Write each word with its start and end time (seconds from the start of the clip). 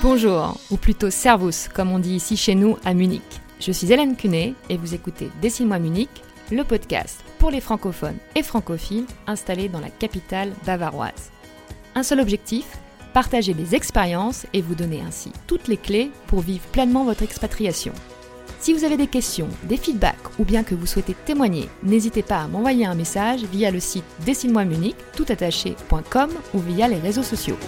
Bonjour, 0.00 0.56
ou 0.70 0.76
plutôt 0.76 1.10
Servus, 1.10 1.68
comme 1.74 1.90
on 1.90 1.98
dit 1.98 2.14
ici 2.14 2.36
chez 2.36 2.54
nous 2.54 2.76
à 2.84 2.94
Munich. 2.94 3.20
Je 3.58 3.72
suis 3.72 3.92
Hélène 3.92 4.14
Cunet 4.14 4.54
et 4.68 4.76
vous 4.76 4.94
écoutez 4.94 5.28
Dessine-moi 5.42 5.80
Munich, 5.80 6.08
le 6.52 6.62
podcast 6.62 7.24
pour 7.40 7.50
les 7.50 7.60
francophones 7.60 8.18
et 8.36 8.44
francophiles 8.44 9.06
installés 9.26 9.68
dans 9.68 9.80
la 9.80 9.90
capitale 9.90 10.52
bavaroise. 10.64 11.32
Un 11.96 12.04
seul 12.04 12.20
objectif 12.20 12.64
partager 13.12 13.54
des 13.54 13.74
expériences 13.74 14.46
et 14.52 14.62
vous 14.62 14.76
donner 14.76 15.00
ainsi 15.00 15.32
toutes 15.48 15.66
les 15.66 15.76
clés 15.76 16.12
pour 16.28 16.42
vivre 16.42 16.64
pleinement 16.70 17.04
votre 17.04 17.24
expatriation. 17.24 17.92
Si 18.60 18.72
vous 18.72 18.84
avez 18.84 18.96
des 18.96 19.08
questions, 19.08 19.48
des 19.64 19.76
feedbacks 19.76 20.38
ou 20.38 20.44
bien 20.44 20.62
que 20.62 20.76
vous 20.76 20.86
souhaitez 20.86 21.14
témoigner, 21.14 21.68
n'hésitez 21.82 22.22
pas 22.22 22.42
à 22.42 22.46
m'envoyer 22.46 22.86
un 22.86 22.94
message 22.94 23.42
via 23.52 23.72
le 23.72 23.80
site 23.80 24.04
dessine-moi 24.24 24.64
Munich 24.64 24.96
toutattaché.com 25.16 26.30
ou 26.54 26.58
via 26.60 26.86
les 26.86 26.98
réseaux 27.00 27.24
sociaux. 27.24 27.58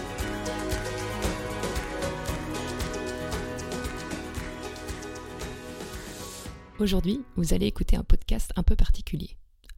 Aujourd'hui, 6.81 7.21
vous 7.37 7.53
allez 7.53 7.67
écouter 7.67 7.97
un 7.97 8.05
podcast 8.05 8.53
un 8.57 8.63
peu 8.63 8.75
particulier. 8.75 9.37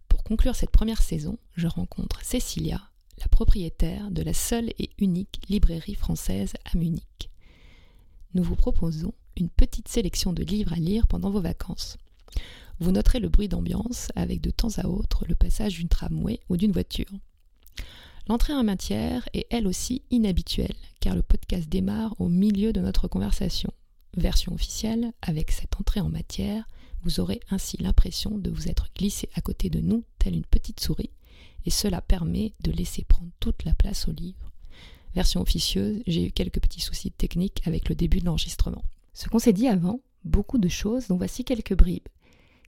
Pour 0.09 0.23
conclure 0.23 0.55
cette 0.55 0.70
première 0.70 1.02
saison, 1.02 1.37
je 1.56 1.66
rencontre 1.66 2.24
Cécilia, 2.24 2.80
la 3.19 3.27
propriétaire 3.27 4.12
de 4.12 4.23
la 4.23 4.33
seule 4.33 4.70
et 4.79 4.91
unique 4.98 5.41
librairie 5.48 5.96
française 5.96 6.52
à 6.65 6.79
Munich. 6.79 7.29
Nous 8.34 8.45
vous 8.45 8.55
proposons 8.55 9.15
une 9.37 9.48
petite 9.48 9.88
sélection 9.88 10.33
de 10.33 10.45
livres 10.45 10.74
à 10.74 10.77
lire 10.77 11.09
pendant 11.09 11.30
vos 11.30 11.41
vacances. 11.41 11.98
Vous 12.79 12.93
noterez 12.93 13.19
le 13.19 13.29
bruit 13.29 13.48
d'ambiance 13.48 14.12
avec 14.15 14.41
de 14.41 14.52
temps 14.52 14.79
à 14.79 14.87
autre 14.87 15.24
le 15.27 15.34
passage 15.34 15.74
d'une 15.74 15.88
tramway 15.88 16.38
ou 16.51 16.57
d'une 16.57 16.71
voiture. 16.71 17.10
L'entrée 18.29 18.52
en 18.52 18.62
matière 18.62 19.29
est 19.35 19.48
elle 19.51 19.66
aussi 19.66 20.02
inhabituelle 20.13 20.76
car 21.01 21.16
le 21.16 21.23
podcast 21.23 21.69
démarre 21.69 22.15
au 22.21 22.29
milieu 22.29 22.73
de 22.73 22.80
notre 22.80 23.09
conversation. 23.09 23.73
Version 24.16 24.54
officielle, 24.54 25.13
avec 25.21 25.51
cette 25.51 25.80
entrée 25.80 26.01
en 26.01 26.09
matière, 26.09 26.65
vous 27.02 27.20
aurez 27.20 27.40
ainsi 27.50 27.76
l'impression 27.78 28.38
de 28.38 28.50
vous 28.50 28.68
être 28.68 28.88
glissé 28.96 29.28
à 29.34 29.40
côté 29.40 29.70
de 29.70 29.80
nous, 29.80 30.04
telle 30.18 30.34
une 30.34 30.45
petite 30.45 30.80
souris, 30.80 31.10
et 31.66 31.70
cela 31.70 32.00
permet 32.00 32.52
de 32.62 32.72
laisser 32.72 33.04
prendre 33.04 33.30
toute 33.40 33.64
la 33.64 33.74
place 33.74 34.08
au 34.08 34.12
livre. 34.12 34.52
Version 35.14 35.40
officieuse, 35.40 36.02
j'ai 36.06 36.26
eu 36.26 36.32
quelques 36.32 36.60
petits 36.60 36.80
soucis 36.80 37.10
techniques 37.10 37.62
avec 37.66 37.88
le 37.88 37.95
début 37.95 38.20
de 38.20 38.24
l'enregistrement. 38.24 38.84
Ce 39.14 39.28
qu'on 39.28 39.38
s'est 39.38 39.52
dit 39.52 39.68
avant, 39.68 40.00
beaucoup 40.24 40.58
de 40.58 40.68
choses, 40.68 41.08
dont 41.08 41.16
voici 41.16 41.45
quelques 41.45 41.76
bribes. 41.76 42.08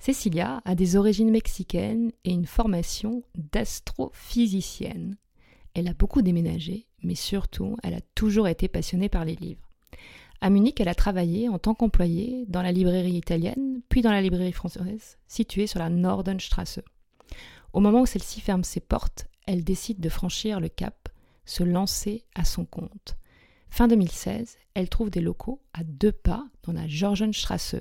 Cecilia 0.01 0.61
a 0.67 0.75
des 0.75 0.97
origines 0.97 1.31
mexicaines 1.31 2.13
et 2.25 2.33
une 2.33 2.47
formation 2.47 3.23
d'astrophysicienne. 3.53 5.17
Elle 5.73 5.89
a 5.89 5.95
beaucoup 5.95 6.21
déménagé, 6.21 6.87
mais 7.03 7.15
surtout, 7.15 7.77
elle 7.83 7.95
a 7.95 8.03
toujours 8.15 8.49
été 8.49 8.69
passionnée 8.69 9.09
par 9.09 9.25
les 9.25 9.37
livres. 9.37 9.67
À 10.41 10.51
Munich, 10.51 10.81
elle 10.81 10.89
a 10.89 10.95
travaillé 10.95 11.49
en 11.49 11.59
tant 11.59 11.75
qu'employée 11.75 12.45
dans 12.49 12.63
la 12.63 12.73
librairie 12.73 13.17
italienne, 13.17 13.81
puis 13.89 14.03
dans 14.03 14.13
la 14.13 14.21
librairie 14.21 14.53
française, 14.53 15.19
située 15.27 15.67
sur 15.67 15.79
la 15.79 15.89
Nordenstrasse. 15.89 16.81
Au 17.73 17.81
moment 17.81 18.03
où 18.03 18.07
celle-ci 18.07 18.41
ferme 18.41 18.65
ses 18.65 18.81
portes, 18.81 19.27
elle 19.47 19.65
décide 19.65 20.01
de 20.01 20.09
franchir 20.09 20.61
le 20.61 20.69
cap, 20.69 21.09
se 21.45 21.63
lancer 21.63 22.25
à 22.35 22.45
son 22.45 22.65
compte. 22.65 23.17
Fin 23.69 23.89
2016, 23.89 24.57
elle 24.75 24.89
trouve 24.89 25.11
des 25.11 25.21
locaux 25.21 25.61
à 25.73 25.83
deux 25.83 26.13
pas 26.13 26.47
dans 26.63 26.73
la 26.73 26.87
Georgenstrasse. 26.87 27.77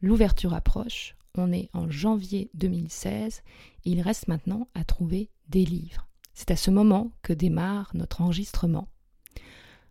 L'ouverture 0.00 0.54
approche, 0.54 1.16
on 1.36 1.52
est 1.52 1.70
en 1.72 1.90
janvier 1.90 2.50
2016 2.54 3.42
et 3.84 3.90
il 3.90 4.00
reste 4.00 4.28
maintenant 4.28 4.68
à 4.74 4.84
trouver 4.84 5.30
des 5.48 5.64
livres. 5.64 6.06
C'est 6.34 6.50
à 6.50 6.56
ce 6.56 6.70
moment 6.70 7.12
que 7.22 7.32
démarre 7.32 7.90
notre 7.94 8.20
enregistrement. 8.20 8.88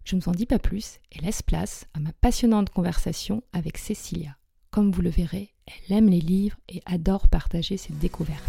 Je 0.04 0.16
ne 0.16 0.22
vous 0.22 0.30
en 0.30 0.34
dis 0.34 0.46
pas 0.46 0.60
plus 0.60 1.00
et 1.12 1.20
laisse 1.20 1.42
place 1.42 1.86
à 1.94 2.00
ma 2.00 2.12
passionnante 2.14 2.70
conversation 2.70 3.44
avec 3.54 3.78
Cécilia. 3.78 4.36
Comme 4.72 4.92
vous 4.92 5.02
le 5.02 5.10
verrez, 5.10 5.54
elle 5.68 5.98
aime 5.98 6.10
les 6.10 6.22
livres 6.22 6.58
et 6.70 6.82
adore 6.86 7.28
partager 7.28 7.78
ses 7.78 7.94
découvertes. 7.94 8.44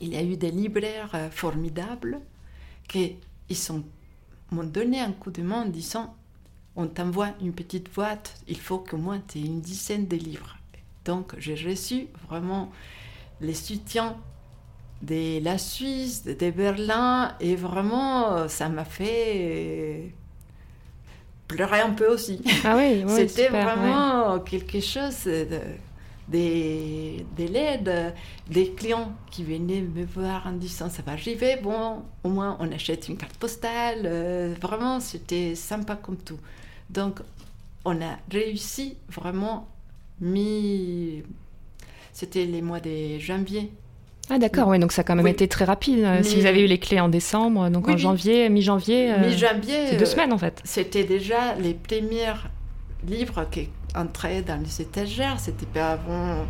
Il 0.00 0.08
y 0.08 0.16
a 0.16 0.22
eu 0.22 0.36
des 0.36 0.50
libraires 0.50 1.14
euh, 1.14 1.30
formidables 1.30 2.20
qui 2.88 3.16
m'ont 4.50 4.64
donné 4.64 5.00
un 5.00 5.12
coup 5.12 5.30
de 5.30 5.42
main 5.42 5.62
en 5.62 5.68
disant 5.68 6.16
on 6.74 6.88
t'envoie 6.88 7.34
une 7.40 7.52
petite 7.52 7.92
boîte, 7.94 8.42
il 8.48 8.58
faut 8.58 8.78
que 8.78 8.96
moi 8.96 9.18
tu 9.28 9.38
aies 9.38 9.42
une 9.42 9.60
dizaine 9.60 10.08
de 10.08 10.16
livres. 10.16 10.56
Donc 11.04 11.34
j'ai 11.38 11.54
reçu 11.54 12.08
vraiment 12.28 12.72
les 13.40 13.54
soutiens 13.54 14.16
de 15.02 15.42
la 15.42 15.58
Suisse, 15.58 16.24
de 16.24 16.50
Berlin, 16.50 17.34
et 17.40 17.56
vraiment, 17.56 18.48
ça 18.48 18.68
m'a 18.68 18.84
fait 18.84 20.12
pleurer 21.48 21.80
un 21.80 21.90
peu 21.90 22.08
aussi. 22.08 22.40
Ah 22.64 22.76
oui, 22.76 23.04
C'était 23.08 23.48
vraiment 23.48 24.38
quelque 24.40 24.80
chose 24.80 25.24
de, 25.24 25.46
des, 26.28 27.26
des 27.36 27.50
des 28.48 28.70
clients 28.72 29.12
qui 29.30 29.44
venaient 29.44 29.82
me 29.82 30.04
voir 30.04 30.46
en 30.46 30.52
disant 30.52 30.88
ça 30.88 31.02
va 31.02 31.12
arriver, 31.12 31.56
bon, 31.62 32.02
au 32.24 32.28
moins 32.28 32.56
on 32.60 32.70
achète 32.72 33.08
une 33.08 33.16
carte 33.16 33.36
postale. 33.36 34.02
Euh, 34.04 34.54
vraiment, 34.60 35.00
c'était 35.00 35.54
sympa 35.54 35.96
comme 35.96 36.16
tout. 36.16 36.38
Donc, 36.90 37.20
on 37.84 38.00
a 38.00 38.18
réussi 38.30 38.96
vraiment. 39.08 39.68
C'était 42.12 42.44
les 42.44 42.62
mois 42.62 42.78
de 42.78 43.18
janvier 43.18 43.72
ah 44.34 44.38
d'accord, 44.38 44.68
oui, 44.68 44.78
donc 44.78 44.92
ça 44.92 45.02
a 45.02 45.04
quand 45.04 45.14
même 45.14 45.26
été 45.26 45.46
très 45.46 45.66
rapide. 45.66 46.04
Euh, 46.04 46.22
si 46.22 46.40
vous 46.40 46.46
avez 46.46 46.62
eu 46.62 46.66
les 46.66 46.78
clés 46.78 47.00
en 47.00 47.10
décembre, 47.10 47.68
donc 47.68 47.86
en 47.86 47.98
janvier, 47.98 48.48
mi-janvier, 48.48 49.12
euh, 49.12 49.28
mi-janvier, 49.28 49.88
c'est 49.90 49.96
deux 49.98 50.06
semaines 50.06 50.32
en 50.32 50.38
fait. 50.38 50.62
C'était 50.64 51.04
déjà 51.04 51.54
les 51.56 51.74
premiers 51.74 52.32
livres 53.06 53.46
qui 53.50 53.68
entraient 53.94 54.40
dans 54.40 54.58
les 54.58 54.80
étagères. 54.80 55.38
C'était 55.38 55.66
pas 55.66 55.90
avant 55.90 56.46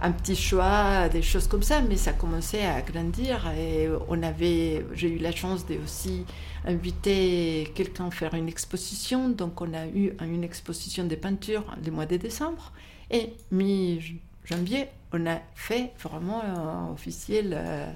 un 0.00 0.10
petit 0.12 0.36
choix, 0.36 1.10
des 1.10 1.20
choses 1.20 1.48
comme 1.48 1.62
ça, 1.62 1.82
mais 1.82 1.96
ça 1.96 2.14
commençait 2.14 2.64
à 2.64 2.80
grandir 2.80 3.52
et 3.58 3.88
on 4.08 4.22
avait, 4.22 4.86
j'ai 4.94 5.10
eu 5.10 5.18
la 5.18 5.32
chance 5.32 5.66
de 5.66 5.74
aussi 5.84 6.24
inviter 6.64 7.70
quelqu'un 7.74 8.06
à 8.06 8.10
faire 8.10 8.32
une 8.34 8.48
exposition, 8.48 9.28
donc 9.28 9.60
on 9.60 9.74
a 9.74 9.86
eu 9.86 10.14
une 10.22 10.44
exposition 10.44 11.04
de 11.04 11.14
peinture 11.14 11.76
le 11.84 11.90
mois 11.90 12.06
de 12.06 12.16
décembre 12.16 12.72
et 13.10 13.34
mi 13.50 14.20
janvier, 14.44 14.86
on 15.12 15.26
a 15.26 15.40
fait 15.54 15.92
vraiment 16.02 16.42
euh, 16.44 16.92
officiel 16.92 17.54
euh, 17.56 17.86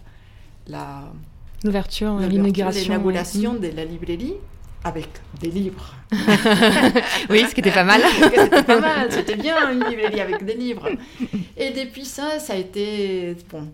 la 0.68 1.04
l'ouverture, 1.64 2.18
l'inauguration, 2.18 2.94
l'inauguration 2.94 3.54
de 3.54 3.68
la 3.68 3.84
librairie 3.84 4.34
avec 4.84 5.08
des 5.40 5.50
livres. 5.50 5.94
oui, 7.30 7.44
ce 7.48 7.54
qui 7.54 7.60
était 7.60 7.70
pas 7.70 7.84
mal. 7.84 8.00
c'était 8.20 8.62
pas 8.62 8.80
mal, 8.80 9.12
c'était 9.12 9.36
bien 9.36 9.70
une 9.70 9.84
librairie 9.84 10.20
avec 10.20 10.44
des 10.44 10.54
livres. 10.54 10.88
Et 11.56 11.70
depuis 11.70 12.04
ça, 12.04 12.40
ça 12.40 12.54
a 12.54 12.56
été 12.56 13.36
bon, 13.50 13.68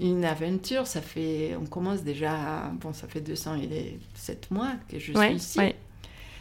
une 0.00 0.24
aventure. 0.24 0.86
Ça 0.86 1.02
fait, 1.02 1.56
on 1.60 1.66
commence 1.66 2.02
déjà, 2.02 2.70
bon, 2.80 2.92
ça 2.92 3.06
fait 3.06 3.20
207 3.20 4.50
mois 4.50 4.72
que 4.88 4.98
je 4.98 5.12
suis 5.12 5.34
ici. 5.34 5.60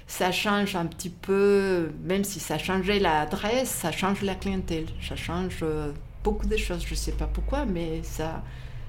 Ça 0.08 0.32
change 0.32 0.76
un 0.76 0.86
petit 0.86 1.10
peu, 1.10 1.90
même 2.04 2.24
si 2.24 2.40
ça 2.40 2.60
changeait 2.60 3.00
l'adresse, 3.00 3.70
ça 3.70 3.92
change 3.92 4.22
la 4.22 4.36
clientèle, 4.36 4.86
ça 5.02 5.16
change 5.16 5.58
euh, 5.64 5.92
beaucoup 6.26 6.48
de 6.48 6.58
choses. 6.58 6.84
Je 6.84 6.96
ne 7.00 7.04
sais 7.06 7.12
pas 7.12 7.28
pourquoi, 7.28 7.66
mais 7.66 8.02
ça, 8.04 8.44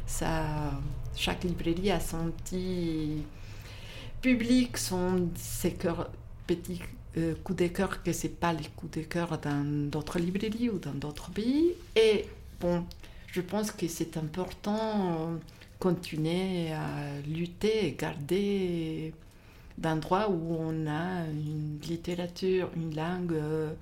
ça, 0.07 0.31
chaque 1.15 1.45
librairie 1.45 1.91
a 1.91 2.01
son 2.01 2.31
petit 2.31 3.23
public, 4.23 4.79
son 4.79 5.29
ses 5.37 5.77
petits 6.47 6.81
euh, 7.19 7.35
coups 7.45 7.59
de 7.59 7.69
cœur 7.69 8.03
que 8.03 8.13
c'est 8.13 8.37
pas 8.45 8.53
les 8.55 8.69
coups 8.77 8.99
de 8.99 9.03
cœur 9.03 9.39
dans 9.39 9.65
d'autres 9.91 10.19
librairies 10.19 10.71
ou 10.71 10.79
dans 10.79 10.95
d'autres 10.95 11.31
pays. 11.31 11.75
Et 11.95 12.25
bon, 12.59 12.85
je 13.35 13.43
pense 13.43 13.71
que 13.71 13.87
c'est 13.87 14.17
important 14.17 15.33
de 15.33 15.39
continuer 15.79 16.73
à 16.73 17.21
lutter 17.27 17.89
et 17.89 17.93
garder 17.93 19.13
d'endroits 19.77 20.31
où 20.31 20.57
on 20.59 20.87
a 20.87 21.27
une 21.27 21.79
littérature, 21.87 22.71
une 22.75 22.97
langue 22.97 23.35
euh, 23.35 23.73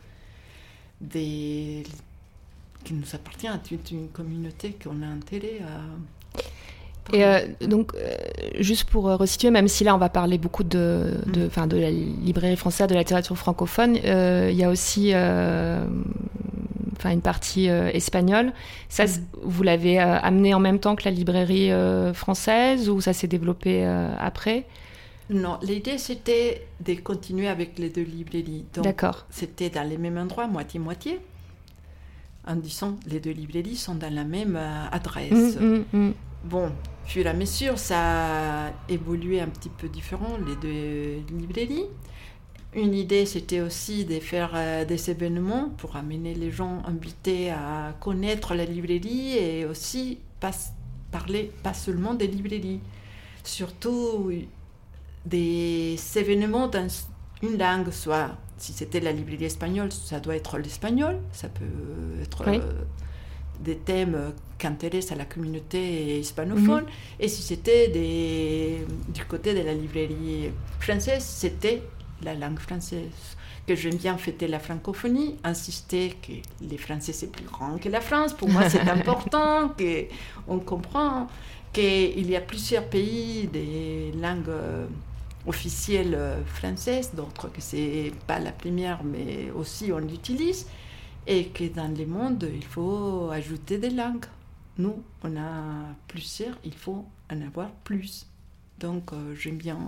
des 1.00 1.84
qui 2.84 2.94
nous 2.94 3.14
appartient 3.14 3.48
à 3.48 3.58
toute 3.58 3.90
une 3.90 4.08
communauté 4.08 4.76
qu'on 4.82 5.02
a 5.02 5.06
intérêt 5.06 5.60
à. 5.62 5.80
Et 7.12 7.24
euh, 7.24 7.40
donc, 7.60 7.92
euh, 7.94 8.16
juste 8.60 8.84
pour 8.84 9.08
euh, 9.08 9.16
resituer, 9.16 9.50
même 9.50 9.68
si 9.68 9.84
là 9.84 9.94
on 9.94 9.98
va 9.98 10.08
parler 10.08 10.38
beaucoup 10.38 10.64
de, 10.64 11.12
de, 11.26 11.50
mm. 11.54 11.68
de 11.68 11.76
la 11.76 11.90
librairie 11.90 12.56
française, 12.56 12.88
de 12.88 12.94
la 12.94 13.00
littérature 13.00 13.36
francophone, 13.36 13.96
il 13.96 14.56
y 14.56 14.64
a 14.64 14.70
aussi 14.70 15.10
enfin 16.96 17.10
une 17.10 17.20
partie 17.20 17.66
espagnole. 17.66 18.52
Ça, 18.88 19.04
mm. 19.04 19.08
vous 19.42 19.62
l'avez 19.62 19.98
amené 19.98 20.54
en 20.54 20.60
même 20.60 20.78
temps 20.78 20.96
que 20.96 21.04
la 21.04 21.10
librairie 21.10 21.70
française 22.14 22.88
ou 22.88 23.00
ça 23.00 23.12
s'est 23.12 23.28
développé 23.28 23.84
après? 24.18 24.64
Non, 25.30 25.58
l'idée 25.62 25.98
c'était 25.98 26.66
de 26.80 26.94
continuer 26.94 27.48
avec 27.48 27.78
les 27.78 27.88
deux 27.88 28.02
librairies. 28.02 28.64
D'accord. 28.76 29.26
C'était 29.30 29.70
dans 29.70 29.86
les 29.86 29.98
mêmes 29.98 30.18
endroits, 30.18 30.46
moitié-moitié 30.46 31.18
en 32.46 32.56
disant 32.56 32.96
les 33.06 33.20
deux 33.20 33.30
librairies 33.32 33.76
sont 33.76 33.94
dans 33.94 34.12
la 34.12 34.24
même 34.24 34.56
euh, 34.56 34.86
adresse. 34.90 35.56
Mm, 35.58 35.84
mm, 35.92 36.08
mm. 36.08 36.12
bon, 36.44 36.70
et 37.16 37.26
à 37.26 37.32
mesure, 37.32 37.78
ça 37.78 38.66
a 38.66 38.72
évolué 38.88 39.40
un 39.40 39.48
petit 39.48 39.68
peu 39.68 39.88
différent, 39.88 40.36
les 40.46 40.56
deux 40.56 41.22
librairies. 41.36 41.86
Une 42.74 42.94
idée, 42.94 43.24
c'était 43.24 43.60
aussi 43.60 44.04
de 44.04 44.18
faire 44.18 44.50
euh, 44.54 44.84
des 44.84 45.10
événements 45.10 45.68
pour 45.78 45.94
amener 45.94 46.34
les 46.34 46.50
gens 46.50 46.82
invités 46.86 47.50
à 47.50 47.94
connaître 48.00 48.54
la 48.54 48.64
librairie 48.64 49.38
et 49.38 49.64
aussi 49.64 50.18
pas, 50.40 50.50
parler 51.12 51.52
pas 51.62 51.72
seulement 51.74 52.14
des 52.14 52.26
librairies, 52.26 52.80
surtout 53.44 54.32
des 55.24 55.96
événements 56.16 56.66
dans 56.66 56.88
une 57.42 57.58
langue, 57.58 57.90
soit 57.90 58.30
si 58.58 58.72
c'était 58.72 59.00
la 59.00 59.12
librairie 59.12 59.46
espagnole, 59.46 59.90
ça 59.92 60.20
doit 60.20 60.36
être 60.36 60.58
l'espagnol, 60.58 61.18
ça 61.32 61.48
peut 61.48 62.22
être 62.22 62.42
euh, 62.48 62.60
des 63.60 63.76
thèmes 63.76 64.32
qui 64.58 64.66
intéressent 64.66 65.12
à 65.12 65.16
la 65.16 65.24
communauté 65.24 66.18
hispanophone, 66.20 66.84
mhm. 66.84 67.20
et 67.20 67.28
si 67.28 67.42
c'était 67.42 67.88
du 69.08 69.24
côté 69.24 69.54
de 69.54 69.60
la 69.60 69.74
librairie 69.74 70.50
française, 70.80 71.24
c'était 71.24 71.82
la 72.22 72.34
langue 72.34 72.58
française. 72.58 73.36
Que 73.66 73.74
j'aime 73.74 73.96
bien 73.96 74.18
fêter 74.18 74.46
la 74.46 74.58
francophonie, 74.58 75.36
insister 75.42 76.14
que 76.20 76.32
les 76.60 76.76
Français 76.76 77.14
c'est 77.14 77.32
plus 77.32 77.46
grand 77.46 77.78
que 77.78 77.88
la 77.88 78.02
France. 78.02 78.34
Pour 78.34 78.50
moi, 78.50 78.68
c'est 78.68 78.80
important 78.90 79.74
qu'on 79.78 80.58
comprend 80.58 81.28
qu'il 81.72 82.28
y 82.28 82.36
a 82.36 82.42
plusieurs 82.42 82.84
pays 82.84 83.48
des 83.50 84.12
langues 84.20 84.50
officielles 85.46 86.14
euh, 86.14 86.44
françaises, 86.44 87.12
d'autres 87.14 87.48
que 87.48 87.60
c'est 87.60 88.12
pas 88.26 88.38
la 88.38 88.52
première, 88.52 89.02
mais 89.04 89.50
aussi 89.54 89.92
on 89.92 89.98
l'utilise, 89.98 90.66
et 91.26 91.46
que 91.46 91.64
dans 91.64 91.94
le 91.96 92.06
monde, 92.06 92.48
il 92.54 92.64
faut 92.64 93.30
ajouter 93.30 93.78
des 93.78 93.90
langues. 93.90 94.26
Nous, 94.78 95.02
on 95.22 95.36
a 95.36 95.94
plusieurs, 96.08 96.58
il 96.64 96.74
faut 96.74 97.04
en 97.32 97.40
avoir 97.42 97.70
plus. 97.84 98.26
Donc, 98.80 99.12
euh, 99.12 99.34
j'aime 99.36 99.56
bien 99.56 99.78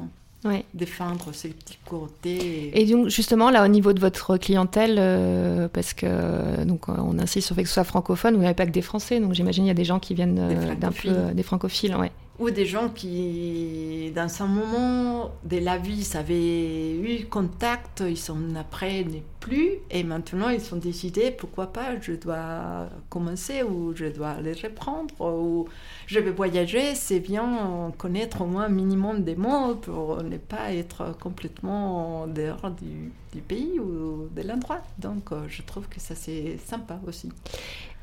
défendre 0.74 1.32
ces 1.32 1.48
petits 1.48 1.78
côtés. 1.84 2.70
Et... 2.80 2.86
donc 2.86 3.08
justement 3.08 3.50
là 3.50 3.64
au 3.64 3.68
niveau 3.68 3.92
de 3.92 4.00
votre 4.00 4.36
clientèle, 4.36 4.96
euh, 4.98 5.68
parce 5.68 5.94
que 5.94 6.64
donc 6.64 6.88
on 6.88 7.18
insiste 7.18 7.46
sur 7.46 7.54
le 7.54 7.60
fait 7.60 7.62
que 7.64 7.68
ce 7.68 7.74
soit 7.74 7.84
francophone, 7.84 8.36
vous 8.36 8.42
n'avez 8.42 8.54
pas 8.54 8.66
que 8.66 8.70
des 8.70 8.82
Français, 8.82 9.20
donc 9.20 9.34
j'imagine 9.34 9.64
il 9.64 9.68
y 9.68 9.72
a 9.72 9.74
des 9.74 9.84
gens 9.84 9.98
qui 9.98 10.14
viennent 10.14 10.38
euh, 10.38 10.74
d'un 10.74 10.92
peu 10.92 11.34
des 11.34 11.42
francophiles, 11.42 11.96
ouais 11.96 12.12
ou 12.38 12.50
des 12.50 12.66
gens 12.66 12.88
qui, 12.90 14.12
dans 14.14 14.42
un 14.42 14.46
moment 14.46 15.32
de 15.44 15.58
la 15.58 15.78
vie, 15.78 16.08
avaient 16.14 16.94
eu 16.96 17.26
contact, 17.26 18.02
ils 18.06 18.18
sont 18.18 18.54
après 18.56 19.04
n'est 19.04 19.22
plus, 19.40 19.70
et 19.90 20.02
maintenant 20.02 20.50
ils 20.50 20.60
sont 20.60 20.76
décidés, 20.76 21.30
pourquoi 21.30 21.72
pas, 21.72 21.98
je 22.00 22.12
dois 22.12 22.88
commencer, 23.08 23.62
ou 23.62 23.94
je 23.94 24.06
dois 24.06 24.40
les 24.40 24.52
reprendre, 24.52 25.14
ou 25.20 25.66
je 26.06 26.18
vais 26.18 26.30
voyager, 26.30 26.94
c'est 26.94 27.20
bien 27.20 27.92
connaître 27.96 28.42
au 28.42 28.46
moins 28.46 28.64
un 28.64 28.68
minimum 28.68 29.22
des 29.22 29.36
mots 29.36 29.76
pour 29.76 30.22
ne 30.22 30.36
pas 30.36 30.72
être 30.74 31.16
complètement 31.18 32.26
dehors 32.26 32.70
du, 32.70 33.12
du 33.32 33.40
pays 33.40 33.78
ou 33.80 34.28
de 34.34 34.42
l'endroit. 34.42 34.82
Donc 34.98 35.32
euh, 35.32 35.44
je 35.48 35.62
trouve 35.62 35.88
que 35.88 36.00
ça 36.00 36.14
c'est 36.14 36.58
sympa 36.64 37.00
aussi. 37.06 37.30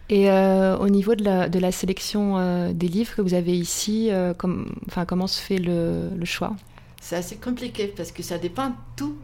Et 0.10 0.30
euh, 0.30 0.78
au 0.78 0.90
niveau 0.90 1.16
de 1.16 1.24
la, 1.24 1.72
sélection 1.72 2.38
euh, 2.38 2.74
des 2.74 2.88
livres 2.88 3.16
que 3.16 3.22
vous 3.22 3.34
avez 3.34 3.58
ici, 3.58 4.10
euh, 4.12 4.34
comment 4.34 5.28
se 5.28 5.42
fait 5.42 5.58
le, 5.58 6.10
choix? 6.26 6.56
C'est 7.02 7.16
assez 7.16 7.38
compliqué 7.38 7.88
parce 7.88 8.12
que 8.12 8.24
ça 8.24 8.38
dépend 8.38 8.74
tout 8.96 9.18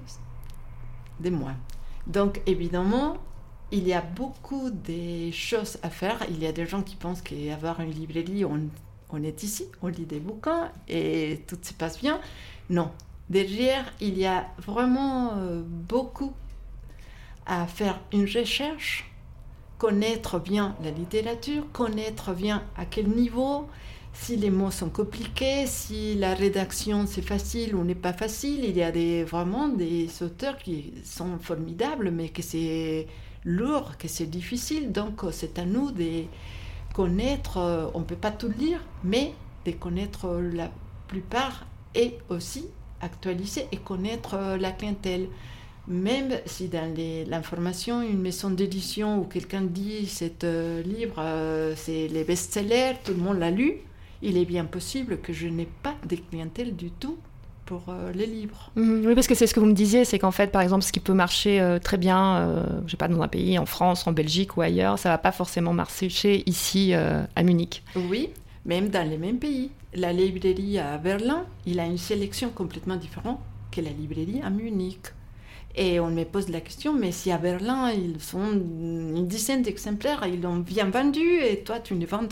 de 1.19 1.29
moi. 1.29 1.51
Donc 2.07 2.41
évidemment, 2.45 3.17
il 3.71 3.87
y 3.87 3.93
a 3.93 4.01
beaucoup 4.01 4.69
de 4.69 5.31
choses 5.31 5.77
à 5.83 5.89
faire. 5.89 6.17
Il 6.29 6.41
y 6.41 6.47
a 6.47 6.51
des 6.51 6.65
gens 6.65 6.81
qui 6.81 6.95
pensent 6.95 7.21
qu'avoir 7.21 7.81
une 7.81 7.91
librairie, 7.91 8.45
on, 8.45 8.61
on 9.09 9.23
est 9.23 9.43
ici, 9.43 9.65
on 9.81 9.87
lit 9.87 10.05
des 10.05 10.19
bouquins 10.19 10.71
et 10.87 11.43
tout 11.47 11.57
se 11.61 11.73
passe 11.73 11.99
bien. 11.99 12.19
Non. 12.69 12.91
Derrière, 13.29 13.85
il 14.01 14.17
y 14.17 14.25
a 14.25 14.47
vraiment 14.57 15.33
beaucoup 15.87 16.33
à 17.45 17.67
faire 17.67 17.99
une 18.11 18.25
recherche 18.25 19.09
connaître 19.79 20.39
bien 20.39 20.75
la 20.83 20.91
littérature, 20.91 21.63
connaître 21.71 22.33
bien 22.33 22.63
à 22.77 22.85
quel 22.85 23.07
niveau, 23.07 23.67
si 24.13 24.35
les 24.35 24.49
mots 24.49 24.71
sont 24.71 24.89
compliqués, 24.89 25.65
si 25.65 26.15
la 26.15 26.35
rédaction 26.35 27.05
c'est 27.07 27.21
facile 27.21 27.73
ou 27.73 27.83
n'est 27.83 27.95
pas 27.95 28.13
facile. 28.13 28.65
Il 28.65 28.77
y 28.77 28.83
a 28.83 28.91
des, 28.91 29.23
vraiment 29.23 29.69
des 29.69 30.09
auteurs 30.21 30.57
qui 30.57 30.93
sont 31.05 31.39
formidables, 31.39 32.11
mais 32.11 32.27
que 32.29 32.41
c'est 32.41 33.07
lourd, 33.45 33.97
que 33.97 34.09
c'est 34.09 34.25
difficile. 34.29 34.91
Donc 34.91 35.21
c'est 35.31 35.57
à 35.57 35.65
nous 35.65 35.91
de 35.91 36.23
connaître, 36.93 37.91
on 37.93 37.99
ne 37.99 38.05
peut 38.05 38.15
pas 38.15 38.31
tout 38.31 38.51
lire, 38.59 38.83
mais 39.05 39.33
de 39.65 39.71
connaître 39.71 40.41
la 40.53 40.69
plupart 41.07 41.65
et 41.95 42.17
aussi 42.27 42.65
actualiser 43.01 43.67
et 43.71 43.77
connaître 43.77 44.57
la 44.59 44.71
clientèle 44.73 45.29
même 45.89 46.35
si 46.45 46.67
dans 46.67 46.93
l'information, 47.27 48.01
une 48.01 48.21
maison 48.21 48.51
d'édition 48.51 49.19
où 49.19 49.23
quelqu'un 49.23 49.61
dit 49.61 50.05
cet 50.05 50.43
euh, 50.43 50.83
livre, 50.83 51.15
euh, 51.17 51.73
c'est 51.75 52.07
les 52.07 52.23
best-sellers, 52.23 52.93
tout 53.03 53.13
le 53.13 53.17
monde 53.17 53.39
l'a 53.39 53.49
lu, 53.49 53.77
il 54.21 54.37
est 54.37 54.45
bien 54.45 54.65
possible 54.65 55.19
que 55.19 55.33
je 55.33 55.47
n'ai 55.47 55.67
pas 55.81 55.95
de 56.07 56.15
clientèle 56.15 56.75
du 56.75 56.91
tout 56.91 57.17
pour 57.65 57.85
euh, 57.89 58.11
les 58.13 58.27
livres. 58.27 58.71
Mhm. 58.75 59.03
oui, 59.07 59.15
parce 59.15 59.27
que 59.27 59.33
c'est 59.33 59.47
ce 59.47 59.53
que 59.53 59.59
vous 59.59 59.65
me 59.65 59.73
disiez, 59.73 60.05
c'est 60.05 60.19
qu'en 60.19 60.31
fait, 60.31 60.51
par 60.51 60.61
exemple, 60.61 60.83
ce 60.83 60.91
qui 60.91 60.99
peut 60.99 61.13
marcher 61.13 61.77
très 61.83 61.97
bien, 61.97 62.55
je 62.85 62.91
sais 62.91 62.97
pas, 62.97 63.07
dans 63.07 63.21
un 63.21 63.27
pays, 63.27 63.57
en 63.57 63.65
France, 63.65 64.05
en 64.05 64.11
Belgique 64.11 64.57
ou 64.57 64.61
ailleurs, 64.61 64.99
ça 64.99 65.09
va 65.09 65.17
pas 65.17 65.31
forcément 65.31 65.73
marcher 65.73 66.43
ici 66.47 66.93
à 66.93 67.43
Munich. 67.43 67.83
Oui, 67.95 68.29
même 68.65 68.89
dans 68.89 69.07
les 69.07 69.17
mêmes 69.17 69.39
pays. 69.39 69.71
La 69.95 70.13
librairie 70.13 70.77
à 70.77 70.99
Berlin, 70.99 71.45
il 71.65 71.79
a 71.79 71.85
une 71.85 71.97
sélection 71.97 72.49
complètement 72.49 72.95
différente 72.95 73.39
que 73.71 73.81
la 73.81 73.89
librairie 73.89 74.41
à 74.43 74.51
Munich. 74.51 75.13
Et 75.75 75.99
on 75.99 76.09
me 76.09 76.23
pose 76.23 76.49
la 76.49 76.61
question, 76.61 76.93
mais 76.93 77.11
si 77.11 77.31
à 77.31 77.37
Berlin, 77.37 77.91
ils 77.91 78.19
sont 78.19 78.51
une 78.51 79.27
dizaine 79.27 79.61
d'exemplaires, 79.61 80.25
ils 80.25 80.41
l'ont 80.41 80.57
bien 80.57 80.89
vendu 80.89 81.39
et 81.41 81.59
toi, 81.63 81.79
tu 81.79 81.93
ne 81.93 82.05
vends 82.05 82.27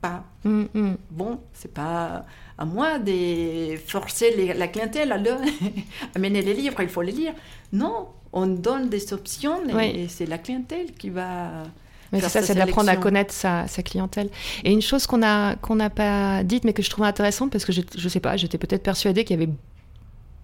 pas. 0.00 0.24
Mm, 0.44 0.64
mm. 0.72 0.96
Bon, 1.10 1.40
c'est 1.52 1.72
pas 1.72 2.24
à 2.56 2.64
moi 2.64 2.98
de 2.98 3.76
forcer 3.86 4.54
la 4.54 4.68
clientèle 4.68 5.12
à 5.12 5.16
amener 6.14 6.42
les 6.42 6.54
livres, 6.54 6.80
il 6.80 6.88
faut 6.88 7.02
les 7.02 7.12
lire. 7.12 7.34
Non, 7.72 8.08
on 8.32 8.46
donne 8.46 8.88
des 8.88 9.12
options 9.12 9.60
et, 9.78 10.08
c'est 10.08 10.26
la 10.26 10.38
clientèle 10.38 10.92
qui 10.92 11.10
va. 11.10 11.64
Mais 12.12 12.20
c'est 12.20 12.28
ça, 12.28 12.42
c'est 12.42 12.54
d'apprendre 12.54 12.88
à 12.88 12.96
connaître 12.96 13.34
sa, 13.34 13.66
clientèle. 13.84 14.30
Et 14.64 14.72
une 14.72 14.80
chose 14.80 15.06
qu'on 15.06 15.18
n'a 15.18 15.56
qu'on 15.56 15.76
n'a 15.76 15.90
pas 15.90 16.42
dite, 16.42 16.64
mais 16.64 16.72
que 16.72 16.82
je 16.82 16.90
trouve 16.90 17.04
intéressante, 17.04 17.50
parce 17.52 17.64
que 17.64 17.72
je, 17.72 17.80
ne 17.80 18.08
sais 18.08 18.20
pas, 18.20 18.36
j'étais 18.36 18.58
peut-être 18.58 18.82
persuadée 18.82 19.24
qu'il 19.24 19.38
y 19.38 19.42
avait 19.42 19.52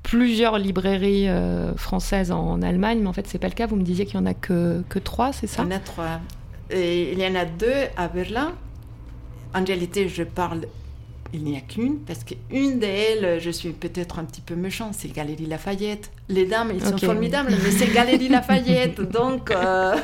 plusieurs 0.05 0.59
librairies 0.59 1.29
euh, 1.29 1.75
françaises 1.75 2.31
en, 2.31 2.63
Allemagne, 2.63 3.01
mais 3.01 3.09
en 3.09 3.13
fait, 3.13 3.27
c'est 3.27 3.39
pas 3.39 3.49
le 3.49 3.55
cas. 3.55 3.67
Vous 3.67 3.75
me 3.75 3.83
disiez 3.83 4.07
qu'il 4.07 4.15
y 4.15 4.23
en 4.23 4.27
a 4.27 4.35
que, 4.35 4.85
que 4.89 5.01
trois, 5.01 5.33
c'est 5.33 5.49
ça? 5.49 5.63
Il 5.63 5.73
y 5.73 5.75
en 5.75 5.77
a 5.77 5.81
trois. 5.81 6.21
Et 6.71 7.13
il 7.13 7.19
y 7.19 7.27
en 7.27 7.35
a 7.35 7.45
deux 7.45 7.89
à 7.97 8.07
Berlin. 8.07 8.53
En 9.55 9.65
réalité, 9.65 10.09
je 10.09 10.23
parle 10.23 10.67
il 11.33 11.43
n'y 11.43 11.57
a 11.57 11.61
qu'une, 11.61 11.99
parce 11.99 12.23
qu'une 12.23 12.79
d'elles, 12.79 13.41
je 13.41 13.51
suis 13.51 13.71
peut-être 13.71 14.21
un 14.21 14.25
petit 14.25 14.41
peu 14.41 14.55
méchant, 14.55 14.91
c'est 14.93 15.09
Galerie 15.09 15.47
Lafayette. 15.47 16.13
Les 16.31 16.47
dames, 16.47 16.73
ils 16.75 16.83
sont 16.83 16.97
formidables, 16.97 17.51
mais 17.51 17.71
c'est 17.71 17.93
Galerie 17.93 18.31
Lafayette. 18.31 18.99
Donc, 19.13 19.51
euh, 19.51 19.95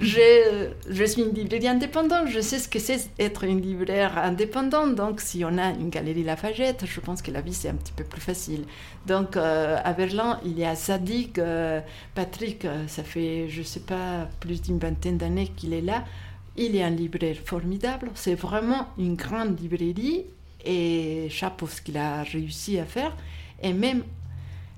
je, 0.00 0.68
je 0.90 1.04
suis 1.04 1.22
une 1.22 1.32
librairie 1.32 1.68
indépendante, 1.68 2.28
je 2.28 2.40
sais 2.40 2.58
ce 2.58 2.68
que 2.68 2.78
c'est 2.78 3.08
être 3.18 3.44
une 3.44 3.62
libraire 3.62 4.18
indépendante. 4.18 4.94
Donc, 4.94 5.22
si 5.22 5.42
on 5.46 5.56
a 5.56 5.70
une 5.70 5.88
Galerie 5.88 6.24
Lafayette, 6.24 6.84
je 6.84 7.00
pense 7.00 7.22
que 7.22 7.30
la 7.30 7.40
vie, 7.40 7.54
c'est 7.54 7.70
un 7.70 7.74
petit 7.74 7.94
peu 7.94 8.04
plus 8.04 8.20
facile. 8.20 8.64
Donc, 9.06 9.38
euh, 9.38 9.78
à 9.82 9.94
Berlin, 9.94 10.40
il 10.44 10.58
y 10.58 10.64
a 10.66 10.74
Zadig, 10.74 11.40
euh, 11.40 11.80
Patrick, 12.14 12.66
ça 12.86 13.02
fait, 13.02 13.48
je 13.48 13.60
ne 13.60 13.64
sais 13.64 13.80
pas, 13.80 14.28
plus 14.40 14.60
d'une 14.60 14.78
vingtaine 14.78 15.16
d'années 15.16 15.50
qu'il 15.56 15.72
est 15.72 15.80
là. 15.80 16.04
Il 16.58 16.76
est 16.76 16.82
un 16.82 16.90
libraire 16.90 17.38
formidable. 17.42 18.10
C'est 18.14 18.34
vraiment 18.34 18.88
une 18.98 19.14
grande 19.14 19.58
librairie 19.58 20.26
et 20.66 21.28
chapeau 21.30 21.66
ce 21.66 21.80
qu'il 21.80 21.96
a 21.96 22.22
réussi 22.24 22.78
à 22.78 22.84
faire. 22.84 23.16
Et 23.62 23.72
même 23.72 24.02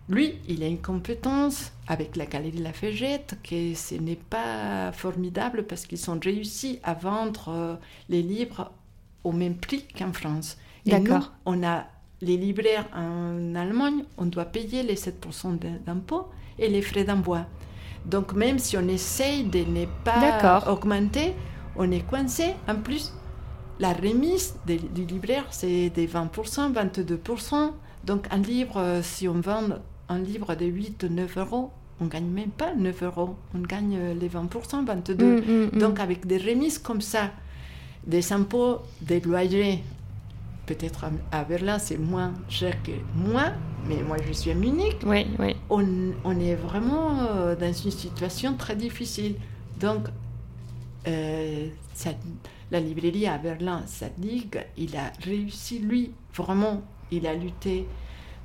lui, 0.08 0.38
il 0.48 0.62
a 0.62 0.66
une 0.66 0.82
compétence 0.82 1.72
avec 1.88 2.16
la 2.16 2.26
Galerie 2.26 2.58
Lafayette 2.58 3.38
que 3.42 3.74
ce 3.74 3.94
n'est 3.94 4.16
pas 4.16 4.92
formidable 4.92 5.64
parce 5.64 5.86
qu'ils 5.86 6.10
ont 6.10 6.20
réussi 6.22 6.78
à 6.82 6.92
vendre 6.92 7.48
euh, 7.48 7.76
les 8.10 8.20
livres 8.20 8.70
au 9.22 9.32
même 9.32 9.56
prix 9.56 9.86
qu'en 9.98 10.12
France. 10.12 10.58
D'accord. 10.84 11.32
On 11.46 11.62
a 11.62 11.86
les 12.20 12.36
libraires 12.36 12.86
en 12.94 13.54
Allemagne, 13.54 14.04
on 14.18 14.26
doit 14.26 14.44
payer 14.44 14.82
les 14.82 14.94
7% 14.96 15.58
d'impôts 15.86 16.28
et 16.58 16.68
les 16.68 16.82
frais 16.82 17.04
d'envoi. 17.04 17.46
Donc 18.04 18.34
même 18.34 18.58
si 18.58 18.76
on 18.76 18.86
essaye 18.88 19.44
de 19.44 19.60
ne 19.60 19.86
pas 20.04 20.62
augmenter, 20.68 21.34
on 21.76 21.90
est 21.90 22.06
coincé. 22.06 22.54
En 22.68 22.76
plus, 22.76 23.14
la 23.80 23.94
remise 23.94 24.54
du 24.66 25.04
libraire, 25.06 25.46
c'est 25.50 25.88
des 25.88 26.06
20%, 26.06 26.74
22%. 26.74 27.72
Donc 28.04 28.26
un 28.30 28.38
livre, 28.38 28.76
euh, 28.78 29.02
si 29.02 29.26
on 29.26 29.40
vend 29.40 29.68
un 30.08 30.18
livre 30.18 30.54
de 30.54 30.66
8 30.66 31.04
ou 31.04 31.08
9 31.08 31.38
euros, 31.38 31.70
on 32.00 32.06
gagne 32.06 32.26
même 32.26 32.50
pas 32.50 32.74
9 32.74 33.02
euros. 33.02 33.36
On 33.54 33.60
gagne 33.60 33.96
euh, 33.96 34.14
les 34.14 34.28
20%, 34.28 34.84
22%. 34.84 35.22
Mm, 35.22 35.24
mm, 35.24 35.70
mm. 35.72 35.78
Donc 35.78 36.00
avec 36.00 36.26
des 36.26 36.38
remises 36.38 36.78
comme 36.78 37.00
ça, 37.00 37.30
des 38.06 38.32
impôts, 38.32 38.80
des 39.00 39.20
loyers 39.20 39.82
peut-être 40.66 41.06
à, 41.30 41.44
Berlin, 41.44 41.78
c'est 41.78 41.98
moins 41.98 42.32
cher 42.48 42.82
que 42.82 42.92
moi, 43.14 43.52
mais 43.86 44.02
moi, 44.02 44.16
je 44.26 44.32
suis 44.32 44.50
à 44.50 44.54
Munich. 44.54 44.96
Oui, 45.04 45.26
oui. 45.38 45.56
On, 45.70 45.84
on 46.24 46.40
est 46.40 46.54
vraiment 46.54 47.20
euh, 47.20 47.54
dans 47.54 47.72
une 47.72 47.90
situation 47.90 48.54
très 48.56 48.76
difficile. 48.76 49.36
Donc, 49.78 50.06
euh, 51.06 51.68
la 52.70 52.80
librairie 52.80 53.26
à 53.26 53.38
Berlin, 53.38 53.82
sa 53.86 54.06
ligue, 54.18 54.64
il 54.76 54.96
a 54.96 55.12
réussi, 55.22 55.78
lui, 55.78 56.12
vraiment, 56.34 56.82
il 57.10 57.26
a 57.26 57.34
lutté 57.34 57.86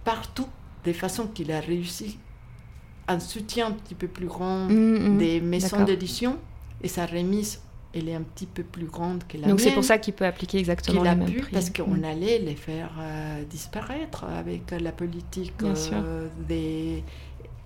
partout, 0.04 0.48
des 0.83 0.93
façons 0.93 1.27
qu'il 1.27 1.51
a 1.51 1.59
réussi 1.59 2.17
un 3.07 3.19
soutien 3.19 3.67
un 3.67 3.71
petit 3.71 3.95
peu 3.95 4.07
plus 4.07 4.27
grand 4.27 4.69
mm, 4.69 5.15
mm. 5.15 5.17
des 5.17 5.41
maisons 5.41 5.83
d'édition 5.83 6.38
et 6.81 6.88
sa 6.88 7.05
remise 7.05 7.59
elle 7.93 8.07
est 8.07 8.13
un 8.13 8.21
petit 8.21 8.45
peu 8.45 8.63
plus 8.63 8.86
grande 8.86 9.24
que 9.27 9.38
la 9.38 9.48
Donc 9.48 9.59
c'est 9.59 9.71
pour 9.71 9.83
ça 9.83 9.98
qu'il 9.98 10.13
peut 10.13 10.25
appliquer 10.25 10.59
exactement 10.59 11.01
les 11.01 11.15
mêmes 11.15 11.25
prix. 11.25 11.51
Parce 11.51 11.71
qu'on 11.71 11.95
mm. 11.95 12.03
allait 12.03 12.39
les 12.39 12.55
faire 12.55 12.91
euh, 13.00 13.43
disparaître 13.45 14.25
avec 14.25 14.71
la 14.71 14.91
politique 14.91 15.53
euh, 15.63 16.27
des... 16.48 17.03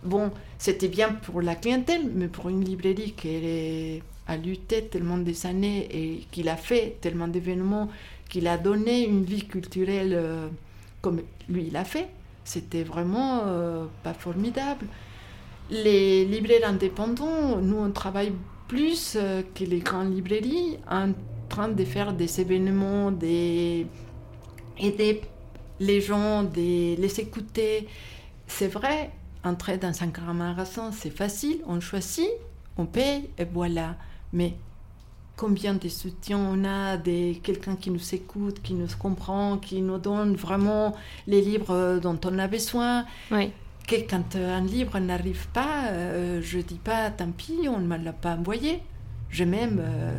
Bon, 0.04 0.32
c'était 0.58 0.88
bien 0.88 1.10
pour 1.10 1.42
la 1.42 1.56
clientèle, 1.56 2.10
mais 2.14 2.28
pour 2.28 2.50
une 2.50 2.64
librairie 2.64 3.14
qui 3.14 4.02
a 4.28 4.38
lutté 4.38 4.86
tellement 4.86 5.18
des 5.18 5.46
années 5.46 5.88
et 5.92 6.26
qu'il 6.32 6.48
a 6.50 6.56
fait 6.56 6.98
tellement 7.02 7.28
d'événements, 7.28 7.90
qu'il 8.30 8.48
a 8.48 8.58
donné 8.58 9.06
une 9.06 9.24
vie 9.24 9.46
culturelle 9.46 10.14
euh, 10.14 10.48
comme 11.02 11.22
lui 11.50 11.66
il 11.68 11.76
a 11.76 11.84
fait, 11.84 12.08
c'était 12.44 12.84
vraiment 12.84 13.42
pas 14.04 14.14
formidable. 14.14 14.86
Les 15.70 16.26
libraires 16.26 16.68
indépendants, 16.70 17.58
nous, 17.58 17.78
on 17.78 17.92
travaille 17.92 18.34
plus 18.68 19.16
euh, 19.16 19.44
que 19.56 19.64
les 19.64 19.80
grandes 19.80 20.14
librairies 20.14 20.78
en 20.90 21.12
train 21.50 21.70
de 21.70 21.86
faire 21.86 22.14
des 22.14 22.42
événements, 22.42 23.12
des... 23.12 23.86
aider 24.78 25.22
les 25.80 26.02
gens, 26.02 26.44
de 26.44 27.00
les 27.00 27.20
écouter. 27.20 27.88
C'est 28.48 28.68
vrai, 28.68 29.12
entrer 29.44 29.78
dans 29.78 30.04
un 30.04 30.08
grand 30.08 30.34
magasin, 30.34 30.92
c'est 30.92 31.10
facile, 31.10 31.62
on 31.68 31.80
choisit, 31.80 32.30
on 32.78 32.86
paye 32.86 33.30
et 33.38 33.46
voilà. 33.46 33.96
Mais 34.32 34.56
combien 35.36 35.74
de 35.74 35.88
soutiens 35.90 36.38
on 36.38 36.64
a, 36.64 36.98
de 36.98 37.34
quelqu'un 37.40 37.76
qui 37.76 37.90
nous 37.90 38.14
écoute, 38.16 38.62
qui 38.62 38.74
nous 38.74 38.88
comprend, 39.00 39.58
qui 39.58 39.82
nous 39.82 39.98
donne 39.98 40.36
vraiment 40.36 40.96
les 41.28 41.42
livres 41.42 42.00
dont 42.02 42.20
on 42.26 42.40
a 42.40 42.48
besoin. 42.48 43.06
Oui 43.32 43.52
que 43.88 43.96
quand 43.96 44.36
un 44.36 44.62
livre 44.62 45.00
n'arrive 45.00 45.48
pas, 45.50 45.88
euh, 45.88 46.42
je 46.42 46.60
dis 46.60 46.80
pas 46.82 47.10
tant 47.12 47.32
pis, 47.32 47.68
on 47.68 47.80
ne 47.80 47.88
me 47.88 47.98
l'a 47.98 48.14
pas 48.14 48.36
envoyé. 48.36 48.82
J'ai 49.30 49.46
même 49.46 49.82
euh, 49.84 50.18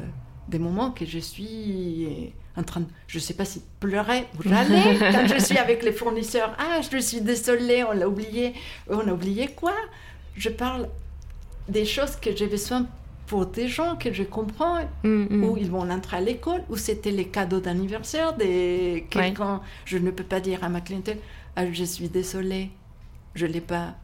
des 0.49 0.59
moments 0.59 0.91
que 0.91 1.07
je 1.07 1.19
suis 1.19 2.33
en 2.57 2.63
train 2.63 2.81
de, 2.81 2.87
je 3.07 3.19
sais 3.19 3.35
pas 3.35 3.45
si 3.45 3.63
pleurer 3.81 4.27
ou 4.37 4.49
râler 4.49 4.99
quand 5.13 5.27
je 5.27 5.43
suis 5.43 5.59
avec 5.59 5.83
les 5.83 5.93
fournisseurs. 5.93 6.55
Ah, 6.59 6.81
je 6.81 6.99
suis 6.99 7.21
désolée, 7.21 7.85
on 7.85 7.93
l'a 7.93 8.09
oublié. 8.09 8.55
On 8.89 9.09
a 9.09 9.13
oublié 9.13 9.49
quoi? 9.49 9.75
Je 10.37 10.51
parle 10.51 10.89
des 11.69 11.85
choses 11.85 12.17
que 12.17 12.35
j'ai 12.37 12.47
besoin 12.47 12.87
pour 13.27 13.47
des 13.47 13.69
gens 13.69 13.97
que 13.97 14.13
je 14.13 14.23
comprends, 14.23 14.81
mm, 15.03 15.27
mm. 15.31 15.45
où 15.45 15.57
ils 15.57 15.71
vont 15.71 15.89
entrer 15.91 16.19
à 16.19 16.21
l'école, 16.21 16.63
où 16.69 16.77
c'était 16.77 17.11
les 17.11 17.27
cadeaux 17.27 17.61
d'anniversaire 17.61 18.37
de 18.37 18.99
quelqu'un. 19.09 19.61
Je 19.85 19.99
ne 19.99 20.11
peux 20.11 20.25
pas 20.25 20.41
dire 20.41 20.63
à 20.63 20.69
ma 20.69 20.81
clientèle, 20.81 21.19
ah, 21.57 21.71
je 21.71 21.85
suis 21.85 22.09
désolée 22.09 22.71
je 23.35 23.47
l'ai 23.47 23.61
pas. 23.61 23.95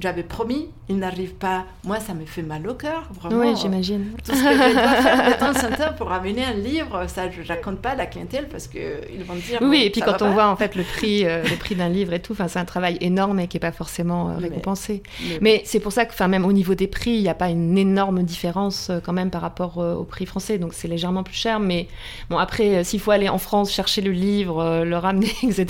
J'avais 0.00 0.22
promis, 0.22 0.68
il 0.88 0.98
n'arrive 0.98 1.34
pas. 1.34 1.64
Moi, 1.84 2.00
ça 2.00 2.14
me 2.14 2.24
fait 2.24 2.42
mal 2.42 2.66
au 2.66 2.74
cœur, 2.74 3.08
vraiment. 3.12 3.40
Oui, 3.40 3.54
j'imagine. 3.60 4.12
Tout 4.24 4.34
ce 4.34 4.42
que 4.42 4.52
je 4.52 4.72
dois 4.72 5.02
faire 5.02 5.30
de 5.30 5.38
temps 5.38 5.66
en 5.66 5.76
temps 5.76 5.96
pour 5.96 6.12
amener 6.12 6.44
un 6.44 6.54
livre, 6.54 7.06
ça, 7.08 7.30
je 7.30 7.42
ne 7.42 7.46
raconte 7.46 7.78
pas 7.78 7.90
à 7.90 7.94
la 7.94 8.06
clientèle 8.06 8.48
parce 8.48 8.68
qu'ils 8.68 9.24
vont 9.26 9.34
dire. 9.34 9.60
Oui, 9.60 9.82
et 9.84 9.90
puis 9.90 10.00
quand 10.00 10.22
on 10.22 10.32
voit 10.32 10.48
en 10.48 10.56
fait 10.56 10.74
le 10.74 10.82
prix, 10.82 11.26
euh, 11.26 11.42
le 11.42 11.56
prix 11.56 11.74
d'un 11.74 11.90
livre 11.90 12.14
et 12.14 12.20
tout, 12.20 12.34
c'est 12.34 12.58
un 12.58 12.64
travail 12.64 12.96
énorme 13.00 13.38
et 13.38 13.48
qui 13.48 13.56
n'est 13.56 13.60
pas 13.60 13.72
forcément 13.72 14.30
euh, 14.30 14.36
récompensé. 14.38 15.02
Mais, 15.40 15.62
c'est 15.66 15.80
pour 15.80 15.92
ça 15.92 16.06
que, 16.06 16.24
même 16.24 16.46
au 16.46 16.52
niveau 16.52 16.74
des 16.74 16.86
prix, 16.86 17.12
il 17.12 17.22
n'y 17.22 17.28
a 17.28 17.34
pas 17.34 17.50
une 17.50 17.76
énorme 17.76 18.22
différence 18.22 18.88
euh, 18.88 18.98
quand 19.04 19.12
même 19.12 19.30
par 19.30 19.42
rapport 19.42 19.76
au 19.76 20.04
prix 20.04 20.24
français. 20.24 20.56
Donc 20.58 20.72
c'est 20.72 20.88
légèrement 20.88 21.22
plus 21.22 21.34
cher. 21.34 21.60
Mais 21.60 21.88
bon, 22.30 22.38
après, 22.38 22.82
s'il 22.82 23.00
faut 23.00 23.10
aller 23.10 23.28
en 23.28 23.38
France 23.38 23.70
chercher 23.70 24.00
le 24.00 24.12
livre, 24.12 24.84
le 24.84 24.96
ramener, 24.96 25.32
etc. 25.42 25.66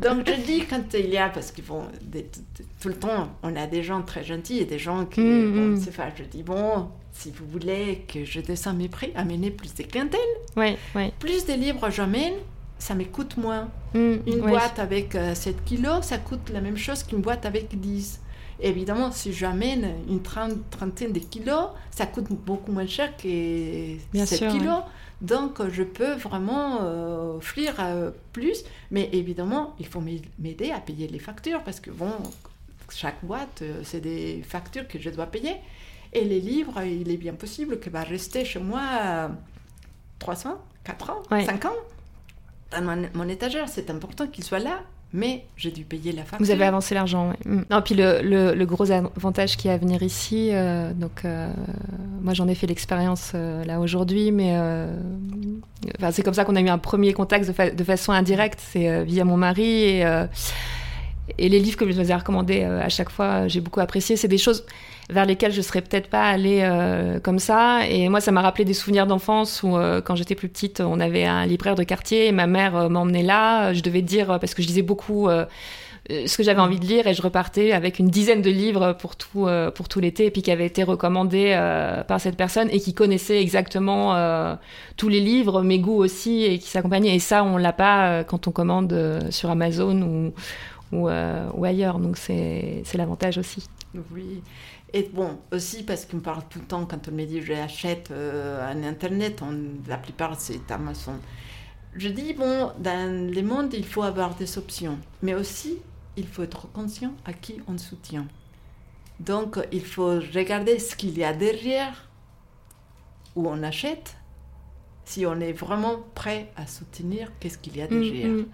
Donc 0.00 0.26
je 0.26 0.40
dis 0.46 0.64
quand 0.64 0.94
il 0.94 1.10
y 1.10 1.18
a, 1.18 1.28
parce 1.28 1.50
qu'ils 1.50 1.64
vont 1.64 1.82
tout 2.80 2.88
le 2.88 2.94
temps, 2.94 3.28
on 3.42 3.54
a 3.56 3.66
des 3.66 3.82
gens 3.82 4.02
très 4.02 4.24
gentils 4.24 4.58
et 4.58 4.64
des 4.64 4.78
gens 4.78 5.04
qui. 5.04 5.20
Mm, 5.20 5.74
mm. 5.74 5.80
Je 6.16 6.24
dis, 6.24 6.42
bon, 6.42 6.88
si 7.12 7.30
vous 7.30 7.46
voulez 7.46 8.04
que 8.08 8.24
je 8.24 8.40
descende 8.40 8.78
mes 8.78 8.88
prix, 8.88 9.12
amenez 9.14 9.50
plus 9.50 9.74
de 9.74 9.82
clientèle. 9.82 10.20
Ouais, 10.56 10.76
Plus 11.18 11.46
de 11.46 11.54
livres 11.54 11.90
j'amène, 11.90 12.34
ça 12.78 12.94
me 12.94 13.04
coûte 13.04 13.36
moins. 13.36 13.68
Mm, 13.94 14.14
une 14.26 14.40
boîte 14.40 14.78
avec 14.78 15.12
7 15.12 15.16
euh, 15.16 15.58
kilos, 15.64 16.04
ça 16.04 16.18
coûte 16.18 16.50
la 16.52 16.60
même 16.60 16.76
chose 16.76 17.02
qu'une 17.02 17.20
boîte 17.20 17.46
avec 17.46 17.78
10. 17.78 18.20
Évidemment, 18.60 19.10
si 19.12 19.32
j'amène 19.32 19.94
une 20.08 20.22
trentaine 20.22 21.12
de 21.12 21.18
kilos, 21.18 21.68
ça 21.90 22.06
coûte 22.06 22.26
beaucoup 22.30 22.72
moins 22.72 22.86
cher 22.86 23.14
que 23.16 23.96
7 24.14 24.48
kilos. 24.48 24.82
Donc, 25.20 25.66
je 25.70 25.82
peux 25.82 26.12
vraiment 26.14 26.80
euh, 26.82 27.36
offrir 27.36 27.74
euh, 27.78 28.10
plus, 28.32 28.64
mais 28.90 29.08
évidemment, 29.12 29.74
il 29.78 29.86
faut 29.86 30.00
m'aider 30.00 30.70
à 30.70 30.80
payer 30.80 31.08
les 31.08 31.18
factures 31.18 31.62
parce 31.64 31.80
que, 31.80 31.90
bon, 31.90 32.12
chaque 32.90 33.24
boîte, 33.24 33.62
euh, 33.62 33.80
c'est 33.82 34.00
des 34.00 34.42
factures 34.42 34.86
que 34.86 34.98
je 34.98 35.08
dois 35.08 35.26
payer. 35.26 35.56
Et 36.12 36.24
les 36.24 36.40
livres, 36.40 36.82
il 36.82 37.10
est 37.10 37.16
bien 37.16 37.34
possible 37.34 37.80
que 37.80 37.90
va 37.90 38.02
rester 38.02 38.44
chez 38.44 38.60
moi 38.60 39.30
300, 40.18 40.58
4 40.84 41.10
ans, 41.10 41.22
5 41.28 41.64
ans 41.64 41.72
dans 42.70 42.82
mon, 42.82 43.08
mon 43.12 43.28
étagère. 43.28 43.68
C'est 43.68 43.90
important 43.90 44.26
qu'il 44.26 44.44
soit 44.44 44.60
là 44.60 44.82
mais 45.16 45.44
j'ai 45.56 45.70
dû 45.70 45.82
payer 45.82 46.12
la 46.12 46.22
facture. 46.22 46.38
Vous 46.44 46.50
avez 46.50 46.64
avancé 46.64 46.94
l'argent, 46.94 47.30
oui. 47.30 47.52
Mm. 47.52 47.62
Non, 47.70 47.82
puis 47.82 47.94
le, 47.94 48.20
le, 48.54 48.66
gros 48.66 48.90
avantage 48.90 49.56
qui 49.56 49.68
est 49.68 49.72
à 49.72 49.78
venir 49.78 50.02
ici, 50.02 50.50
euh, 50.52 50.92
donc 50.92 51.24
euh, 51.24 51.48
moi 52.20 52.34
j'en 52.34 52.46
ai 52.46 52.54
fait 52.54 52.66
l'expérience 52.66 53.32
euh, 53.34 53.64
là 53.64 53.80
aujourd'hui, 53.80 54.30
mais 54.30 54.56
c'est 56.10 56.22
comme 56.22 56.34
ça 56.34 56.44
qu'on 56.44 56.56
a 56.56 56.60
eu 56.60 56.68
un 56.68 56.78
premier 56.78 57.12
contact 57.14 57.48
de, 57.48 57.84
façon 57.84 58.12
indirecte, 58.12 58.60
c'est 58.60 59.04
via 59.04 59.24
mon 59.24 59.36
mari 59.36 60.02
et 61.38 61.48
les 61.48 61.58
livres 61.58 61.76
que 61.76 61.90
je 61.90 62.00
vous 62.00 62.10
ai 62.10 62.14
recommandés 62.14 62.62
à 62.62 62.88
chaque 62.88 63.10
fois, 63.10 63.48
j'ai 63.48 63.60
beaucoup 63.60 63.80
apprécié. 63.80 64.16
C'est 64.16 64.28
des 64.28 64.38
choses 64.38 64.64
vers 65.10 65.24
lesquels 65.24 65.52
je 65.52 65.62
serais 65.62 65.82
peut-être 65.82 66.08
pas 66.08 66.24
allée 66.24 66.60
euh, 66.62 67.20
comme 67.20 67.38
ça. 67.38 67.86
Et 67.88 68.08
moi, 68.08 68.20
ça 68.20 68.32
m'a 68.32 68.42
rappelé 68.42 68.64
des 68.64 68.74
souvenirs 68.74 69.06
d'enfance 69.06 69.62
où, 69.62 69.76
euh, 69.76 70.00
quand 70.00 70.16
j'étais 70.16 70.34
plus 70.34 70.48
petite, 70.48 70.80
on 70.80 71.00
avait 71.00 71.24
un 71.24 71.46
libraire 71.46 71.74
de 71.74 71.84
quartier 71.84 72.26
et 72.26 72.32
ma 72.32 72.46
mère 72.46 72.76
euh, 72.76 72.88
m'emmenait 72.88 73.22
là. 73.22 73.72
Je 73.72 73.82
devais 73.82 74.02
dire, 74.02 74.38
parce 74.40 74.54
que 74.54 74.62
je 74.62 74.68
lisais 74.68 74.82
beaucoup 74.82 75.28
ce 76.08 76.36
que 76.36 76.44
j'avais 76.44 76.60
envie 76.60 76.78
de 76.78 76.84
lire 76.84 77.08
et 77.08 77.14
je 77.14 77.22
repartais 77.22 77.72
avec 77.72 77.98
une 77.98 78.08
dizaine 78.08 78.40
de 78.40 78.50
livres 78.50 78.92
pour 78.92 79.16
tout, 79.16 79.48
pour 79.74 79.88
tout 79.88 79.98
l'été 79.98 80.26
et 80.26 80.30
puis 80.30 80.42
qui 80.42 80.52
avaient 80.52 80.66
été 80.66 80.84
recommandés 80.84 81.52
par 82.06 82.20
cette 82.20 82.36
personne 82.36 82.68
et 82.70 82.78
qui 82.78 82.94
connaissait 82.94 83.40
exactement 83.40 84.56
tous 84.96 85.08
les 85.08 85.20
livres, 85.20 85.62
mes 85.62 85.80
goûts 85.80 85.98
aussi 85.98 86.44
et 86.44 86.58
qui 86.58 86.68
s'accompagnait. 86.68 87.16
Et 87.16 87.18
ça, 87.18 87.42
on 87.42 87.56
l'a 87.56 87.72
pas 87.72 88.22
quand 88.22 88.46
on 88.46 88.52
commande 88.52 89.26
sur 89.30 89.50
Amazon 89.50 90.00
ou, 90.02 90.32
ou, 90.92 91.08
ou 91.08 91.64
ailleurs. 91.64 91.98
Donc 91.98 92.16
c'est 92.16 92.82
l'avantage 92.94 93.38
aussi. 93.38 93.68
Oui. 94.12 94.42
Et 94.92 95.10
bon, 95.12 95.38
aussi 95.52 95.82
parce 95.82 96.06
qu'on 96.06 96.20
parle 96.20 96.42
tout 96.48 96.60
le 96.60 96.64
temps, 96.64 96.86
quand 96.86 97.08
on 97.08 97.12
me 97.12 97.24
dit 97.24 97.42
j'achète 97.42 98.10
euh, 98.10 98.72
en 98.72 98.82
Internet, 98.82 99.42
la 99.86 99.98
plupart 99.98 100.40
c'est 100.40 100.70
Amazon. 100.70 101.18
Je 101.94 102.08
dis, 102.08 102.34
bon, 102.34 102.72
dans 102.78 103.32
le 103.32 103.42
monde, 103.42 103.72
il 103.72 103.84
faut 103.84 104.02
avoir 104.02 104.34
des 104.34 104.58
options, 104.58 104.98
mais 105.22 105.34
aussi, 105.34 105.78
il 106.16 106.26
faut 106.26 106.42
être 106.42 106.70
conscient 106.72 107.12
à 107.24 107.32
qui 107.32 107.56
on 107.68 107.78
soutient. 107.78 108.26
Donc, 109.18 109.58
il 109.72 109.84
faut 109.84 110.18
regarder 110.34 110.78
ce 110.78 110.94
qu'il 110.94 111.16
y 111.16 111.24
a 111.24 111.32
derrière 111.32 112.08
où 113.34 113.48
on 113.48 113.62
achète, 113.62 114.16
si 115.06 115.24
on 115.24 115.40
est 115.40 115.52
vraiment 115.52 116.04
prêt 116.14 116.52
à 116.56 116.66
soutenir, 116.66 117.32
qu'est-ce 117.40 117.56
qu'il 117.56 117.78
y 117.78 117.80
a 117.80 117.86
derrière. 117.86 118.28
Mm, 118.28 118.40
mm. 118.40 118.46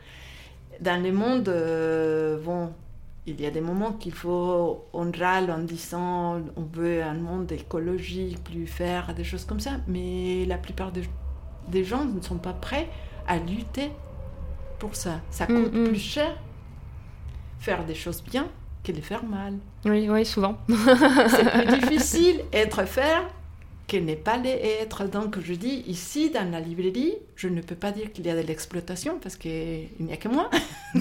Dans 0.82 1.00
le 1.00 1.12
monde, 1.12 1.48
euh, 1.48 2.42
bon, 2.42 2.72
il 3.24 3.40
y 3.40 3.46
a 3.46 3.52
des 3.52 3.60
moments 3.60 3.92
qu'il 3.92 4.12
faut, 4.12 4.84
on 4.92 5.12
râle 5.12 5.48
en 5.52 5.60
disant 5.60 6.40
on 6.56 6.62
veut 6.72 7.00
un 7.00 7.14
monde 7.14 7.52
écologique, 7.52 8.42
plus 8.42 8.66
faire 8.66 9.14
des 9.14 9.22
choses 9.22 9.44
comme 9.44 9.60
ça, 9.60 9.70
mais 9.86 10.44
la 10.44 10.58
plupart 10.58 10.90
des, 10.90 11.84
gens 11.84 12.04
ne 12.04 12.20
sont 12.20 12.38
pas 12.38 12.52
prêts 12.52 12.88
à 13.28 13.38
lutter 13.38 13.92
pour 14.80 14.96
ça. 14.96 15.20
Ça 15.30 15.44
mm, 15.44 15.46
coûte 15.46 15.72
mm. 15.72 15.84
plus 15.84 16.00
cher 16.00 16.36
faire 17.60 17.84
des 17.84 17.94
choses 17.94 18.20
bien 18.20 18.48
que 18.82 18.90
les 18.90 19.02
faire 19.02 19.22
mal. 19.22 19.58
Oui, 19.84 20.10
oui, 20.10 20.26
souvent. 20.26 20.58
C'est 21.28 21.48
plus 21.48 21.78
difficile 21.78 22.40
être 22.52 22.84
faire 22.86 23.22
n'est 23.96 24.16
pas 24.16 24.36
les 24.36 24.50
être. 24.80 25.04
Donc 25.04 25.38
je 25.40 25.54
dis, 25.54 25.84
ici, 25.86 26.30
dans 26.30 26.50
la 26.50 26.60
librairie, 26.60 27.14
je 27.36 27.48
ne 27.48 27.60
peux 27.60 27.74
pas 27.74 27.92
dire 27.92 28.12
qu'il 28.12 28.26
y 28.26 28.30
a 28.30 28.36
de 28.40 28.46
l'exploitation 28.46 29.18
parce 29.20 29.36
qu'il 29.36 29.88
n'y 30.00 30.12
a 30.12 30.16
que 30.16 30.28
moi. 30.28 30.50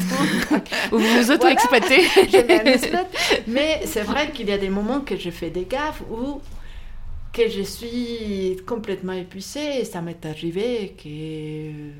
vous 0.91 0.99
vous 0.99 1.31
auto-exploitez. 1.31 2.01
Mais 3.47 3.81
c'est 3.85 4.03
vrai 4.03 4.31
qu'il 4.31 4.47
y 4.49 4.51
a 4.51 4.57
des 4.57 4.69
moments 4.69 5.01
que 5.01 5.17
je 5.17 5.29
fais 5.29 5.49
des 5.49 5.65
gaffes 5.65 6.01
ou 6.11 6.41
que 7.33 7.47
je 7.49 7.61
suis 7.61 8.57
complètement 8.65 9.13
épuisée. 9.13 9.81
Et 9.81 9.85
ça 9.85 10.01
m'est 10.01 10.25
arrivé 10.25 10.95
que 11.01 11.91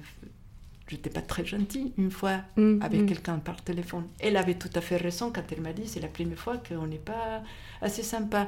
j'étais 0.88 1.10
pas 1.10 1.22
très 1.22 1.46
gentille 1.46 1.94
une 1.98 2.12
fois 2.12 2.42
Mm, 2.58 2.82
avec 2.82 3.02
mm. 3.02 3.06
quelqu'un 3.06 3.40
par 3.40 3.62
téléphone. 3.64 4.06
Elle 4.20 4.38
avait 4.38 4.56
tout 4.56 4.70
à 4.76 4.82
fait 4.82 4.98
raison 4.98 5.32
quand 5.34 5.44
elle 5.52 5.62
m'a 5.62 5.74
dit 5.74 5.88
c'est 5.88 6.02
la 6.02 6.08
première 6.08 6.38
fois 6.38 6.58
qu'on 6.58 6.88
n'est 6.88 6.98
pas 6.98 7.42
assez 7.82 8.04
sympa. 8.04 8.48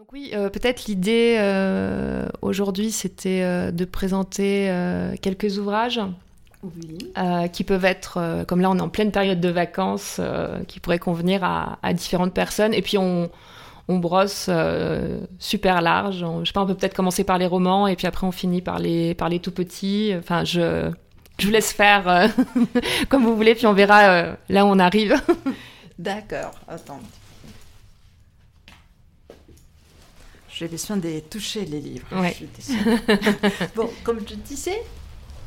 Donc 0.00 0.14
oui, 0.14 0.30
euh, 0.32 0.48
peut-être 0.48 0.86
l'idée 0.86 1.36
euh, 1.38 2.26
aujourd'hui, 2.40 2.90
c'était 2.90 3.42
euh, 3.42 3.70
de 3.70 3.84
présenter 3.84 4.72
quelques 5.20 5.58
ouvrages 5.58 6.00
Oui. 6.62 7.12
qui 7.52 7.64
peuvent 7.64 7.84
être, 7.84 8.44
comme 8.48 8.62
là 8.62 8.70
on 8.70 8.78
est 8.78 8.80
en 8.80 8.88
pleine 8.88 9.12
période 9.12 9.42
de 9.42 9.50
vacances, 9.50 10.18
qui 10.68 10.80
pourraient 10.80 10.98
convenir 10.98 11.44
à, 11.44 11.78
à 11.82 11.92
différentes 11.92 12.32
personnes. 12.32 12.72
Et 12.72 12.80
puis 12.80 12.96
on, 12.96 13.28
on 13.88 13.98
brosse 13.98 14.48
super 15.38 15.82
large. 15.82 16.22
On- 16.22 16.44
je 16.44 16.46
sais 16.46 16.54
pas, 16.54 16.62
on 16.62 16.66
peut 16.66 16.74
peut-être 16.76 16.96
commencer 16.96 17.22
par 17.24 17.36
les 17.36 17.46
romans 17.46 17.86
et 17.86 17.94
puis 17.94 18.06
après 18.06 18.26
on 18.26 18.32
finit 18.32 18.62
par 18.62 18.78
les, 18.78 19.12
par 19.14 19.28
les 19.28 19.38
tout 19.38 19.52
petits. 19.52 20.14
Enfin, 20.18 20.44
je, 20.46 20.90
je 21.38 21.44
vous 21.46 21.52
laisse 21.52 21.74
faire 21.74 22.30
comme 23.10 23.24
vous 23.24 23.36
voulez, 23.36 23.54
puis 23.54 23.66
on 23.66 23.74
verra 23.74 24.22
là 24.48 24.64
où 24.64 24.68
on 24.68 24.78
arrive. 24.78 25.14
D'accord, 25.98 26.52
attends. 26.66 27.00
J'ai 30.60 30.68
besoin 30.68 30.98
de 30.98 31.20
toucher 31.20 31.64
les 31.64 31.80
livres. 31.80 32.06
Ouais. 32.12 32.36
Bon, 33.74 33.88
comme 34.04 34.20
je 34.28 34.34
disais, 34.34 34.82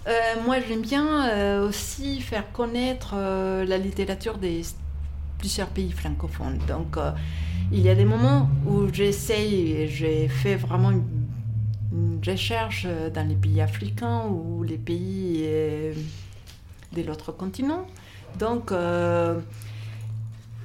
euh, 0.08 0.12
moi 0.44 0.56
j'aime 0.68 0.82
bien 0.82 1.30
euh, 1.30 1.70
aussi 1.70 2.20
faire 2.20 2.52
connaître 2.52 3.14
euh, 3.14 3.64
la 3.64 3.78
littérature 3.78 4.40
des 4.40 4.64
plusieurs 5.38 5.68
pays 5.68 5.92
francophones. 5.92 6.58
Donc 6.68 6.98
euh, 6.98 7.12
il 7.72 7.82
y 7.82 7.90
a 7.90 7.94
des 7.94 8.06
moments 8.06 8.50
où 8.66 8.92
j'essaye, 8.92 9.74
et 9.74 9.88
j'ai 9.88 10.28
fait 10.30 10.56
vraiment 10.56 10.90
une, 10.90 11.06
une 11.92 12.20
recherche 12.26 12.88
dans 13.14 13.28
les 13.28 13.36
pays 13.36 13.62
africains 13.62 14.24
ou 14.26 14.64
les 14.64 14.80
pays 14.80 15.48
de 16.92 17.02
l'autre 17.04 17.32
continent. 17.32 17.86
Donc 18.40 18.74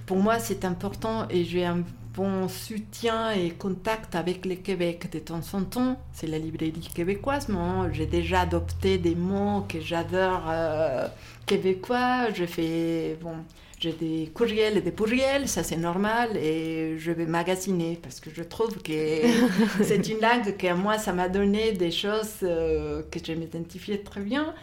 pour 0.06 0.16
moi, 0.16 0.38
c'est 0.38 0.64
important 0.64 1.26
et 1.28 1.44
j'ai 1.44 1.66
un 1.66 1.82
bon 2.18 2.48
soutien 2.48 3.30
et 3.32 3.50
contact 3.50 4.14
avec 4.22 4.44
le 4.46 4.56
Québec 4.56 4.98
de 5.12 5.18
temps 5.20 5.40
en 5.52 5.62
temps. 5.64 5.96
C'est 6.12 6.26
la 6.26 6.38
librairie 6.38 6.88
québécoise, 6.94 7.48
mais 7.48 7.92
j'ai 7.92 8.06
déjà 8.06 8.40
adopté 8.42 8.98
des 8.98 9.14
mots 9.14 9.62
que 9.68 9.80
j'adore 9.80 10.44
euh, 10.48 11.06
québécois. 11.46 12.30
Je 12.34 12.44
fais, 12.46 13.16
bon, 13.22 13.36
j'ai 13.80 13.92
des 13.92 14.30
courriels 14.34 14.76
et 14.78 14.80
des 14.80 14.90
pourriels, 15.00 15.48
ça 15.48 15.62
c'est 15.62 15.76
normal, 15.90 16.36
et 16.36 16.96
je 16.98 17.12
vais 17.12 17.26
magasiner 17.26 17.98
parce 18.02 18.18
que 18.20 18.30
je 18.38 18.42
trouve 18.42 18.74
que 18.82 18.92
c'est 19.82 20.08
une 20.08 20.20
langue 20.20 20.56
que 20.56 20.72
moi, 20.74 20.98
ça 20.98 21.12
m'a 21.12 21.28
donné 21.28 21.72
des 21.72 21.90
choses 21.92 22.36
euh, 22.42 23.02
que 23.10 23.18
je 23.24 23.32
m'identifiais 23.32 23.98
très 23.98 24.20
bien. 24.20 24.54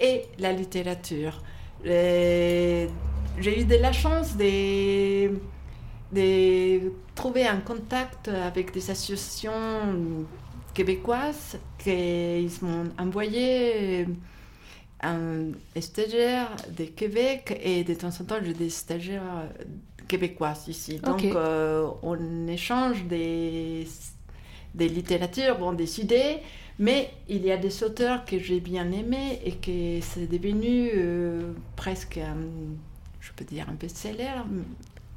Et 0.00 0.22
la 0.38 0.52
littérature. 0.52 1.42
Les- 1.84 2.88
J'ai 3.38 3.60
eu 3.60 3.64
de 3.64 3.76
la 3.76 3.92
chance 3.92 4.36
de, 4.36 5.28
de 6.12 6.92
trouver 7.14 7.46
un 7.46 7.60
contact 7.60 8.28
avec 8.28 8.72
des 8.72 8.90
associations 8.90 10.26
québécoises 10.74 11.58
qui 11.78 12.48
m'ont 12.62 12.90
envoyé 12.98 14.06
un 15.02 15.52
stagiaire 15.80 16.54
de 16.76 16.84
Québec 16.84 17.58
et 17.62 17.82
de 17.84 17.94
temps 17.94 18.08
en 18.08 18.24
temps 18.24 18.36
j'ai 18.42 18.52
des 18.54 18.70
stagiaires 18.70 19.48
québécois 20.08 20.54
ici. 20.68 20.98
Donc 20.98 21.24
euh, 21.24 21.88
on 22.02 22.46
échange 22.46 23.04
des, 23.04 23.86
des 24.74 24.88
littératures, 24.88 25.58
bon, 25.58 25.72
des 25.72 26.00
idées, 26.00 26.38
mais 26.78 27.10
il 27.28 27.44
y 27.44 27.50
a 27.50 27.56
des 27.56 27.82
auteurs 27.82 28.24
que 28.24 28.38
j'ai 28.38 28.60
bien 28.60 28.90
aimés 28.92 29.40
et 29.44 29.52
que 29.52 30.04
c'est 30.04 30.26
devenu 30.26 30.90
euh, 30.94 31.52
presque 31.76 32.18
un, 32.18 32.36
je 33.20 33.32
peux 33.32 33.44
dire 33.44 33.66
un 33.68 33.74
best-seller. 33.74 34.42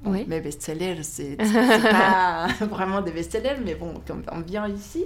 Oui. 0.06 0.26
Mais 0.28 0.42
best-seller, 0.42 0.98
c'est 1.04 1.38
pas 1.38 2.48
vraiment 2.62 3.02
des 3.02 3.12
best-sellers, 3.12 3.58
mais 3.64 3.76
bon, 3.76 3.94
on 4.32 4.42
vient 4.42 4.68
ici. 4.68 5.04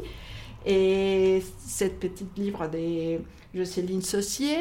Et 0.66 1.42
cette 1.60 2.00
petite 2.00 2.38
livre 2.38 2.68
de 2.68 3.20
Jocelyne 3.54 4.02
Saucier, 4.02 4.58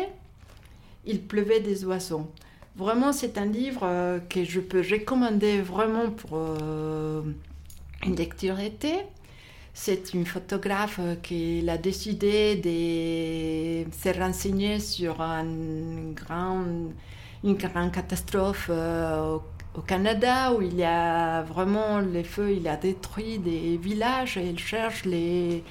Il 1.05 1.22
pleuvait 1.22 1.61
des 1.61 1.85
oiseaux. 1.85 2.31
Vraiment, 2.77 3.12
c'est 3.12 3.38
un 3.38 3.46
livre 3.46 3.81
euh, 3.83 4.20
que 4.20 4.44
je 4.44 4.61
peux 4.61 4.81
recommander 4.81 5.61
vraiment 5.61 6.11
pour 6.11 6.31
euh, 6.35 7.22
une 8.07 8.14
lecture 8.14 8.61
été. 8.61 8.94
C'est 9.74 10.14
une 10.14 10.27
photographe 10.27 10.98
euh, 11.01 11.16
qui 11.16 11.68
a 11.68 11.77
décidé 11.79 12.57
de 12.57 13.90
se 13.92 14.16
renseigner 14.16 14.79
sur 14.81 15.20
un 15.20 16.12
grand, 16.14 16.64
une 17.44 17.57
catastrophe 17.57 18.68
euh, 18.70 19.38
au 19.74 19.81
Canada 19.81 20.53
où 20.53 20.62
il 20.62 20.74
y 20.74 20.85
a 20.85 21.42
vraiment 21.42 22.01
les 22.01 22.24
feux, 22.24 22.53
il 22.53 22.66
a 22.68 22.77
détruit 22.77 23.38
des 23.38 23.77
villages 23.77 24.37
et 24.37 24.48
il 24.48 24.59
cherche 24.59 25.05
les, 25.05 25.62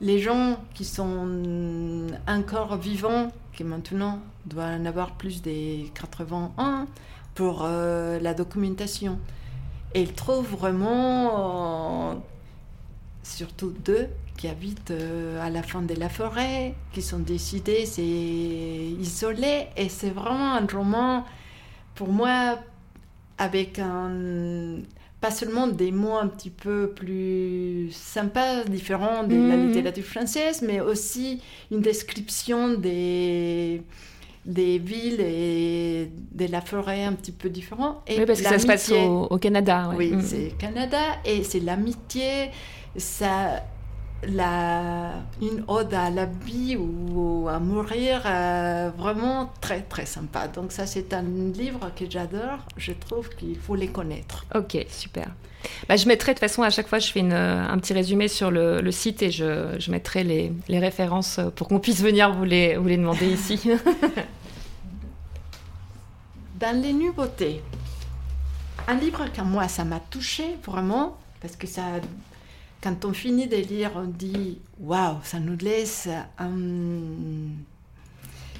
les 0.00 0.18
gens 0.18 0.58
qui 0.74 0.84
sont 0.84 2.08
encore 2.26 2.76
vivants, 2.76 3.30
qui 3.52 3.64
maintenant 3.64 4.20
doivent 4.46 4.80
en 4.80 4.84
avoir 4.84 5.12
plus 5.12 5.42
de 5.42 5.88
81 5.94 6.86
pour 7.34 7.62
euh, 7.64 8.18
la 8.20 8.34
documentation. 8.34 9.18
Et 9.94 10.02
il 10.02 10.12
trouve 10.12 10.46
vraiment, 10.46 12.10
euh, 12.10 12.14
surtout 13.22 13.74
deux 13.84 14.08
qui 14.40 14.48
habitent 14.48 14.90
euh, 14.90 15.38
à 15.46 15.50
la 15.50 15.62
fin 15.62 15.82
de 15.82 15.94
la 15.94 16.08
forêt, 16.08 16.72
qui 16.94 17.02
sont 17.02 17.18
décidés, 17.18 17.84
c'est 17.84 18.02
isolé 18.02 19.66
et 19.76 19.90
c'est 19.90 20.08
vraiment 20.10 20.54
un 20.54 20.66
roman 20.66 21.24
pour 21.94 22.08
moi 22.08 22.58
avec 23.36 23.78
un 23.78 24.78
pas 25.20 25.30
seulement 25.30 25.66
des 25.66 25.92
mots 25.92 26.16
un 26.16 26.28
petit 26.28 26.48
peu 26.48 26.92
plus 26.96 27.90
sympas, 27.92 28.64
différents 28.64 29.22
de 29.24 29.34
la 29.50 29.56
Mhm. 29.58 29.66
littérature 29.66 30.04
française, 30.04 30.62
mais 30.66 30.80
aussi 30.80 31.42
une 31.70 31.82
description 31.82 32.72
des, 32.72 33.82
des 34.46 34.78
villes 34.78 35.20
et 35.20 36.10
de 36.32 36.46
la 36.50 36.62
forêt 36.62 37.04
un 37.04 37.12
petit 37.12 37.32
peu 37.32 37.50
différent. 37.50 38.02
Et 38.06 38.18
Oui, 38.18 38.24
parce 38.24 38.40
que 38.40 38.48
ça 38.48 38.58
se 38.58 38.66
passe 38.66 38.90
au, 38.90 39.26
au 39.34 39.36
Canada. 39.36 39.90
ouais. 39.90 39.96
Oui, 39.98 40.12
Mm. 40.12 40.22
c'est 40.22 40.52
Canada 40.58 41.02
et 41.26 41.44
c'est 41.44 41.60
l'amitié, 41.60 42.50
ça, 42.96 43.62
la, 44.28 45.12
une 45.40 45.64
ode 45.68 45.94
à 45.94 46.10
la 46.10 46.26
vie 46.26 46.76
ou 46.76 47.48
à 47.48 47.58
mourir, 47.58 48.22
euh, 48.26 48.90
vraiment 48.96 49.50
très 49.60 49.80
très 49.82 50.06
sympa. 50.06 50.48
Donc 50.48 50.72
ça 50.72 50.86
c'est 50.86 51.12
un 51.14 51.22
livre 51.22 51.90
que 51.96 52.04
j'adore, 52.08 52.58
je 52.76 52.92
trouve 52.92 53.28
qu'il 53.30 53.56
faut 53.58 53.74
les 53.74 53.88
connaître. 53.88 54.44
Ok, 54.54 54.76
super. 54.88 55.28
Bah, 55.88 55.96
je 55.96 56.06
mettrai 56.06 56.32
de 56.32 56.38
toute 56.38 56.48
façon 56.48 56.62
à 56.62 56.70
chaque 56.70 56.88
fois, 56.88 56.98
je 56.98 57.10
fais 57.10 57.20
une, 57.20 57.32
euh, 57.32 57.66
un 57.66 57.78
petit 57.78 57.92
résumé 57.92 58.28
sur 58.28 58.50
le, 58.50 58.80
le 58.80 58.92
site 58.92 59.22
et 59.22 59.30
je, 59.30 59.76
je 59.78 59.90
mettrai 59.90 60.24
les, 60.24 60.52
les 60.68 60.78
références 60.78 61.40
pour 61.56 61.68
qu'on 61.68 61.80
puisse 61.80 62.02
venir 62.02 62.32
vous 62.32 62.44
les, 62.44 62.76
vous 62.76 62.88
les 62.88 62.96
demander 62.96 63.26
ici. 63.32 63.70
Dans 66.58 66.82
les 66.82 66.92
nouveautés, 66.92 67.62
un 68.86 68.94
livre 68.94 69.26
que 69.32 69.40
moi 69.40 69.68
ça 69.68 69.84
m'a 69.84 70.00
touché 70.00 70.56
vraiment 70.66 71.16
parce 71.40 71.56
que 71.56 71.66
ça, 71.66 71.82
quand 72.82 73.04
on 73.04 73.12
finit 73.12 73.46
de 73.46 73.56
lire, 73.56 73.92
on 73.96 74.06
dit 74.06 74.58
waouh, 74.80 75.16
ça 75.22 75.38
nous 75.40 75.56
laisse 75.56 76.08
un- 76.38 77.54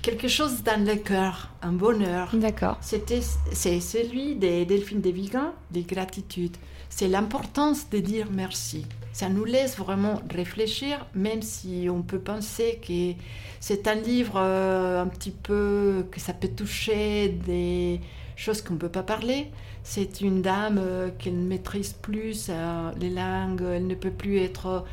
quelque 0.03 0.29
chose 0.29 0.63
dans 0.63 0.85
le 0.85 0.97
cœur, 0.97 1.51
un 1.63 1.73
bonheur. 1.73 2.31
D'accord. 2.35 2.79
C'était, 2.81 3.21
c'est 3.53 3.81
celui 3.81 4.35
des 4.37 4.65
Delphine 4.65 5.01
de 5.01 5.11
Vigan, 5.11 5.53
des 5.71 5.83
gratitudes. 5.83 6.57
C'est 6.89 7.09
l'importance 7.09 7.89
de 7.91 7.99
dire 7.99 8.29
merci. 8.33 8.87
Ça 9.13 9.29
nous 9.29 9.45
laisse 9.45 9.77
vraiment 9.77 10.21
réfléchir, 10.33 11.07
même 11.15 11.43
si 11.43 11.89
on 11.91 12.03
peut 12.03 12.19
penser 12.19 12.81
que 12.87 13.13
c'est 13.61 13.87
un 13.89 13.95
livre 13.95 14.35
euh, 14.37 15.03
un 15.03 15.07
petit 15.07 15.31
peu 15.33 16.07
que 16.11 16.21
ça 16.21 16.33
peut 16.33 16.49
toucher 16.49 17.29
des 17.47 18.01
choses 18.41 18.63
qu'on 18.63 18.75
ne 18.75 18.79
peut 18.79 18.89
pas 18.89 19.03
parler. 19.03 19.51
C'est 19.83 20.21
une 20.21 20.43
dame 20.43 20.79
euh, 20.79 21.11
qui 21.19 21.31
ne 21.31 21.47
maîtrise 21.47 21.93
plus 21.93 22.47
euh, 22.49 22.91
les 23.01 23.11
langues, 23.11 23.63
elle 23.63 23.87
ne 23.87 23.95
peut 23.95 24.11
plus 24.11 24.39
être 24.39 24.85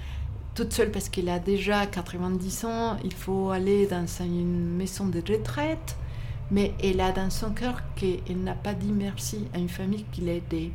toute 0.55 0.73
seule 0.73 0.91
parce 0.91 1.09
qu'elle 1.09 1.29
a 1.29 1.39
déjà 1.39 1.85
90 1.85 2.65
ans. 2.65 2.97
Il 3.03 3.13
faut 3.13 3.51
aller 3.51 3.85
dans 3.87 4.05
une 4.23 4.75
maison 4.75 5.07
de 5.07 5.19
retraite 5.19 5.97
mais 6.51 6.73
elle 6.81 7.01
a 7.01 7.11
dans 7.11 7.29
son 7.29 7.51
cœur 7.51 7.81
qu'elle 7.95 8.43
n'a 8.43 8.53
pas 8.53 8.73
dit 8.73 8.91
merci 8.91 9.47
à 9.53 9.57
une 9.57 9.69
famille 9.69 10.05
qui 10.11 10.21
l'a 10.21 10.33
aidée. 10.33 10.71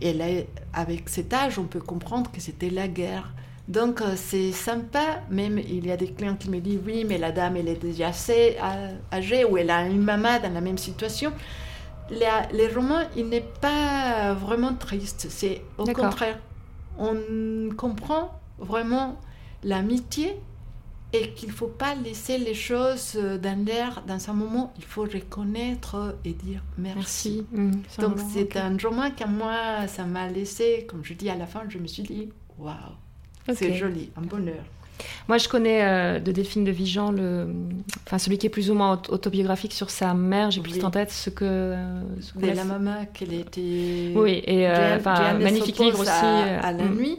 Elle 0.00 0.22
a, 0.22 0.26
avec 0.72 1.08
cet 1.08 1.32
âge, 1.34 1.58
on 1.58 1.64
peut 1.64 1.80
comprendre 1.80 2.30
que 2.30 2.40
c'était 2.40 2.70
la 2.70 2.88
guerre. 2.88 3.32
Donc 3.68 4.00
euh, 4.00 4.14
c'est 4.16 4.52
sympa, 4.52 5.22
même 5.30 5.58
il 5.58 5.86
y 5.86 5.92
a 5.92 5.96
des 5.96 6.08
clients 6.08 6.36
qui 6.36 6.50
me 6.50 6.60
disent 6.60 6.80
oui, 6.84 7.04
mais 7.06 7.18
la 7.18 7.32
dame 7.32 7.56
elle 7.56 7.68
est 7.68 7.80
déjà 7.80 8.08
assez 8.08 8.56
euh, 8.62 8.92
âgée 9.12 9.44
ou 9.44 9.56
elle 9.56 9.70
a 9.70 9.86
une 9.86 10.02
maman 10.02 10.40
dans 10.40 10.52
la 10.52 10.60
même 10.60 10.78
situation. 10.78 11.32
La- 12.10 12.46
les 12.52 12.68
romans, 12.68 13.02
il 13.16 13.28
n'est 13.28 13.48
pas 13.60 14.34
vraiment 14.34 14.74
triste, 14.74 15.26
c'est 15.30 15.62
au 15.78 15.84
contraire. 16.02 16.38
On 16.98 17.16
comprend 17.76 18.38
vraiment 18.58 19.16
l'amitié 19.64 20.36
et 21.14 21.30
qu'il 21.34 21.48
ne 21.50 21.54
faut 21.54 21.66
pas 21.68 21.94
laisser 21.94 22.38
les 22.38 22.54
choses 22.54 23.16
dans 23.42 23.64
l'air. 23.64 24.02
Dans 24.06 24.30
un 24.30 24.32
moment, 24.32 24.72
il 24.78 24.84
faut 24.84 25.02
reconnaître 25.02 26.16
et 26.24 26.32
dire 26.32 26.62
merci. 26.78 27.46
Mmh, 27.52 27.70
Donc 28.02 28.18
c'est 28.32 28.56
un 28.56 28.76
roman 28.82 29.10
qui, 29.10 29.24
moi, 29.26 29.86
ça 29.88 30.04
m'a 30.04 30.28
laissé, 30.28 30.86
comme 30.88 31.04
je 31.04 31.14
dis 31.14 31.28
à 31.30 31.34
la 31.36 31.46
fin, 31.46 31.62
je 31.68 31.78
me 31.78 31.86
suis 31.86 32.02
dit, 32.02 32.28
waouh, 32.58 32.74
c'est 33.54 33.74
joli, 33.74 34.10
un 34.16 34.22
bonheur. 34.22 34.64
Moi, 35.28 35.38
je 35.38 35.48
connais 35.48 35.82
euh, 35.82 36.18
de 36.18 36.32
Delphine 36.32 36.64
de 36.64 36.70
Vigan, 36.70 37.10
le... 37.10 37.48
enfin, 38.06 38.18
celui 38.18 38.38
qui 38.38 38.46
est 38.46 38.50
plus 38.50 38.70
ou 38.70 38.74
moins 38.74 39.00
autobiographique 39.08 39.72
sur 39.72 39.90
sa 39.90 40.14
mère. 40.14 40.50
J'ai 40.50 40.60
plus 40.60 40.84
en 40.84 40.90
tête 40.90 41.10
ce 41.10 41.30
que. 41.30 41.74
Ce 42.20 42.44
la 42.44 42.64
maman, 42.64 43.06
qu'elle 43.12 43.34
était. 43.34 44.12
Oui, 44.14 44.42
et 44.44 44.68
euh, 44.68 44.98
magnifique 45.40 45.78
livre 45.78 46.00
aussi. 46.00 46.10
À, 46.10 46.72
la 46.72 46.84
mm. 46.84 46.94
nuit, 46.94 47.18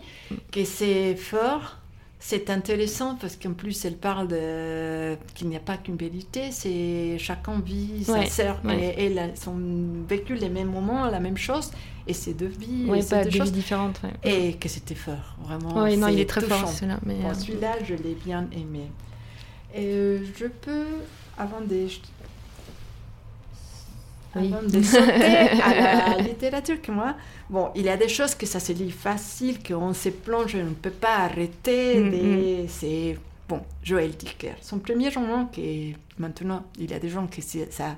que 0.51 0.63
c'est 0.65 1.15
fort 1.15 1.77
c'est 2.25 2.49
intéressant 2.49 3.17
parce 3.19 3.35
qu'en 3.35 3.51
plus, 3.51 3.83
elle 3.83 3.97
parle 3.97 4.29
de... 4.29 5.17
qu'il 5.35 5.49
n'y 5.49 5.57
a 5.57 5.59
pas 5.59 5.75
qu'une 5.75 5.97
vérité, 5.97 6.51
c'est 6.51 7.17
chacun 7.19 7.59
vit 7.59 8.05
sa 8.05 8.25
sœur 8.27 8.61
et 8.69 9.07
elles 9.07 9.33
ont 9.45 9.59
vécu 10.07 10.35
les 10.35 10.47
mêmes 10.47 10.71
moments, 10.71 11.05
la 11.09 11.19
même 11.19 11.35
chose, 11.35 11.71
et 12.07 12.13
c'est 12.13 12.33
deux 12.33 12.47
vies, 12.47 12.85
oui, 12.87 13.03
pas 13.03 13.25
deux, 13.25 13.29
choses 13.29 13.51
différentes. 13.51 14.01
Et 14.23 14.53
que 14.53 14.69
c'était 14.69 14.95
fort, 14.95 15.35
vraiment. 15.43 15.83
Oui, 15.83 15.97
non, 15.97 16.07
il 16.07 16.21
est 16.21 16.29
très 16.29 16.39
fort 16.39 16.69
celui-là. 16.69 16.99
Mais... 17.05 17.15
Euh, 17.25 17.33
celui-là, 17.33 17.73
je 17.83 17.93
l'ai 17.93 18.15
bien 18.25 18.47
aimé. 18.53 18.89
Et 19.75 19.85
euh, 19.87 20.19
je 20.39 20.45
peux, 20.45 20.85
avant 21.37 21.59
de 21.59 21.87
avant 24.35 24.63
de 24.63 24.81
sauter 24.81 25.61
à 25.61 26.17
la 26.17 26.23
littérature 26.23 26.81
que 26.81 26.91
moi, 26.91 27.15
bon, 27.49 27.69
il 27.75 27.83
y 27.83 27.89
a 27.89 27.97
des 27.97 28.07
choses 28.07 28.35
que 28.35 28.45
ça 28.45 28.59
se 28.59 28.73
lit 28.73 28.91
facile, 28.91 29.61
qu'on 29.61 29.93
se 29.93 30.09
plonge, 30.09 30.55
on 30.55 30.69
ne 30.69 30.73
peut 30.73 30.89
pas 30.89 31.17
arrêter. 31.17 31.99
Mm, 31.99 32.63
mm. 32.63 32.67
C'est 32.67 33.17
bon, 33.47 33.61
Joël 33.83 34.11
Dicker. 34.11 34.55
Son 34.61 34.79
premier 34.79 35.09
roman, 35.09 35.45
qui 35.45 35.95
maintenant, 36.17 36.63
il 36.79 36.91
y 36.91 36.93
a 36.93 36.99
des 36.99 37.09
gens 37.09 37.27
qui 37.27 37.41
ça. 37.41 37.95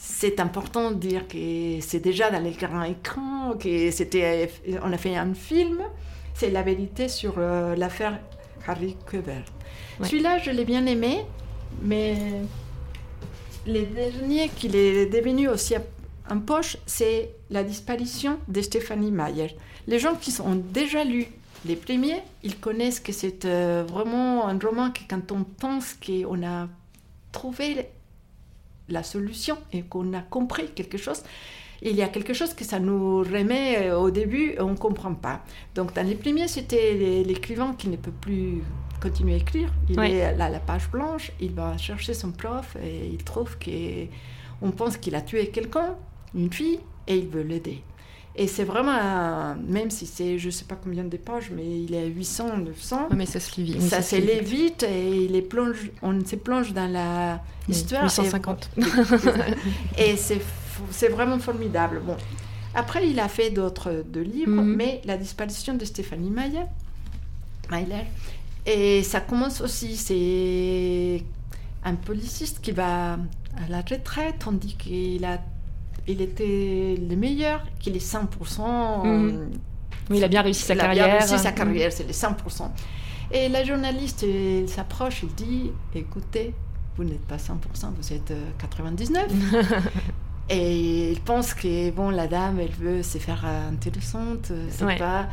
C'est 0.00 0.38
important 0.38 0.92
de 0.92 0.96
dire 0.96 1.26
que 1.26 1.80
c'est 1.80 1.98
déjà 1.98 2.30
dans 2.30 2.40
les 2.40 2.52
grands 2.52 2.84
écrans, 2.84 3.54
que 3.58 3.90
c'était, 3.90 4.48
on 4.84 4.92
a 4.92 4.96
fait 4.96 5.16
un 5.16 5.34
film. 5.34 5.82
C'est 6.34 6.50
la 6.50 6.62
vérité 6.62 7.08
sur 7.08 7.34
euh, 7.38 7.74
l'affaire 7.74 8.20
Harry 8.64 8.96
Quebert. 9.10 9.42
Celui-là, 10.02 10.38
je 10.38 10.52
l'ai 10.52 10.64
bien 10.64 10.86
aimé, 10.86 11.24
mais 11.82 12.14
les 13.68 13.84
derniers 13.84 14.48
qu'il 14.48 14.74
est 14.74 15.06
devenu 15.06 15.48
aussi 15.48 15.74
en 16.30 16.40
poche, 16.40 16.76
c'est 16.86 17.30
la 17.50 17.62
disparition 17.62 18.38
de 18.48 18.60
Stéphanie 18.60 19.10
Mayer. 19.10 19.56
Les 19.86 19.98
gens 19.98 20.14
qui 20.14 20.34
ont 20.40 20.56
déjà 20.56 21.04
lu 21.04 21.26
les 21.64 21.76
premiers, 21.76 22.22
ils 22.42 22.58
connaissent 22.58 23.00
que 23.00 23.12
c'est 23.12 23.44
euh, 23.44 23.84
vraiment 23.88 24.46
un 24.46 24.58
roman 24.58 24.90
que 24.90 25.00
quand 25.08 25.32
on 25.32 25.44
pense 25.44 25.94
qu'on 25.94 26.46
a 26.46 26.68
trouvé 27.32 27.88
la 28.88 29.02
solution 29.02 29.58
et 29.72 29.82
qu'on 29.82 30.12
a 30.14 30.20
compris 30.20 30.68
quelque 30.74 30.98
chose, 30.98 31.22
il 31.82 31.94
y 31.94 32.02
a 32.02 32.08
quelque 32.08 32.32
chose 32.32 32.54
que 32.54 32.64
ça 32.64 32.80
nous 32.80 33.18
remet 33.18 33.88
euh, 33.88 33.98
au 33.98 34.10
début 34.10 34.54
on 34.58 34.70
ne 34.70 34.76
comprend 34.76 35.14
pas. 35.14 35.42
Donc 35.74 35.94
dans 35.94 36.06
les 36.06 36.14
premiers, 36.14 36.48
c'était 36.48 37.24
l'écrivain 37.24 37.74
qui 37.76 37.88
ne 37.88 37.96
peut 37.96 38.12
plus 38.12 38.62
continue 39.00 39.34
à 39.34 39.36
écrire. 39.36 39.72
Il 39.88 39.98
est 39.98 40.22
à 40.22 40.48
la 40.48 40.60
page 40.60 40.90
blanche, 40.90 41.32
il 41.40 41.52
va 41.52 41.76
chercher 41.78 42.14
son 42.14 42.32
prof 42.32 42.76
et 42.82 43.06
il 43.06 43.22
trouve 43.24 43.56
qu'on 43.58 44.70
pense 44.70 44.96
qu'il 44.96 45.14
a 45.14 45.20
tué 45.20 45.48
quelqu'un, 45.48 45.96
une 46.34 46.52
fille, 46.52 46.80
et 47.06 47.16
il 47.16 47.28
veut 47.28 47.42
l'aider. 47.42 47.82
Et 48.40 48.46
c'est 48.46 48.62
vraiment, 48.62 49.56
même 49.66 49.90
si 49.90 50.06
c'est, 50.06 50.38
je 50.38 50.46
ne 50.46 50.50
sais 50.52 50.64
pas 50.64 50.76
combien 50.76 51.02
de 51.02 51.16
pages, 51.16 51.50
mais 51.50 51.82
il 51.82 51.92
est 51.92 52.04
à 52.04 52.06
800, 52.06 52.58
900. 52.58 53.08
mais 53.16 53.26
ça 53.26 53.40
se 53.40 53.60
lit 53.60 53.72
vite. 53.72 53.82
ça, 53.82 54.00
se 54.00 54.14
lit 54.14 54.40
vite 54.40 54.84
et 54.84 55.24
il 55.24 55.34
est 55.34 55.42
plonge, 55.42 55.90
on 56.02 56.24
se 56.24 56.36
plonge 56.36 56.72
dans 56.72 56.88
la 56.88 57.42
histoire. 57.68 58.04
850. 58.04 58.70
Et, 59.98 60.16
c'est, 60.16 60.40
c'est 60.92 61.08
vraiment 61.08 61.40
formidable. 61.40 62.00
Bon. 62.04 62.16
Après, 62.76 63.08
il 63.08 63.18
a 63.18 63.26
fait 63.26 63.50
d'autres 63.50 64.04
livres, 64.14 64.62
mhm. 64.62 64.76
mais 64.76 65.00
La 65.04 65.16
disparition 65.16 65.74
de 65.74 65.84
Stéphanie 65.84 66.30
Mayer 66.30 66.66
et 68.68 69.02
ça 69.02 69.20
commence 69.20 69.62
aussi, 69.62 69.96
c'est 69.96 71.24
un 71.84 71.94
policiste 71.94 72.60
qui 72.60 72.72
va 72.72 73.12
à 73.12 73.68
la 73.70 73.78
retraite, 73.78 74.36
tandis 74.40 74.76
qu'il 74.76 75.24
a, 75.24 75.38
il 76.06 76.20
était 76.20 76.98
le 77.00 77.16
meilleur, 77.16 77.64
qu'il 77.80 77.96
est 77.96 78.06
100%. 78.06 79.06
Mhm. 79.06 79.50
il 80.10 80.22
a 80.22 80.28
bien 80.28 80.42
réussi 80.42 80.64
sa 80.64 80.76
carrière. 80.76 80.94
Il 80.94 81.00
a 81.00 81.16
bien 81.16 81.26
réussi 81.26 81.38
sa 81.38 81.52
carrière, 81.52 81.90
c'est 81.90 82.06
les 82.06 82.12
100%. 82.12 82.70
Et 83.30 83.48
la 83.48 83.64
journaliste 83.64 84.26
s'approche, 84.66 85.22
il 85.22 85.34
dit, 85.34 85.70
écoutez, 85.94 86.54
vous 86.96 87.04
n'êtes 87.04 87.26
pas 87.26 87.36
100%, 87.36 87.54
vous 87.96 88.12
êtes 88.12 88.34
99%. 88.60 89.16
et 90.50 91.12
il 91.12 91.20
pense 91.22 91.54
que, 91.54 91.90
bon, 91.90 92.10
la 92.10 92.26
dame, 92.26 92.60
elle 92.60 92.72
veut 92.72 93.02
se 93.02 93.16
faire 93.16 93.46
intéressante, 93.46 94.52
c'est 94.68 94.98
pas... 94.98 95.28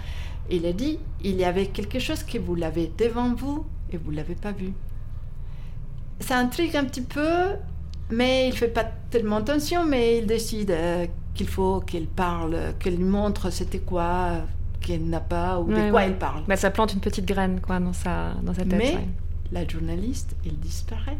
Il 0.50 0.66
a 0.66 0.74
dit, 0.74 1.00
il 1.24 1.36
y 1.36 1.44
avait 1.44 1.68
quelque 1.68 2.00
chose 2.00 2.24
que 2.24 2.38
vous 2.38 2.56
l'avez 2.56 2.92
devant 2.98 3.34
vous 3.34 3.66
et 3.92 3.98
vous 3.98 4.12
ne 4.12 4.18
l'avez 4.18 4.36
pas 4.36 4.52
vu. 4.52 4.74
Ça 6.20 6.38
intrigue 6.38 6.76
un 6.78 6.86
petit 6.86 7.02
peu, 7.02 7.56
mais 8.12 8.48
il 8.48 8.52
ne 8.52 8.56
fait 8.56 8.68
pas 8.68 8.86
tellement 9.10 9.38
attention, 9.38 9.86
mais 9.86 10.20
il 10.20 10.28
décide 10.28 10.72
euh, 10.72 11.08
qu'il 11.34 11.48
faut 11.48 11.82
qu'elle 11.82 12.08
parle, 12.08 12.58
qu'elle 12.80 13.00
montre 13.00 13.50
c'était 13.50 13.80
quoi, 13.80 14.44
qu'elle 14.82 15.06
n'a 15.10 15.20
pas, 15.20 15.60
ou 15.60 15.72
de 15.72 15.90
quoi 15.90 16.04
elle 16.04 16.18
parle. 16.18 16.44
Bah, 16.48 16.56
ça 16.56 16.72
plante 16.72 16.94
une 16.94 17.00
petite 17.00 17.26
graine 17.26 17.60
quoi, 17.60 17.80
dans, 17.80 17.94
sa, 17.94 18.34
dans 18.44 18.54
sa 18.54 18.64
tête. 18.64 18.74
Mais 18.78 18.98
la 19.52 19.68
journaliste, 19.68 20.36
elle 20.46 20.58
disparaît. 20.58 21.18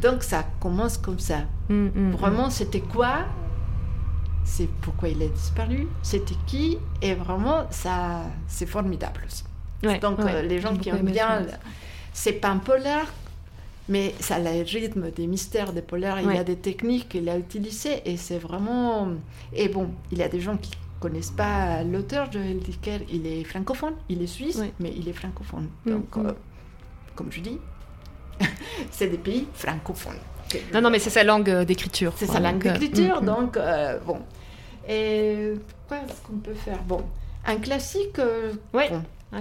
Donc 0.00 0.22
ça 0.22 0.44
commence 0.60 0.98
comme 0.98 1.18
ça. 1.18 1.40
Mm, 1.68 1.74
mm, 1.74 1.90
mm. 1.94 2.10
Vraiment, 2.12 2.50
c'était 2.50 2.80
quoi 2.80 3.26
c'est 4.44 4.68
pourquoi 4.80 5.08
il 5.08 5.22
a 5.22 5.28
disparu, 5.28 5.88
c'était 6.02 6.34
qui, 6.46 6.78
et 7.00 7.14
vraiment, 7.14 7.66
ça, 7.70 8.22
c'est 8.48 8.66
formidable 8.66 9.26
Donc, 10.00 10.20
euh, 10.20 10.42
les 10.42 10.60
gens 10.60 10.76
qui 10.76 10.88
aiment 10.88 11.10
bien, 11.10 11.46
c'est 12.12 12.34
pas 12.34 12.48
un 12.48 12.58
polar, 12.58 13.06
mais 13.88 14.14
ça 14.20 14.36
a 14.36 14.38
le 14.38 14.62
rythme 14.62 15.10
des 15.10 15.26
mystères 15.26 15.72
des 15.72 15.82
polars, 15.82 16.20
il 16.20 16.32
y 16.32 16.38
a 16.38 16.44
des 16.44 16.56
techniques 16.56 17.08
qu'il 17.08 17.28
a 17.28 17.38
utilisées, 17.38 18.02
et 18.04 18.16
c'est 18.16 18.38
vraiment. 18.38 19.08
Et 19.52 19.68
bon, 19.68 19.90
il 20.10 20.18
y 20.18 20.22
a 20.22 20.28
des 20.28 20.40
gens 20.40 20.56
qui 20.56 20.72
connaissent 21.00 21.30
pas 21.30 21.82
l'auteur, 21.82 22.30
de 22.30 22.38
Dicker, 22.38 23.00
il 23.10 23.26
est 23.26 23.42
francophone, 23.44 23.94
il 24.08 24.22
est 24.22 24.28
suisse, 24.28 24.62
mais 24.78 24.92
il 24.96 25.08
est 25.08 25.12
francophone. 25.12 25.68
Mm, 25.84 25.90
Donc, 25.90 26.16
mm. 26.16 26.26
Euh, 26.26 26.32
comme 27.16 27.32
je 27.32 27.40
dis, 27.40 27.58
c'est 28.90 29.08
des 29.08 29.18
pays 29.18 29.46
francophones. 29.52 30.20
Non, 30.72 30.80
non, 30.80 30.90
mais 30.90 30.98
c'est 30.98 31.10
sa 31.10 31.22
langue 31.24 31.50
euh, 31.50 31.64
d'écriture. 31.64 32.12
C'est 32.16 32.26
sa 32.26 32.40
langue 32.40 32.66
euh, 32.66 32.72
d'écriture, 32.72 33.20
mm, 33.20 33.24
mm. 33.24 33.26
donc 33.26 33.56
euh, 33.56 33.98
bon. 34.06 34.18
Et 34.88 35.52
quoi 35.88 35.98
est-ce 35.98 36.20
qu'on 36.22 36.38
peut 36.38 36.54
faire 36.54 36.82
Bon, 36.82 37.04
un 37.46 37.56
classique. 37.56 38.20
oui. 38.74 38.84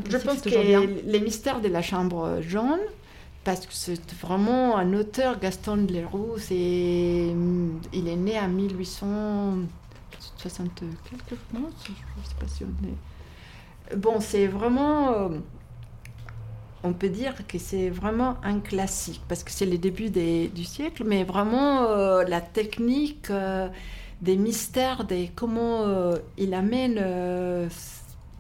je 0.10 0.18
pense 0.18 0.42
que 0.42 0.50
les 0.50 1.20
mystères 1.20 1.62
de 1.62 1.68
la 1.68 1.82
chambre 1.82 2.40
jaune, 2.42 2.80
parce 3.44 3.66
que 3.66 3.74
c'est 3.74 4.14
vraiment 4.14 4.78
un 4.78 4.94
auteur, 4.94 5.40
Gaston 5.40 5.88
Leroux, 5.90 6.36
c'est, 6.38 6.56
il 6.56 8.08
est 8.08 8.16
né 8.16 8.40
en 8.40 8.50
1860 8.50 10.84
quelque 11.10 11.36
non, 11.54 11.70
je 11.84 11.92
ne 11.92 12.24
sais 12.24 12.36
pas 12.40 12.48
si 12.48 12.64
on 12.64 12.70
est. 12.88 12.96
Bon, 13.98 14.20
c'est 14.20 14.46
vraiment 14.48 15.32
on 16.84 16.94
peut 16.94 17.10
dire 17.10 17.36
que 17.48 17.58
c'est 17.58 17.90
vraiment 17.90 18.38
un 18.44 18.60
classique, 18.60 19.22
parce 19.28 19.44
que 19.44 19.52
c'est 19.52 19.66
le 19.66 19.78
début 19.78 20.10
du 20.10 20.64
siècle, 20.64 21.04
mais 21.06 21.24
vraiment 21.24 21.84
euh, 21.84 22.24
la 22.24 22.42
technique 22.42 23.30
euh, 23.30 23.70
des 24.22 24.36
mystères, 24.36 25.04
des 25.04 25.32
comment 25.36 25.84
euh, 25.84 26.18
il 26.38 26.54
amène 26.54 27.70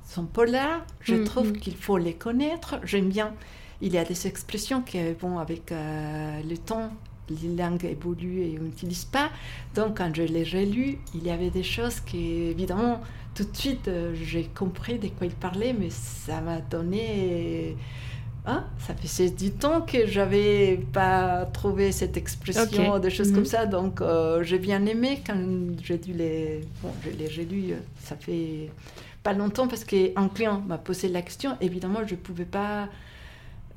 son 0.07 0.25
polar, 0.25 0.85
je 1.01 1.15
mm, 1.15 1.23
trouve 1.23 1.49
mm. 1.51 1.57
qu'il 1.57 1.75
faut 1.75 1.97
les 1.97 2.13
connaître. 2.13 2.79
J'aime 2.83 3.09
bien. 3.09 3.33
Il 3.81 3.93
y 3.93 3.97
a 3.97 4.03
des 4.03 4.27
expressions 4.27 4.81
qui 4.81 4.99
vont 5.19 5.39
avec 5.39 5.71
le 5.71 6.55
temps, 6.55 6.91
les 7.29 7.55
langues 7.55 7.85
évoluent 7.85 8.43
et 8.43 8.59
on 8.59 8.65
n'utilise 8.65 9.05
pas. 9.05 9.29
Donc 9.73 9.97
quand 9.97 10.13
je 10.13 10.21
les 10.21 10.43
relu, 10.43 10.99
il 11.15 11.23
y 11.23 11.31
avait 11.31 11.49
des 11.49 11.63
choses 11.63 11.99
qui, 11.99 12.43
évidemment, 12.43 13.01
tout 13.33 13.43
de 13.43 13.57
suite, 13.57 13.89
j'ai 14.13 14.43
compris 14.43 14.99
de 14.99 15.07
quoi 15.07 15.25
il 15.25 15.33
parlait, 15.33 15.73
mais 15.73 15.89
ça 15.89 16.41
m'a 16.41 16.59
donné 16.59 17.75
ah, 18.43 18.63
ça 18.79 18.95
fait 18.95 19.29
du 19.29 19.51
temps 19.51 19.81
que 19.81 20.07
j'avais 20.07 20.83
pas 20.91 21.45
trouvé 21.45 21.91
cette 21.91 22.17
expression, 22.17 22.97
des 22.97 23.11
choses 23.11 23.31
comme 23.31 23.41
mhm. 23.41 23.45
ça. 23.45 23.65
Donc, 23.67 24.01
euh, 24.01 24.41
j'ai 24.41 24.57
bien 24.57 24.83
aimé 24.87 25.21
quand 25.25 25.37
j'ai 25.83 25.99
dû 25.99 26.13
les. 26.13 26.61
Bon, 26.81 26.89
j'ai 27.03 27.45
lu, 27.45 27.71
euh, 27.71 27.75
ça 28.03 28.15
fait 28.15 28.71
pas 29.21 29.33
longtemps 29.33 29.67
parce 29.67 29.83
qu'un 29.83 30.27
client 30.33 30.63
m'a 30.67 30.79
posé 30.79 31.07
la 31.07 31.21
question. 31.21 31.55
Évidemment, 31.61 31.99
je 32.07 32.15
ne 32.15 32.19
pouvais 32.19 32.45
pas 32.45 32.87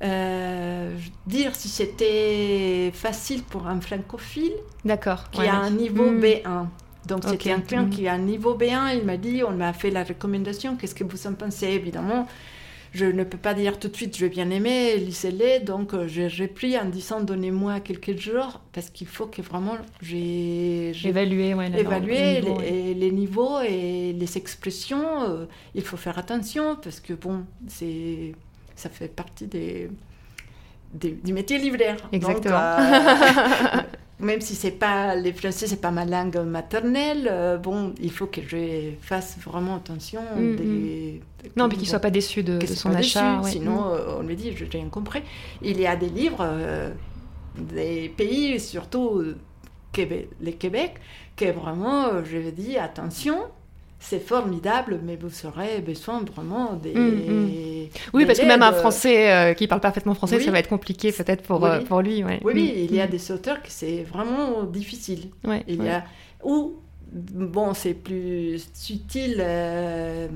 euh, 0.03 0.97
dire 1.27 1.55
si 1.55 1.69
c'était 1.69 2.91
facile 2.91 3.43
pour 3.43 3.67
un 3.67 3.79
francophile. 3.79 4.53
D'accord. 4.83 5.29
Qui 5.29 5.41
a 5.41 5.57
un 5.57 5.69
niveau 5.69 6.09
mhm. 6.09 6.21
B1. 6.21 6.65
Donc, 7.05 7.23
c'était 7.25 7.51
un 7.51 7.61
client 7.61 7.87
qui 7.87 8.07
a 8.07 8.13
un 8.13 8.17
niveau 8.17 8.57
B1. 8.57 8.97
Il 8.97 9.05
m'a 9.05 9.17
dit 9.17 9.43
on 9.43 9.51
m'a 9.51 9.73
fait 9.73 9.91
la 9.91 10.03
recommandation. 10.03 10.75
Qu'est-ce 10.75 10.95
que 10.95 11.03
vous 11.03 11.27
en 11.27 11.33
pensez? 11.33 11.67
Évidemment 11.67 12.27
je 12.95 13.05
ne 13.05 13.25
peux 13.25 13.37
pas 13.37 13.53
dire 13.53 13.77
tout 13.77 13.89
de 13.89 13.95
suite, 13.95 14.15
je 14.17 14.25
vais 14.25 14.29
bien 14.29 14.49
aimer, 14.49 14.95
lisez-les. 14.95 15.59
Donc, 15.59 15.93
euh, 15.93 16.07
j'ai 16.07 16.47
pris 16.47 16.79
en 16.79 16.85
disant, 16.85 17.19
donnez-moi 17.19 17.81
quelques 17.81 18.17
jours, 18.17 18.61
parce 18.71 18.89
qu'il 18.89 19.07
faut 19.07 19.27
que 19.27 19.41
vraiment 19.41 19.77
j'ai 20.01 20.91
évalué, 21.03 21.53
ouais, 21.53 21.69
évaluer 21.77 22.41
les, 22.93 23.11
niveaux 23.11 23.59
et 23.59 24.13
les 24.13 24.37
expressions. 24.37 25.23
Euh, 25.23 25.45
il 25.73 25.83
faut 25.83 25.97
faire 25.97 26.17
attention, 26.17 26.77
parce 26.81 27.01
que 27.01 27.13
bon, 27.13 27.43
c'est 27.67 28.33
ça 28.77 28.89
fait 28.89 29.09
partie 29.09 29.47
des, 29.47 29.89
du 30.93 31.33
métier 31.33 31.57
livraire. 31.57 31.97
Exactement. 32.13 32.55
Euh, 32.55 33.81
même 34.19 34.41
si 34.41 34.55
c'est 34.55 34.71
pas 34.71 35.15
les 35.15 35.33
français 35.33 35.67
c'est 35.67 35.81
pas 35.81 35.91
ma 35.91 36.05
langue 36.05 36.37
maternelle 36.37 37.27
euh, 37.29 37.57
bon 37.57 37.93
il 37.99 38.11
faut 38.11 38.27
que 38.27 38.41
je 38.47 38.91
fasse 39.01 39.37
vraiment 39.39 39.75
attention 39.75 40.21
mm, 40.21 40.55
des, 40.55 40.63
mm. 40.63 41.49
non 41.57 41.67
mais 41.67 41.75
qu'il 41.75 41.87
soit 41.87 41.99
pas 41.99 42.11
déçu 42.11 42.41
de, 42.43 42.65
son 42.65 42.93
achat 42.93 43.41
sinon 43.43 43.81
mm. 43.81 43.93
euh, 43.93 44.19
on 44.19 44.23
me 44.23 44.33
dit 44.33 44.55
j'ai 44.55 44.65
rien 44.65 44.87
compris 44.87 45.21
il 45.61 45.79
y 45.79 45.85
a 45.85 45.95
des 45.95 46.09
livres 46.09 46.39
euh, 46.41 46.91
des 47.57 48.09
pays 48.09 48.59
surtout 48.59 49.21
Québec, 49.91 50.29
les 50.41 50.53
Québec 50.53 50.95
que 51.35 51.51
vraiment 51.51 52.23
je 52.23 52.49
dis 52.51 52.77
attention 52.77 53.37
c'est 54.07 54.19
formidable, 54.19 54.99
mais 55.03 55.15
vous 55.15 55.47
aurez 55.47 55.81
besoin 55.81 56.21
vraiment 56.23 56.73
des. 56.73 56.93
Mm, 56.93 57.09
mm. 57.09 57.87
Oui, 58.13 58.25
parce 58.25 58.39
que 58.39 58.45
même 58.45 58.61
un 58.61 58.71
Français 58.71 59.31
euh, 59.31 59.53
qui 59.53 59.67
parle 59.67 59.81
parfaitement 59.81 60.13
français, 60.13 60.39
ça 60.39 60.51
va 60.51 60.59
être 60.59 60.69
compliqué 60.69 61.11
peut-être 61.11 61.41
pour, 61.41 61.61
oui. 61.61 61.69
Euh, 61.69 61.81
pour 61.81 62.01
lui. 62.01 62.23
Oui, 62.23 62.33
oui, 62.43 62.53
mm, 62.53 62.77
il 62.89 62.95
y 62.95 63.01
a 63.01 63.07
des 63.07 63.31
auteurs 63.31 63.61
que 63.61 63.69
c'est 63.69 64.03
vraiment 64.03 64.63
difficile. 64.63 65.29
il 65.67 65.83
y 65.83 65.89
a 65.89 66.03
ou 66.43 66.75
bon, 67.11 67.73
c'est 67.73 67.95
plus 67.95 68.67
subtil. 68.73 69.37
Euh, 69.39 70.27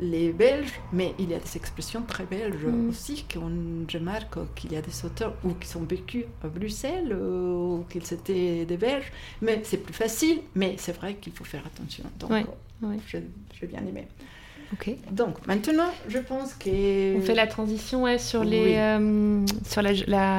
les 0.00 0.32
Belges, 0.32 0.80
mais 0.92 1.14
il 1.18 1.30
y 1.30 1.34
a 1.34 1.38
des 1.38 1.56
expressions 1.56 2.02
très 2.02 2.24
belges 2.24 2.64
mm. 2.64 2.88
aussi. 2.88 3.24
Qu'on, 3.32 3.50
je 3.88 3.98
marque 3.98 4.38
qu'il 4.54 4.72
y 4.72 4.76
a 4.76 4.82
des 4.82 5.04
auteurs 5.04 5.34
ou 5.44 5.50
qui 5.54 5.68
sont 5.68 5.82
vécus 5.82 6.24
à 6.42 6.48
Bruxelles 6.48 7.12
ou 7.12 7.84
qu'ils 7.90 8.12
étaient 8.12 8.64
des 8.64 8.76
Belges, 8.76 9.12
mais 9.42 9.60
c'est 9.64 9.78
plus 9.78 9.94
facile. 9.94 10.40
Mais 10.54 10.74
c'est 10.78 10.96
vrai 10.96 11.14
qu'il 11.14 11.32
faut 11.32 11.44
faire 11.44 11.62
attention. 11.66 12.04
Donc, 12.18 12.46
j'ai 13.10 13.66
bien 13.66 13.80
aimé. 13.80 14.06
Donc 15.10 15.46
maintenant, 15.46 15.90
je 16.08 16.18
pense 16.18 16.54
que 16.54 17.16
on 17.16 17.20
fait 17.22 17.34
la 17.34 17.48
transition 17.48 18.04
ouais, 18.04 18.18
sur 18.18 18.44
les 18.44 18.76
euh, 18.76 19.44
sur 19.66 19.82
la, 19.82 19.92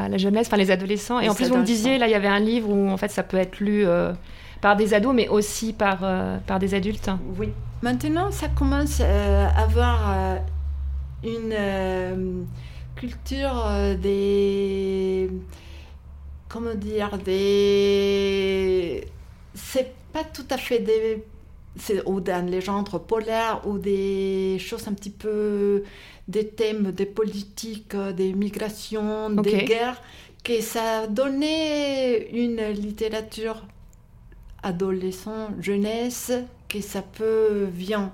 la, 0.08 0.18
jeunesse, 0.18 0.48
enfin 0.48 0.58
les 0.58 0.72
adolescents. 0.72 1.20
Et 1.20 1.28
en 1.28 1.36
plus, 1.36 1.50
vous 1.50 1.58
me 1.58 1.66
disiez 1.66 1.98
là, 1.98 2.08
il 2.08 2.12
y 2.12 2.16
avait 2.16 2.28
un 2.28 2.40
livre 2.40 2.70
où 2.70 2.90
en 2.90 2.98
fait 2.98 3.10
ça 3.10 3.24
peut 3.24 3.38
être 3.38 3.60
lu 3.60 3.86
euh, 3.86 4.14
par 4.62 4.78
des 4.78 4.94
ados, 4.94 5.14
mais 5.14 5.28
aussi 5.28 5.74
par 5.74 6.00
euh, 6.04 6.38
par 6.48 6.60
des 6.60 6.74
adultes. 6.74 7.10
Oui. 7.38 7.50
Maintenant, 7.82 8.30
ça 8.30 8.48
commence 8.48 9.00
euh, 9.02 9.48
à 9.48 9.64
avoir 9.64 10.12
euh, 10.12 10.38
une 11.24 11.52
euh, 11.52 12.44
culture 12.96 13.72
des. 14.00 15.32
Comment 16.48 16.76
dire 16.76 17.18
Des. 17.18 19.08
C'est 19.56 19.94
pas 20.14 20.24
tout 20.24 20.46
à 20.52 20.58
fait 20.58 20.80
des. 20.80 21.24
Ou 22.06 22.20
dans 22.20 22.46
les 22.46 22.62
genres 22.62 22.84
polaires 23.02 23.62
ou 23.66 23.80
des 23.80 24.58
choses 24.60 24.88
un 24.88 24.94
petit 24.94 25.10
peu. 25.10 25.84
des 26.28 26.48
thèmes 26.50 26.92
des 26.92 27.08
politiques, 27.08 27.96
des 27.96 28.34
migrations, 28.34 29.30
des 29.32 29.64
guerres, 29.64 30.02
que 30.44 30.62
ça 30.62 31.00
a 31.00 31.08
donné 31.08 32.30
une 32.32 32.62
littérature 32.74 33.66
adolescent, 34.62 35.50
jeunesse, 35.60 36.32
que 36.72 36.80
ça 36.80 37.02
peut 37.02 37.68
bien 37.70 38.14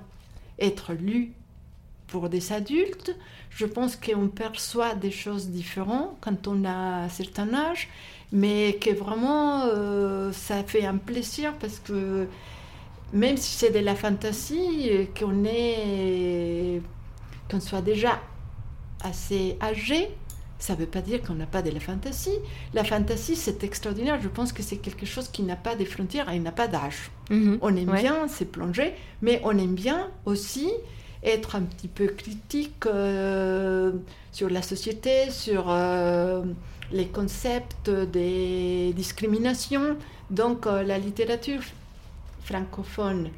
être 0.58 0.92
lu 0.92 1.32
pour 2.08 2.28
des 2.28 2.52
adultes. 2.52 3.14
Je 3.50 3.66
pense 3.66 3.94
qu'on 3.94 4.28
perçoit 4.28 4.94
des 4.94 5.12
choses 5.12 5.48
différentes 5.48 6.16
quand 6.20 6.48
on 6.48 6.64
a 6.64 7.04
un 7.04 7.08
certain 7.08 7.54
âge, 7.54 7.88
mais 8.32 8.76
que 8.80 8.90
vraiment 8.90 9.62
euh, 9.66 10.32
ça 10.32 10.64
fait 10.64 10.84
un 10.84 10.96
plaisir 10.96 11.54
parce 11.60 11.78
que 11.78 12.26
même 13.12 13.36
si 13.36 13.56
c'est 13.56 13.70
de 13.70 13.78
la 13.78 13.94
fantaisie, 13.94 15.08
qu'on 15.18 15.44
est 15.44 16.82
qu'on 17.48 17.60
soit 17.60 17.80
déjà 17.80 18.20
assez 19.02 19.56
âgé, 19.62 20.08
ça 20.58 20.74
ne 20.74 20.80
veut 20.80 20.86
pas 20.86 21.00
dire 21.00 21.22
qu'on 21.22 21.34
n'a 21.34 21.46
pas 21.46 21.62
de 21.62 21.70
la 21.70 21.80
fantaisie. 21.80 22.38
La 22.74 22.84
fantaisie, 22.84 23.36
c'est 23.36 23.62
extraordinaire. 23.62 24.20
Je 24.20 24.28
pense 24.28 24.52
que 24.52 24.62
c'est 24.62 24.78
quelque 24.78 25.06
chose 25.06 25.28
qui 25.28 25.42
n'a 25.42 25.56
pas 25.56 25.76
de 25.76 25.84
frontières 25.84 26.28
et 26.30 26.38
n'a 26.38 26.52
pas 26.52 26.66
d'âge. 26.66 27.10
Mhm. 27.30 27.58
On 27.62 27.74
aime 27.76 27.92
bien 27.92 28.28
se 28.28 28.44
plonger, 28.44 28.94
mais 29.22 29.40
on 29.44 29.56
aime 29.56 29.74
bien 29.74 30.08
aussi 30.24 30.68
être 31.22 31.56
un 31.56 31.62
petit 31.62 31.88
peu 31.88 32.06
critique 32.08 32.86
euh, 32.86 33.92
sur 34.32 34.50
la 34.50 34.62
société, 34.62 35.30
sur 35.30 35.66
euh, 35.68 36.42
les 36.92 37.06
concepts 37.06 37.90
des 37.90 38.92
discriminations. 38.94 39.96
Donc 40.30 40.66
euh, 40.66 40.82
la 40.82 40.98
littérature 40.98 41.62
francophone, 42.44 43.30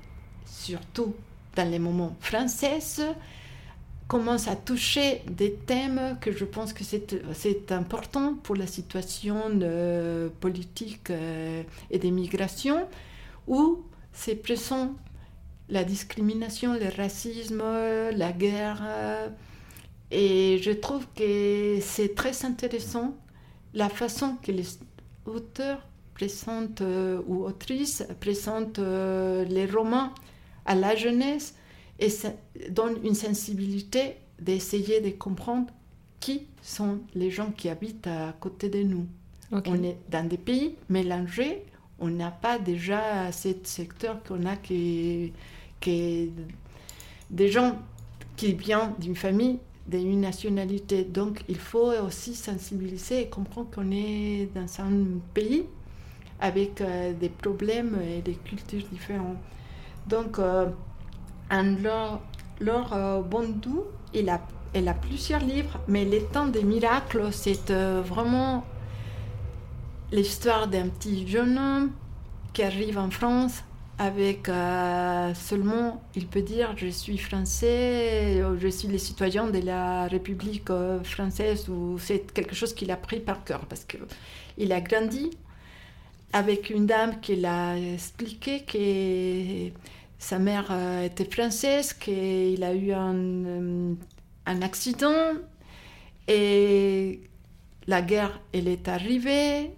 surtout 0.47 1.15
dans 1.57 1.69
les 1.69 1.79
moments 1.79 2.17
français, 2.21 2.79
commence 4.11 4.49
à 4.49 4.57
toucher 4.57 5.23
des 5.31 5.55
thèmes 5.55 6.19
que 6.21 6.33
je 6.33 6.45
pense 6.45 6.73
que 6.73 6.83
c'est 6.83 7.71
important 7.71 8.35
pour 8.43 8.57
la 8.57 8.67
situation 8.67 9.41
euh, 9.63 10.29
politique 10.41 11.11
euh, 11.11 11.63
et 11.93 11.99
des 12.01 12.11
migrations, 12.11 12.89
où 13.47 13.85
c'est 14.13 14.35
présent 14.35 14.97
la 15.69 15.85
discrimination, 15.85 16.75
le 16.75 16.89
racisme, 16.97 17.63
la 18.23 18.33
guerre. 18.33 18.83
et 20.11 20.59
je 20.61 20.73
trouve 20.73 21.07
que 21.15 21.79
c'est 21.81 22.17
très 22.17 22.45
intéressant 22.45 23.15
la 23.75 23.89
façon 23.89 24.37
que 24.43 24.51
les 24.51 24.67
auteurs 25.25 25.87
présentent 26.15 26.81
euh, 26.81 27.23
ou 27.29 27.45
autrices 27.45 28.05
présentent 28.19 28.81
les 29.57 29.67
romans 29.67 30.11
à 30.67 30.75
la 30.75 30.97
jeunesse 30.97 31.55
et 32.01 32.09
ça 32.09 32.33
donne 32.71 32.97
une 33.05 33.15
sensibilité 33.15 34.17
d'essayer 34.41 35.01
de 35.01 35.11
comprendre 35.11 35.71
qui 36.19 36.47
sont 36.63 36.99
les 37.15 37.31
gens 37.31 37.51
qui 37.51 37.69
habitent 37.69 38.07
à 38.07 38.35
côté 38.41 38.69
de 38.69 38.83
nous. 38.83 39.07
On 39.53 39.83
est 39.83 39.99
dans 40.09 40.27
des 40.27 40.39
pays 40.39 40.77
mélangés, 40.89 41.65
on 41.99 42.09
n'a 42.09 42.31
pas 42.31 42.59
déjà 42.59 43.31
ce 43.33 43.51
secteur 43.65 44.23
qu'on 44.23 44.47
a 44.47 44.57
qui, 44.57 45.33
qui 45.81 46.31
des 47.29 47.49
gens 47.49 47.79
qui 48.37 48.55
viennent 48.55 48.95
d'une 48.99 49.17
famille 49.17 49.59
d'une 49.87 50.21
nationalité. 50.21 51.05
Donc 51.05 51.43
il 51.49 51.59
faut 51.59 51.93
aussi 52.07 52.35
sensibiliser 52.35 53.23
et 53.23 53.29
comprendre 53.29 53.71
qu'on 53.75 53.91
est 53.91 54.49
dans 54.55 54.83
un 54.83 55.19
pays 55.35 55.65
avec 56.41 56.81
euh, 56.81 57.13
des 57.13 57.29
problèmes 57.29 57.99
et 58.09 58.23
des 58.23 58.35
cultures 58.35 58.87
différentes. 58.93 59.37
Donc 60.07 60.39
euh, 60.39 60.67
Laure 61.51 62.93
euh, 62.93 63.23
Bondou, 63.23 63.85
il 64.15 64.29
a, 64.29 64.41
elle 64.73 64.89
a 64.89 64.95
plusieurs 64.95 65.41
livres, 65.41 65.81
mais 65.89 66.05
Les 66.05 66.23
temps 66.23 66.47
des 66.47 66.63
miracles, 66.63 67.29
c'est 67.33 67.71
euh, 67.71 68.03
vraiment 68.05 68.65
l'histoire 70.13 70.69
d'un 70.69 70.89
petit 70.89 71.27
jeune 71.27 71.59
homme 71.59 71.91
qui 72.53 72.63
arrive 72.63 72.99
en 72.99 73.11
France 73.11 73.63
avec 73.99 74.49
euh, 74.49 75.35
seulement, 75.35 76.03
il 76.15 76.27
peut 76.27 76.41
dire, 76.41 76.73
je 76.77 76.87
suis 76.87 77.19
français, 77.19 78.43
je 78.59 78.69
suis 78.69 78.89
le 78.89 78.97
citoyen 78.97 79.49
de 79.49 79.59
la 79.59 80.07
République 80.07 80.71
française, 81.03 81.69
ou 81.69 81.99
c'est 81.99 82.33
quelque 82.33 82.55
chose 82.55 82.73
qu'il 82.73 82.91
a 82.91 82.97
pris 82.97 83.21
par 83.21 83.45
cœur, 83.45 83.67
parce 83.67 83.85
qu'il 83.85 84.73
a 84.73 84.81
grandi 84.81 85.31
avec 86.33 86.71
une 86.71 86.87
dame 86.87 87.21
qui 87.21 87.37
l'a 87.37 87.77
expliqué 87.77 88.63
que 88.63 89.71
sa 90.21 90.39
mère 90.39 90.67
euh, 90.71 91.07
était 91.07 91.25
française, 91.25 91.95
qu'il 91.95 92.63
a 92.63 92.75
eu 92.75 92.93
un, 92.93 93.15
euh, 93.17 93.95
un, 94.45 94.63
accident 94.63 95.33
et 96.29 97.23
la 97.87 98.03
guerre, 98.03 98.39
elle 98.53 98.69
est 98.69 98.87
arrivée. 98.87 99.73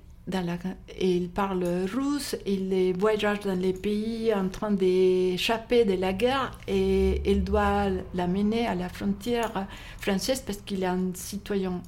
Et 0.98 1.16
il 1.16 1.30
parle 1.30 1.64
russe, 1.92 2.36
il 2.46 2.94
voyage 2.96 3.40
dans 3.40 3.58
les 3.58 3.72
pays 3.72 4.32
en 4.32 4.48
train 4.48 4.70
d'échapper 4.70 5.84
de 5.84 5.94
la 5.94 6.12
guerre 6.12 6.56
et 6.68 7.20
il 7.28 7.42
doit 7.42 7.88
l'amener 8.14 8.68
à 8.68 8.76
la 8.76 8.88
frontière 8.88 9.66
française 9.98 10.40
parce 10.46 10.58
qu'il 10.58 10.84
est 10.84 10.86
un 10.86 11.10
citoyen 11.14 11.82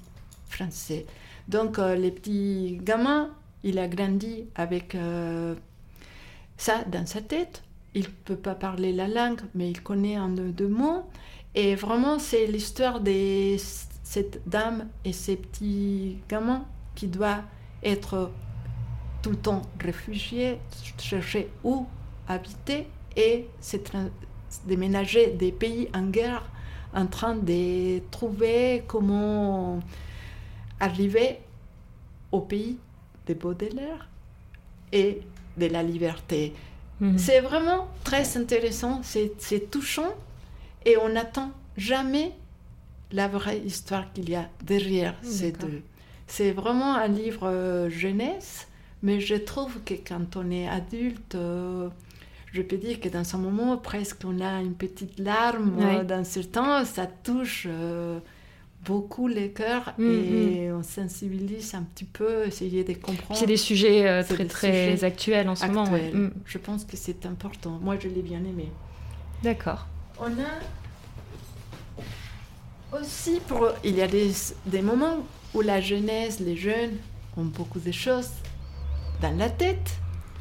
français. 0.48 1.06
Donc 1.46 1.78
euh, 1.78 1.94
les 1.94 2.10
petits 2.10 2.80
gamins, 2.82 3.30
il 3.62 3.78
a 3.78 3.86
grandi 3.86 4.46
avec 4.56 4.96
ça 6.56 6.84
dans 6.90 7.06
sa 7.06 7.20
tête 7.20 7.62
il 7.94 8.10
peut 8.10 8.36
pas 8.36 8.54
parler 8.54 8.92
la 8.92 9.08
langue, 9.08 9.40
mais 9.54 9.70
il 9.70 9.82
connaît 9.82 10.16
un 10.16 10.32
ou 10.36 10.50
deux 10.52 10.68
mots. 10.68 11.04
Et 11.54 11.74
vraiment, 11.76 12.18
c'est 12.18 12.46
l'histoire 12.46 13.00
de 13.00 13.56
cette 13.56 14.48
dame 14.48 14.88
et 15.04 15.12
ces 15.12 15.36
petits 15.36 16.18
gamins 16.28 16.66
qui 16.94 17.06
doivent 17.06 17.44
être 17.82 18.30
tout 19.22 19.30
le 19.30 19.36
temps 19.36 19.62
réfugiés, 19.80 20.58
chercher 20.98 21.48
où 21.62 21.86
habiter 22.28 22.86
et 23.16 23.46
se 23.60 23.76
déménager 24.66 25.28
des 25.28 25.52
pays 25.52 25.88
en 25.94 26.04
guerre 26.04 26.44
en 26.94 27.06
train 27.06 27.34
de 27.34 28.00
trouver 28.10 28.84
comment 28.86 29.80
arriver 30.80 31.40
au 32.30 32.40
pays 32.40 32.78
de 33.26 33.34
Baudelaire 33.34 34.08
et 34.92 35.22
de 35.56 35.66
la 35.66 35.82
liberté. 35.82 36.52
Mhm. 37.00 37.18
C'est 37.18 37.40
vraiment 37.40 37.88
très 38.04 38.36
intéressant, 38.36 39.00
c'est 39.02 39.70
touchant 39.70 40.14
et 40.86 40.96
on 40.96 41.08
n'attend 41.10 41.50
jamais 41.76 42.32
la 43.12 43.28
vraie 43.28 43.58
histoire 43.58 44.12
qu'il 44.12 44.28
y 44.30 44.34
a 44.34 44.48
derrière 44.62 45.14
ces 45.22 45.52
D'accord. 45.52 45.70
deux. 45.70 45.82
C'est 46.26 46.52
vraiment 46.52 46.94
un 46.94 47.08
livre 47.08 47.46
euh, 47.48 47.90
jeunesse, 47.90 48.66
mais 49.02 49.20
je 49.20 49.34
trouve 49.34 49.80
que 49.84 49.94
quand 49.94 50.36
on 50.36 50.50
est 50.50 50.68
adulte, 50.68 51.34
euh, 51.34 51.88
je 52.52 52.62
peux 52.62 52.76
dire 52.76 53.00
que 53.00 53.08
dans 53.08 53.24
ce 53.24 53.36
moment, 53.36 53.76
presque 53.76 54.22
on 54.24 54.40
a 54.40 54.60
une 54.62 54.74
petite 54.74 55.18
larme 55.18 55.76
Ouais. 55.78 55.98
euh, 55.98 56.04
dans 56.04 56.24
ce 56.24 56.40
temps, 56.40 56.84
ça 56.84 57.06
touche 57.06 57.66
euh, 57.68 58.18
beaucoup 58.84 59.28
les 59.28 59.50
cœurs 59.50 59.92
Mm, 59.98 60.10
et 60.12 60.72
on 60.72 60.82
sensibilise 60.82 61.74
un 61.74 61.82
petit 61.82 62.04
peu, 62.04 62.46
essayer 62.46 62.84
de 62.84 62.94
comprendre. 62.94 63.38
C'est 63.38 63.46
des 63.46 63.56
sujets 63.56 64.06
euh, 64.08 64.22
très 64.22 64.36
des 64.36 64.46
très 64.46 64.90
sujets 64.92 65.04
actuels 65.04 65.48
en 65.48 65.54
ce 65.54 65.66
moment. 65.66 65.90
ouais. 65.90 66.10
Mm. 66.12 66.32
Je 66.44 66.58
pense 66.58 66.84
que 66.84 66.96
c'est 66.96 67.26
important. 67.26 67.78
Moi, 67.82 67.96
je 68.00 68.08
l'ai 68.08 68.22
bien 68.22 68.38
aimé. 68.40 68.70
D'accord. 69.42 69.86
On 70.18 70.26
a 70.26 70.60
aussi 73.00 73.40
pour 73.48 73.68
il 73.82 73.96
y 73.96 74.02
a 74.02 74.06
des, 74.06 74.30
des 74.66 74.82
moments 74.82 75.18
où 75.54 75.60
la 75.60 75.80
jeunesse, 75.80 76.40
les 76.40 76.56
jeunes 76.56 76.96
ont 77.36 77.44
beaucoup 77.44 77.80
de 77.80 77.92
choses 77.92 78.30
dans 79.20 79.36
la 79.36 79.50
tête. 79.50 79.90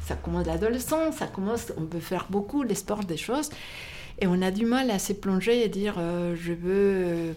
Ça 0.06 0.16
commence 0.16 0.46
l'adolescence, 0.46 1.16
ça 1.16 1.26
commence, 1.26 1.72
on 1.78 1.86
peut 1.86 1.98
faire 2.00 2.26
beaucoup 2.28 2.62
les 2.62 2.74
sports, 2.74 3.04
des 3.04 3.16
choses, 3.16 3.48
et 4.20 4.26
on 4.26 4.42
a 4.42 4.50
du 4.50 4.66
mal 4.66 4.90
à 4.90 4.98
se 4.98 5.14
plonger 5.14 5.64
et 5.64 5.68
dire 5.68 5.94
euh, 5.98 6.36
je 6.36 6.52
veux 6.52 7.04
euh, 7.06 7.32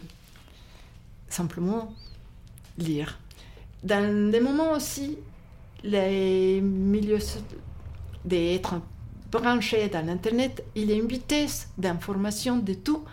simplement 1.30 1.94
lire. 2.78 3.20
Dans 3.84 4.32
des 4.32 4.40
moments 4.40 4.72
aussi, 4.74 5.18
les 5.84 6.62
milieux 6.62 7.20
d'être 8.26 8.76
branché 9.32 9.88
dans 9.90 10.06
l'internet, 10.06 10.64
il 10.76 10.90
y 10.90 10.94
a 10.94 10.96
une 10.96 11.08
vitesse 11.08 11.70
d'information 11.78 12.58
de 12.58 12.74
tout 12.74 13.04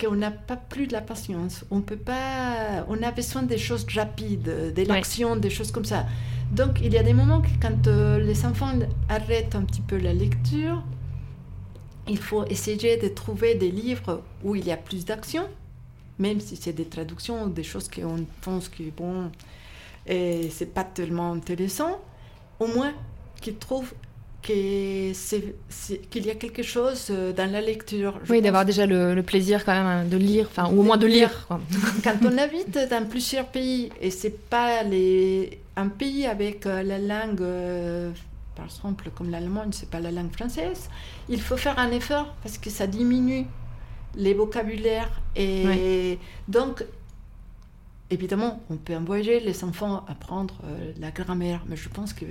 qu'on 0.00 0.14
n'a 0.14 0.30
pas 0.30 0.56
plus 0.56 0.86
de 0.86 0.92
la 0.92 1.00
patience. 1.00 1.64
On 1.70 1.80
peut 1.80 1.96
pas, 1.96 2.84
on 2.88 3.02
a 3.02 3.10
besoin 3.10 3.42
des 3.42 3.58
choses 3.58 3.86
rapides, 3.94 4.72
de 4.74 4.82
l'action, 4.82 5.36
des 5.36 5.50
choses 5.50 5.72
comme 5.72 5.84
ça. 5.84 6.06
Donc 6.52 6.80
il 6.82 6.92
y 6.92 6.98
a 6.98 7.02
des 7.02 7.12
moments 7.12 7.40
que 7.40 7.48
quand 7.60 7.86
euh, 7.88 8.18
les 8.18 8.46
enfants 8.46 8.72
arrêtent 9.08 9.54
un 9.54 9.62
petit 9.62 9.82
peu 9.82 9.98
la 9.98 10.14
lecture, 10.14 10.82
il 12.08 12.18
faut 12.18 12.44
essayer 12.46 12.96
de 12.96 13.08
trouver 13.08 13.54
des 13.54 13.70
livres 13.70 14.22
où 14.42 14.54
il 14.54 14.66
y 14.66 14.72
a 14.72 14.76
plus 14.76 15.04
d'action, 15.04 15.46
même 16.18 16.40
si 16.40 16.56
c'est 16.56 16.72
des 16.72 16.86
traductions 16.86 17.44
ou 17.44 17.48
des 17.48 17.62
choses 17.62 17.88
qu'on 17.88 18.24
pense 18.40 18.68
que 18.68 18.82
bon, 18.96 19.30
et 20.06 20.48
c'est 20.50 20.72
pas 20.72 20.84
tellement 20.84 21.32
intéressant, 21.32 22.00
au 22.58 22.66
moins 22.66 22.92
qu'ils 23.40 23.56
trouvent 23.56 23.92
qu'il 24.42 25.12
y 26.26 26.30
a 26.30 26.34
quelque 26.34 26.62
chose 26.62 27.08
euh, 27.10 27.32
dans 27.32 27.50
la 27.50 27.60
lecture. 27.60 28.18
Oui, 28.30 28.40
d'avoir 28.40 28.64
déjà 28.64 28.86
le, 28.86 29.14
le 29.14 29.22
plaisir 29.22 29.64
quand 29.64 29.72
même 29.74 29.86
hein, 29.86 30.04
de 30.04 30.16
lire, 30.16 30.46
enfin, 30.50 30.70
ou 30.72 30.80
au 30.80 30.82
moins 30.82 30.96
de 30.96 31.06
lire. 31.06 31.46
quoi. 31.46 31.60
quand 32.04 32.14
on 32.24 32.38
habite 32.38 32.78
dans 32.90 33.06
plusieurs 33.08 33.46
pays 33.46 33.90
et 34.00 34.10
c'est 34.10 34.48
pas 34.48 34.82
les 34.84 35.58
un 35.76 35.88
pays 35.88 36.26
avec 36.26 36.66
euh, 36.66 36.82
la 36.82 36.98
langue 36.98 37.40
euh, 37.42 38.10
par 38.56 38.64
exemple 38.66 39.10
comme 39.14 39.30
l'Allemagne 39.30 39.70
c'est 39.72 39.88
pas 39.90 40.00
la 40.00 40.10
langue 40.10 40.32
française 40.32 40.88
il 41.28 41.40
faut 41.40 41.56
faire 41.56 41.78
un 41.78 41.90
effort 41.92 42.34
parce 42.42 42.58
que 42.58 42.68
ça 42.70 42.86
diminue 42.88 43.44
les 44.24 44.34
vocabulaires 44.34 45.10
et 45.36 46.18
donc 46.48 46.84
évidemment 48.10 48.60
on 48.70 48.76
peut 48.76 48.96
envoyer 48.96 49.40
les 49.40 49.64
enfants 49.64 50.04
apprendre 50.08 50.54
euh, 50.64 50.92
la 50.98 51.10
grammaire 51.10 51.62
mais 51.68 51.76
je 51.76 51.88
pense 51.88 52.12
que 52.12 52.26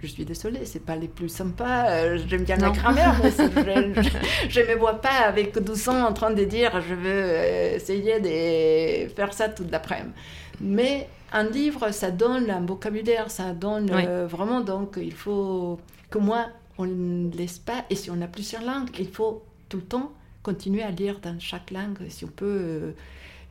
je 0.00 0.06
suis 0.06 0.24
désolée, 0.24 0.64
c'est 0.64 0.84
pas 0.90 0.94
les 0.94 1.08
plus 1.08 1.28
sympas. 1.28 1.90
euh, 1.90 2.18
J'aime 2.28 2.44
bien 2.44 2.56
la 2.56 2.70
grammaire, 2.70 3.16
mais 3.20 3.32
je, 3.36 4.48
je 4.48 4.60
me 4.60 4.76
vois 4.78 5.00
pas 5.00 5.26
avec 5.26 5.58
12 5.58 5.88
ans 5.88 6.06
en 6.06 6.12
train 6.12 6.30
de 6.30 6.44
dire 6.44 6.70
je 6.88 6.94
veux 6.94 7.00
euh, 7.10 7.74
essayer 7.74 8.20
de 8.20 9.12
faire 9.12 9.32
ça 9.32 9.48
toute 9.48 9.72
l'après-midi. 9.72 10.12
Mais 10.60 11.08
un 11.32 11.42
livre, 11.42 11.90
ça 11.90 12.12
donne 12.12 12.48
un 12.48 12.60
vocabulaire, 12.64 13.28
ça 13.28 13.52
donne 13.54 13.90
Oui. 13.92 14.04
euh, 14.06 14.28
vraiment. 14.28 14.60
Donc 14.60 15.00
il 15.02 15.12
faut 15.12 15.80
que 16.10 16.18
moi, 16.18 16.46
on 16.78 16.86
ne 16.86 17.32
laisse 17.36 17.58
pas. 17.58 17.84
Et 17.90 17.96
si 17.96 18.08
on 18.08 18.22
a 18.22 18.28
plusieurs 18.28 18.62
langues, 18.62 18.90
il 19.00 19.08
faut 19.08 19.42
tout 19.68 19.78
le 19.78 19.82
temps 19.82 20.12
continuer 20.48 20.82
à 20.90 20.92
lire 21.00 21.16
dans 21.26 21.38
chaque 21.50 21.70
langue. 21.76 21.98
Si 22.08 22.22
on 22.24 22.32
peut 22.42 22.58
euh, 22.60 22.92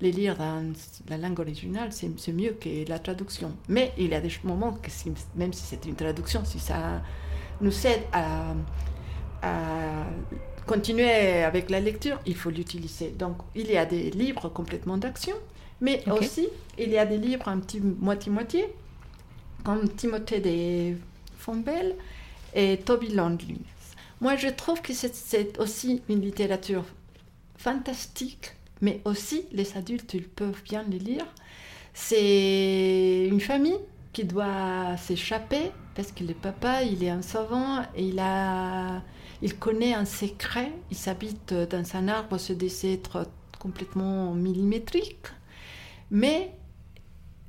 les 0.01 0.11
lire 0.19 0.35
dans 0.37 0.63
la 1.11 1.17
langue 1.23 1.39
originale, 1.47 1.89
c'est 1.91 2.33
mieux 2.41 2.53
que 2.61 2.69
la 2.93 2.99
traduction. 3.07 3.49
Mais 3.75 3.85
il 3.97 4.09
y 4.13 4.15
a 4.15 4.21
des 4.27 4.33
moments 4.51 4.73
que 4.83 4.89
si- 4.97 5.13
même 5.41 5.53
si 5.57 5.63
c'est 5.69 5.83
une 5.85 5.95
traduction, 6.03 6.41
si 6.51 6.59
ça 6.69 6.79
nous 7.65 7.77
aide 7.91 8.03
à, 8.13 8.53
à 9.41 10.05
continuer 10.65 11.43
avec 11.51 11.69
la 11.69 11.79
lecture, 11.89 12.17
il 12.25 12.35
faut 12.41 12.49
l'utiliser. 12.57 13.09
Donc 13.23 13.35
il 13.61 13.67
y 13.71 13.77
a 13.77 13.85
des 13.85 14.05
livres 14.23 14.47
complètement 14.59 14.97
d'action, 15.03 15.35
mais 15.85 15.95
aussi 16.19 16.45
il 16.83 16.89
y 16.89 16.97
a 16.97 17.05
des 17.13 17.17
livres 17.27 17.47
un 17.55 17.59
petit 17.59 17.79
moitié-moitié, 18.09 18.63
comme 19.63 19.83
Timothée 19.99 20.39
de 20.49 20.57
Fombelle 21.43 21.95
et 22.53 22.77
Toby 22.87 23.09
Loneliness. 23.19 23.76
Moi, 24.21 24.35
je 24.35 24.47
trouve 24.47 24.81
que 24.81 24.93
c'est- 24.93 25.59
aussi 25.59 26.01
une 26.09 26.21
littérature 26.21 26.85
fantastique, 27.57 28.51
mais 28.81 29.01
aussi 29.05 29.45
les 29.51 29.77
adultes, 29.77 30.13
ils 30.13 30.27
peuvent 30.27 30.61
bien 30.63 30.83
les 30.89 30.99
lire. 30.99 31.25
C'est 31.93 33.27
une 33.29 33.39
famille 33.41 33.77
qui 34.13 34.23
doit 34.23 34.97
s'échapper 34.97 35.71
parce 35.95 36.11
que 36.11 36.23
le 36.23 36.33
papa, 36.33 36.83
il 36.83 37.03
est 37.03 37.09
un 37.09 37.21
savant 37.21 37.81
et 37.95 38.05
il, 38.07 38.19
a, 38.19 39.01
il 39.41 39.57
connaît 39.57 39.93
un 39.93 40.05
secret. 40.05 40.71
Il 40.91 40.97
s'habite 40.97 41.53
dans 41.53 41.95
un 41.95 42.07
arbre, 42.07 42.37
c'est 42.37 42.55
des 42.55 42.69
complètement 43.59 44.33
millimétriques. 44.33 45.27
Mais 46.11 46.51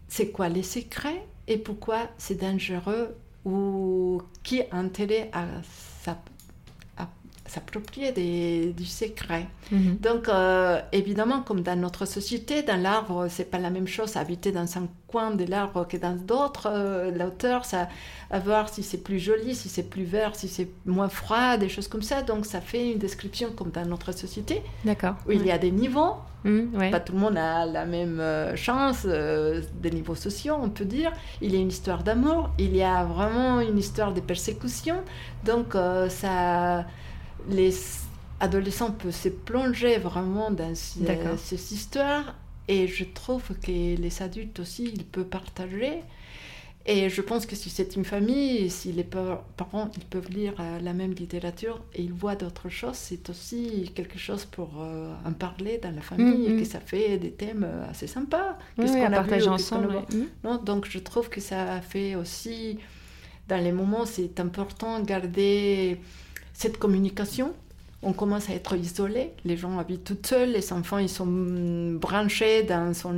c'est 0.09 0.31
quoi 0.31 0.49
les 0.49 0.63
secrets 0.63 1.27
et 1.47 1.59
pourquoi 1.59 2.09
c'est 2.19 2.41
dangereux 2.41 3.17
ou 3.45 4.23
qui 4.43 4.63
a 4.63 4.67
intérêt 4.73 5.31
à 5.33 5.47
s'approprier 7.49 8.13
des- 8.13 8.73
du 8.77 8.85
secret. 8.85 9.47
Mhm. 9.73 9.97
Donc, 10.01 10.29
euh, 10.29 10.81
évidemment, 10.93 11.41
comme 11.43 11.63
dans 11.63 11.79
notre 11.79 12.05
société, 12.07 12.63
dans 12.63 12.81
l'arbre, 12.81 13.27
c'est 13.29 13.51
pas 13.51 13.59
la 13.59 13.71
même 13.71 13.89
chose 13.89 14.17
habiter 14.17 14.53
dans 14.53 14.79
un 14.79 14.87
coin 15.07 15.31
de 15.33 15.45
l'arbre 15.45 15.87
que 15.89 15.97
dans 15.97 16.15
d'autres. 16.17 16.69
Euh, 16.71 17.11
L'auteur, 17.11 17.65
ça, 17.65 17.89
à 18.31 18.39
voir 18.39 18.69
si 18.69 18.83
c'est 18.83 18.99
plus 19.03 19.19
joli, 19.19 19.55
si 19.55 19.69
c'est 19.69 19.89
plus 19.89 20.05
vert, 20.05 20.37
si 20.37 20.49
c'est 20.49 20.69
moins 20.87 21.09
froid, 21.09 21.57
des 21.57 21.69
choses 21.69 21.89
comme 21.89 22.03
ça. 22.03 22.23
Donc, 22.23 22.45
ça 22.47 22.61
fait 22.61 22.93
une 22.93 22.99
description 22.99 23.49
comme 23.57 23.71
dans 23.71 23.87
notre 23.87 24.13
société, 24.13 24.63
D'accord. 24.85 25.15
où 25.27 25.33
il 25.33 25.45
y 25.47 25.51
a 25.51 25.59
des 25.59 25.71
niveaux. 25.71 26.15
Mhm, 26.45 26.71
ouais. 26.79 26.91
Pas 26.91 27.01
tout 27.01 27.15
le 27.15 27.19
monde 27.19 27.37
a 27.37 27.67
la 27.67 27.85
même 27.85 28.21
euh, 28.21 28.55
chance, 28.55 29.03
euh, 29.07 29.61
des 29.83 29.91
niveaux 29.91 30.15
sociaux, 30.15 30.55
on 30.63 30.69
peut 30.71 30.85
dire. 30.85 31.11
Il 31.41 31.53
y 31.53 31.57
a 31.57 31.61
une 31.61 31.69
histoire 31.69 32.05
d'amour, 32.05 32.51
il 32.59 32.77
y 32.77 32.83
a 32.83 33.03
vraiment 33.05 33.61
une 33.61 33.77
histoire 33.79 34.13
de 34.13 34.21
persécution. 34.21 34.97
Donc, 35.45 35.75
euh, 35.75 36.09
ça, 36.09 36.85
les 37.49 37.73
adolescents 38.41 38.93
peuvent 38.93 39.15
se 39.15 39.29
plonger 39.29 39.99
vraiment 39.99 40.51
dans 40.51 40.75
ce- 40.75 41.01
D'accord. 41.01 41.39
ces 41.39 41.75
histoires. 41.75 42.35
Et 42.69 42.87
je 42.87 43.05
trouve 43.05 43.43
que 43.63 43.71
les 43.97 44.23
adultes 44.23 44.61
aussi, 44.61 44.85
ils 44.95 45.05
peuvent 45.05 45.25
partager. 45.25 46.03
Et 46.87 47.11
je 47.11 47.21
pense 47.21 47.45
que 47.45 47.55
si 47.55 47.69
c'est 47.69 47.97
une 47.97 48.05
famille, 48.05 48.71
si 48.71 48.93
les 48.93 49.05
pa- 49.05 49.45
parents 49.59 49.91
ils 49.97 50.05
peuvent 50.07 50.31
lire 50.31 50.55
euh, 50.59 50.79
la 50.81 50.95
même 50.95 51.13
littérature 51.13 51.83
et 51.95 52.03
ils 52.03 52.13
voient 52.13 52.35
d'autres 52.37 52.71
choses, 52.71 52.95
c'est 52.97 53.29
aussi 53.29 53.91
quelque 53.95 54.19
chose 54.19 54.47
pour 54.47 54.71
euh, 54.81 55.13
en 55.27 55.33
parler 55.33 55.79
dans 55.83 55.91
la 55.95 56.01
famille 56.01 56.49
Mhm. 56.49 56.57
et 56.59 56.61
que 56.63 56.67
ça 56.67 56.81
fait 56.81 57.19
des 57.19 57.33
thèmes 57.33 57.65
euh, 57.65 57.91
assez 57.91 58.07
sympas. 58.07 58.57
Oui, 58.79 58.85
Qu'est-ce 58.85 58.95
oui, 58.95 59.01
qu'on 59.01 59.23
vu 59.23 59.45
qu'on 59.45 59.51
ensemble. 59.53 59.95
Mhm. 60.13 60.29
non, 60.45 60.57
donc 60.63 60.87
je 60.89 60.99
trouve 60.99 61.29
que 61.29 61.41
ça 61.43 61.81
fait 61.83 62.15
aussi, 62.15 62.79
dans 63.49 63.63
les 63.63 63.73
moments, 63.73 64.07
c'est 64.07 64.41
important 64.41 65.01
de 65.01 65.05
garder 65.07 65.99
cette 66.63 66.77
communication. 66.79 67.49
On 68.03 68.13
commence 68.13 68.49
à 68.51 68.55
être 68.55 68.77
isolé, 68.77 69.33
les 69.45 69.57
gens 69.57 69.77
habitent 69.79 70.05
tout 70.05 70.19
seuls, 70.25 70.51
les 70.59 70.73
enfants 70.73 70.99
ils 70.99 71.09
sont 71.09 71.27
branchés 72.07 72.63
dans 72.63 72.95
son 72.95 73.15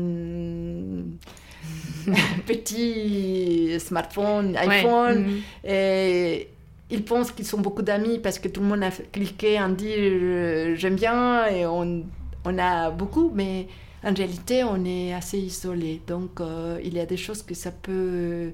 petit 2.47 3.78
smartphone, 3.78 4.53
Ouais. 4.53 4.59
iPhone, 4.80 5.18
Mhm. 5.26 5.41
et 5.64 6.49
ils 6.91 7.05
pensent 7.05 7.30
qu'ils 7.32 7.47
sont 7.47 7.61
beaucoup 7.61 7.82
d'amis 7.82 8.18
parce 8.18 8.38
que 8.38 8.49
tout 8.49 8.61
le 8.62 8.68
monde 8.68 8.82
a 8.82 8.91
cliqué, 8.91 9.59
on 9.61 9.68
dit 9.70 9.93
euh, 9.97 10.74
j'aime 10.76 10.97
bien 10.97 11.47
et 11.49 11.66
on, 11.66 12.05
on 12.45 12.59
a 12.59 12.91
beaucoup, 12.91 13.30
mais 13.34 13.68
en 14.03 14.14
réalité 14.14 14.64
on 14.64 14.84
est 14.84 15.12
assez 15.12 15.38
isolé. 15.38 16.01
Donc 16.07 16.41
euh, 16.41 16.80
il 16.82 16.95
y 16.95 17.01
a 17.01 17.07
des 17.07 17.18
choses 17.18 17.43
que 17.43 17.55
ça 17.55 17.70
peut 17.70 18.53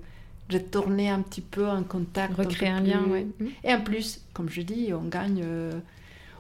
retourner 0.52 1.08
un 1.10 1.22
petit 1.22 1.40
peu 1.40 1.66
en 1.68 1.82
contact. 1.82 2.34
Recréer 2.36 2.70
un 2.70 2.80
lien. 2.80 3.00
Mhm. 3.02 3.50
Et 3.64 3.72
en 3.74 3.80
plus, 3.80 4.20
comme 4.32 4.48
je 4.48 4.62
dis, 4.62 4.92
on 4.94 5.04
gagne 5.08 5.42
euh, 5.44 5.72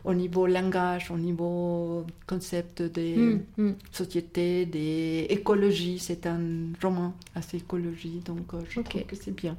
au 0.04 0.14
niveau 0.14 0.46
langage, 0.46 1.10
au 1.10 1.16
niveau 1.18 2.04
concept 2.26 2.82
des 2.82 3.16
Mm, 3.16 3.40
mm. 3.58 3.74
sociétés, 3.90 4.66
des 4.66 5.26
écologies. 5.30 5.98
C'est 5.98 6.26
un 6.26 6.40
roman 6.82 7.14
assez 7.34 7.56
écologie, 7.58 8.20
donc 8.24 8.54
euh, 8.54 8.60
je 8.68 8.80
Ok. 8.80 8.88
trouve 8.90 9.02
que 9.02 9.16
c'est 9.16 9.34
bien. 9.34 9.56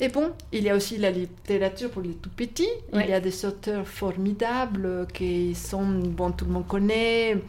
Et 0.00 0.08
bon, 0.08 0.32
il 0.52 0.64
y 0.64 0.70
a 0.70 0.74
aussi 0.76 0.98
la 0.98 1.12
littérature 1.12 1.88
pour 1.90 2.02
les 2.02 2.14
tout 2.14 2.30
petits. 2.30 2.66
Ouais. 2.92 3.04
Il 3.04 3.10
y 3.10 3.12
a 3.12 3.20
des 3.20 3.44
auteurs 3.46 3.86
formidables 3.86 5.06
qui 5.14 5.54
sont, 5.54 5.84
bon, 6.00 6.32
tout 6.32 6.46
le 6.46 6.50
monde 6.50 6.66
connaît. 6.66 7.40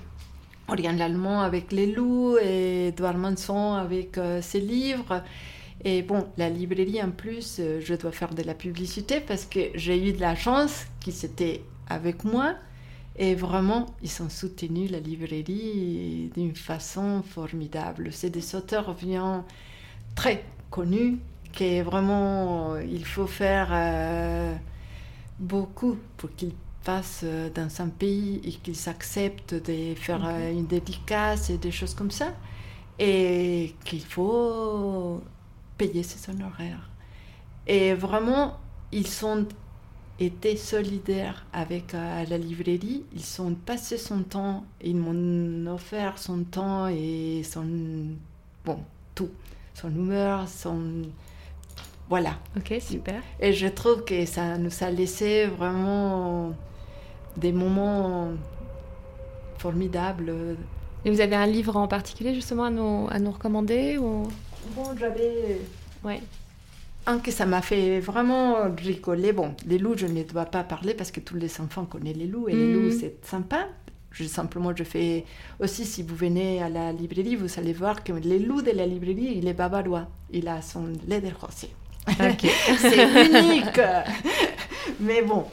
Oriane 0.68 0.97
Lallemand 0.97 1.41
avec 1.41 1.72
Les 1.72 1.88
Loups 1.91 2.38
et 2.41 2.88
Edouard 2.89 3.18
Manson 3.18 3.74
avec 3.74 4.18
euh, 4.20 4.41
ses 4.43 4.60
livres. 4.60 5.24
Et 5.84 6.01
bon, 6.01 6.28
la 6.38 6.49
librairie 6.49 7.01
en 7.01 7.11
plus, 7.11 7.57
euh, 7.59 7.80
je 7.82 7.93
dois 7.93 8.11
faire 8.11 8.34
de 8.34 8.43
la 8.43 8.53
publicité 8.53 9.19
parce 9.19 9.45
que 9.45 9.59
j'ai 9.76 10.09
eu 10.09 10.13
de 10.13 10.21
la 10.21 10.36
chance 10.36 10.86
qu'ils 10.99 11.26
étaient 11.26 11.61
avec 11.88 12.23
moi. 12.23 12.55
Et 13.17 13.36
vraiment, 13.36 13.86
ils 14.01 14.21
ont 14.21 14.30
soutenu 14.30 14.88
la 14.88 14.99
librairie 14.99 16.32
d'une 16.36 16.55
façon 16.55 17.23
formidable. 17.23 18.09
C'est 18.11 18.30
des 18.30 18.55
auteurs 18.55 18.93
bien 18.93 19.45
très 20.15 20.43
connus, 20.69 21.17
que 21.53 21.82
vraiment, 21.82 22.78
il 22.78 23.05
faut 23.05 23.28
faire 23.28 23.69
euh, 23.71 24.55
beaucoup 25.39 25.97
pour 26.17 26.36
qu'ils 26.36 26.53
passent 26.84 27.21
euh, 27.23 27.49
dans 27.49 27.69
un 27.82 27.88
pays 27.88 28.41
et 28.43 28.51
qu'ils 28.51 28.89
acceptent 28.89 29.55
de 29.55 29.95
faire 29.95 30.26
euh, 30.26 30.51
une 30.51 30.67
dédicace 30.67 31.49
et 31.49 31.57
des 31.57 31.71
choses 31.71 31.93
comme 31.93 32.11
ça. 32.11 32.34
Et 32.99 33.76
qu'il 33.84 34.01
faut 34.01 35.21
payer 35.78 36.03
ses 36.03 36.30
honoraires. 36.30 36.89
Et 37.67 37.93
vraiment, 37.93 38.59
ils 38.91 39.26
ont 39.26 39.47
été 40.19 40.55
solidaires 40.55 41.45
avec 41.51 41.93
euh, 41.93 42.26
la 42.30 42.38
librairie. 42.38 43.03
Ils 43.13 43.41
ont 43.41 43.53
passé 43.53 43.97
son 43.97 44.23
temps, 44.23 44.65
ils 44.82 44.95
m'ont 44.95 45.71
offert 45.71 46.17
son 46.17 46.43
temps 46.43 46.88
et 46.88 47.41
son. 47.43 47.65
Bon, 48.63 48.80
tout. 49.13 49.30
Son 49.73 49.89
humeur, 49.89 50.47
son. 50.47 51.03
Voilà. 52.07 52.38
Ok, 52.55 52.76
super. 52.80 53.21
Et 53.39 53.51
je 53.53 53.67
trouve 53.67 54.05
que 54.05 54.26
ça 54.26 54.57
nous 54.57 54.71
a 54.82 54.89
laissé 54.89 55.47
vraiment 55.47 56.53
des 57.36 57.51
moments 57.51 58.30
formidables. 59.57 60.32
Et 61.03 61.11
vous 61.11 61.19
avez 61.19 61.36
un 61.36 61.45
livre 61.45 61.76
en 61.76 61.88
particulier 61.88 62.34
justement 62.34 62.65
à 62.65 62.69
nous, 62.69 63.07
à 63.09 63.19
nous 63.19 63.32
recommander 63.32 63.97
ou... 63.97 64.23
Bon, 64.76 64.95
j'avais 64.99 65.59
Ouais. 66.03 66.22
un 67.07 67.20
que 67.20 67.32
ça 67.32 67.45
m'a 67.45 67.61
fait 67.61 67.99
vraiment 67.99 68.55
rigoler. 68.76 69.32
Bon, 69.34 69.53
les 69.68 69.78
loups, 69.78 69.97
je 69.97 70.07
ne 70.07 70.24
dois 70.24 70.45
pas 70.45 70.63
parler 70.63 70.93
parce 70.93 71.11
que 71.11 71.20
tous 71.20 71.36
les 71.36 71.59
enfants 71.61 71.86
connaissent 71.86 72.18
les 72.18 72.28
loups 72.28 72.47
et 72.49 72.53
les 72.53 72.66
Mhm. 72.66 72.74
loups, 72.89 72.97
c'est 72.99 73.26
sympa. 73.26 73.68
Je, 74.11 74.24
simplement, 74.26 74.74
je 74.76 74.84
fais 74.86 75.26
aussi, 75.59 75.84
si 75.86 76.01
vous 76.01 76.16
venez 76.16 76.61
à 76.63 76.70
la 76.70 76.91
librairie, 76.93 77.36
vous 77.36 77.59
allez 77.59 77.74
voir 77.74 78.03
que 78.03 78.13
les 78.13 78.39
loups 78.39 78.61
de 78.61 78.72
la 78.72 78.86
librairie, 78.86 79.34
il 79.38 79.47
est 79.47 79.53
bavarois. 79.53 80.07
Il 80.32 80.47
a 80.47 80.61
son 80.61 80.86
lait 81.07 81.20
de 81.22 81.28
rosé. 81.39 81.70
C'est 82.78 83.26
unique. 83.28 83.80
Mais 84.99 85.22
bon. 85.22 85.45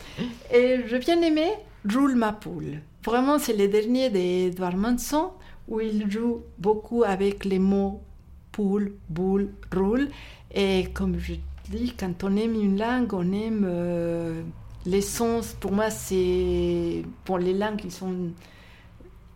Et 0.55 0.81
je 0.87 0.97
bien 0.99 1.21
aimé 1.23 1.49
Roule 1.93 2.15
ma 2.15 2.33
poule. 2.33 2.79
Vraiment, 3.05 3.39
c'est 3.41 3.55
le 3.57 3.67
dernier 3.67 4.09
d'Edouard 4.11 4.77
Manson 4.77 5.31
où 5.67 5.81
il 5.81 6.09
joue 6.09 6.43
beaucoup 6.59 7.03
avec 7.03 7.45
les 7.45 7.59
mots 7.59 8.01
poule, 8.53 8.93
boule, 9.09 9.51
roule. 9.75 10.09
Et 10.55 10.89
comme 10.93 11.19
je 11.19 11.35
dis, 11.71 11.95
quand 11.99 12.23
on 12.25 12.37
aime 12.37 12.55
une 12.55 12.79
langue, 12.79 13.13
on 13.15 13.33
aime 13.33 13.65
euh, 13.67 14.43
les 14.87 15.01
sons. 15.01 15.41
Pour 15.61 15.73
moi, 15.73 15.91
c'est. 15.91 17.03
Bon, 17.27 17.37
les 17.37 17.55
langues, 17.55 17.81
ils 17.85 17.93
sont 17.93 18.15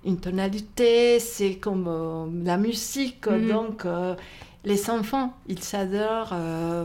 une 0.04 0.18
tonalité, 0.18 1.18
c'est 1.18 1.56
comme 1.56 1.86
euh, 1.88 2.26
la 2.44 2.56
musique. 2.56 3.26
Mhm. 3.26 3.48
Donc, 3.48 3.84
euh, 3.84 4.14
les 4.64 4.90
enfants, 4.90 5.34
ils 5.48 5.62
s'adorent 5.62 6.32
euh, 6.32 6.84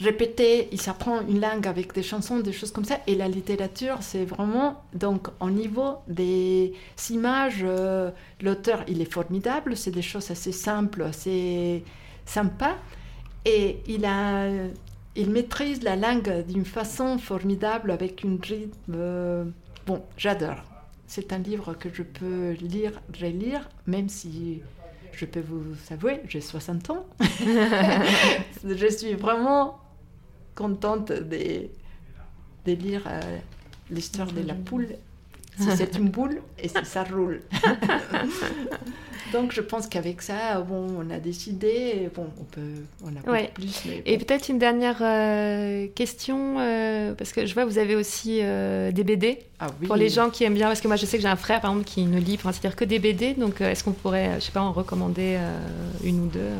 répéter, 0.00 0.68
ils 0.72 0.88
apprennent 0.88 1.28
une 1.28 1.40
langue 1.40 1.66
avec 1.66 1.92
des 1.92 2.02
chansons, 2.02 2.40
des 2.40 2.52
choses 2.52 2.72
comme 2.72 2.84
ça. 2.84 3.00
Et 3.06 3.14
la 3.14 3.28
littérature, 3.28 3.98
c'est 4.00 4.24
vraiment, 4.24 4.82
donc, 4.94 5.28
au 5.40 5.50
niveau 5.50 5.98
des 6.08 6.72
images, 7.10 7.60
euh, 7.62 8.10
l'auteur, 8.40 8.84
il 8.88 9.00
est 9.00 9.12
formidable, 9.12 9.76
c'est 9.76 9.90
des 9.90 10.02
choses 10.02 10.30
assez 10.30 10.52
simples, 10.52 11.02
assez 11.02 11.84
sympas. 12.24 12.76
Et 13.44 13.78
il 13.86 14.04
a. 14.04 14.48
Il 15.16 15.30
maîtrise 15.30 15.82
la 15.82 15.96
langue 15.96 16.44
d'une 16.46 16.64
façon 16.64 17.18
formidable, 17.18 17.90
avec 17.90 18.22
une 18.22 18.38
rythme. 18.40 18.94
euh, 18.94 19.44
bon, 19.86 20.02
j'adore. 20.16 20.62
C'est 21.08 21.32
un 21.32 21.38
livre 21.38 21.74
que 21.74 21.88
je 21.92 22.04
peux 22.04 22.52
lire, 22.52 22.92
relire, 23.20 23.68
même 23.86 24.08
si 24.08 24.62
je 25.12 25.24
peux 25.26 25.40
vous 25.40 25.74
avouer, 25.90 26.20
j'ai 26.28 26.40
60 26.40 26.90
ans. 26.90 27.04
je 28.64 28.86
suis 28.86 29.14
vraiment 29.14 29.78
contente 30.54 31.12
de, 31.12 31.68
de 32.66 32.72
lire 32.72 33.02
euh, 33.06 33.20
l'histoire 33.90 34.30
de 34.32 34.40
la 34.42 34.54
poule. 34.54 34.88
Si 35.58 35.68
c'est 35.76 35.96
une 35.98 36.08
boule 36.08 36.40
et 36.58 36.68
si 36.68 36.74
ça 36.84 37.04
roule. 37.04 37.40
Donc 39.32 39.52
je 39.52 39.60
pense 39.60 39.86
qu'avec 39.86 40.22
ça, 40.22 40.60
bon, 40.60 40.86
on 40.98 41.10
a 41.10 41.18
décidé, 41.18 42.08
bon, 42.14 42.26
on 42.40 42.44
peut, 42.44 42.60
on 43.04 43.08
a 43.08 43.30
Ouais. 43.32 43.50
plus. 43.54 43.82
Mais 43.86 44.02
Et 44.06 44.18
peut-être 44.18 44.48
une 44.48 44.58
dernière 44.58 44.98
euh, 45.02 45.86
question, 45.94 46.56
euh, 46.58 47.14
parce 47.14 47.32
que 47.32 47.46
je 47.46 47.54
vois 47.54 47.64
vous 47.64 47.78
avez 47.78 47.94
aussi 47.94 48.38
des 48.40 49.04
BD 49.04 49.38
Ah 49.60 49.68
oui. 49.80 49.86
pour 49.86 49.96
les 49.96 50.08
gens 50.08 50.30
qui 50.30 50.44
aiment 50.44 50.54
bien, 50.54 50.66
parce 50.68 50.80
que 50.80 50.88
moi 50.88 50.96
je 50.96 51.06
sais 51.06 51.16
que 51.16 51.22
j'ai 51.22 51.28
un 51.28 51.36
frère 51.36 51.60
par 51.60 51.70
exemple 51.72 51.86
qui 51.88 52.04
ne 52.06 52.18
lit, 52.18 52.34
enfin, 52.34 52.50
c'est-à-dire 52.52 52.74
que 52.76 52.84
des 52.84 52.98
BD, 52.98 53.34
donc 53.34 53.60
est-ce 53.60 53.84
qu'on 53.84 53.92
pourrait, 53.92 54.36
je 54.36 54.46
sais 54.46 54.52
pas, 54.52 54.62
en 54.62 54.72
recommander 54.72 55.38
une 56.02 56.20
ou 56.24 56.26
deux? 56.26 56.50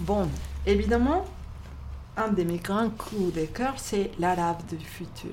Bon, 0.00 0.28
évidemment, 0.66 1.26
un 2.16 2.28
de 2.28 2.42
mes 2.42 2.58
grands 2.58 2.90
coups 2.90 3.34
de 3.34 3.44
cœur, 3.44 3.74
c'est 3.76 4.10
L'Arabe 4.18 4.62
du 4.68 4.84
futur. 4.84 5.30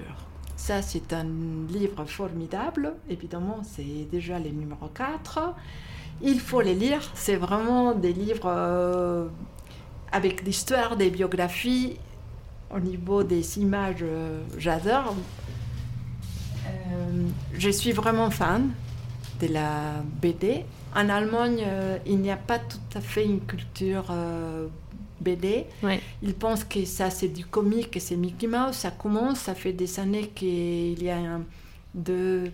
Ça, 0.56 0.82
c'est 0.82 1.14
un 1.14 1.26
livre 1.70 2.06
formidable. 2.06 2.94
Évidemment, 3.10 3.62
c'est 3.64 4.08
déjà 4.12 4.40
le 4.40 4.50
numéro 4.50 4.88
4. 4.88 5.54
Il 6.22 6.40
faut 6.40 6.62
les 6.62 6.76
lire. 6.76 7.02
C'est 7.16 7.36
vraiment 7.36 7.94
des 7.94 8.14
livres 8.14 8.48
euh, 8.48 9.28
avec 10.12 10.44
l'histoire, 10.44 10.96
des 10.96 11.10
biographies. 11.10 11.98
Au 12.74 12.80
niveau 12.80 13.24
des 13.24 13.60
images, 13.60 13.98
euh, 14.04 14.42
j'adore. 14.58 15.16
Euh, 16.68 17.28
je 17.58 17.70
suis 17.70 17.92
vraiment 17.92 18.30
fan 18.30 18.72
de 19.42 19.48
la 19.48 20.02
BD. 20.22 20.66
En 20.96 21.10
Allemagne, 21.10 21.64
euh, 21.66 21.98
il 22.06 22.20
n'y 22.20 22.32
a 22.32 22.38
pas 22.38 22.60
tout 22.60 22.98
à 22.98 23.02
fait 23.02 23.26
une 23.26 23.42
culture 23.42 24.06
BD. 25.24 25.66
Ouais. 25.82 26.00
Ils 26.22 26.34
pensent 26.36 26.64
que 26.66 26.84
ça, 26.86 27.10
c'est 27.10 27.30
du 27.30 27.46
comique 27.46 27.96
et 27.98 28.00
c'est 28.00 28.16
Mickey 28.18 28.48
Mouse. 28.48 28.76
Ça 28.76 28.92
commence, 28.92 29.40
ça 29.40 29.56
fait 29.56 29.74
des 29.74 30.00
années 30.00 30.28
qu'il 30.36 31.02
y 31.02 31.10
a 31.10 31.18
un- 31.18 31.44
deux 31.96 32.52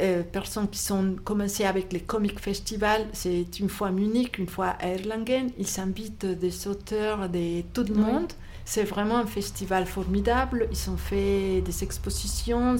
euh, 0.00 0.22
personnes 0.22 0.68
qui 0.68 0.78
sont 0.78 1.16
commencées 1.22 1.64
avec 1.66 1.92
les 1.92 2.00
comic 2.00 2.40
festivals. 2.40 3.06
C'est 3.12 3.58
une 3.60 3.68
fois 3.68 3.88
à 3.88 3.90
Munich, 3.90 4.38
une 4.38 4.48
fois 4.48 4.68
à 4.80 4.88
Erlangen. 4.88 5.50
Ils 5.58 5.80
invitent 5.80 6.24
des 6.26 6.66
auteurs 6.66 7.28
de 7.28 7.60
tout 7.74 7.84
le 7.84 7.94
Ouais. 7.94 8.00
monde. 8.12 8.32
C'est 8.64 8.84
vraiment 8.84 9.18
un 9.18 9.26
festival 9.26 9.84
formidable. 9.86 10.68
Ils 10.72 10.90
ont 10.90 10.96
fait 10.96 11.60
des 11.60 11.84
expositions. 11.84 12.76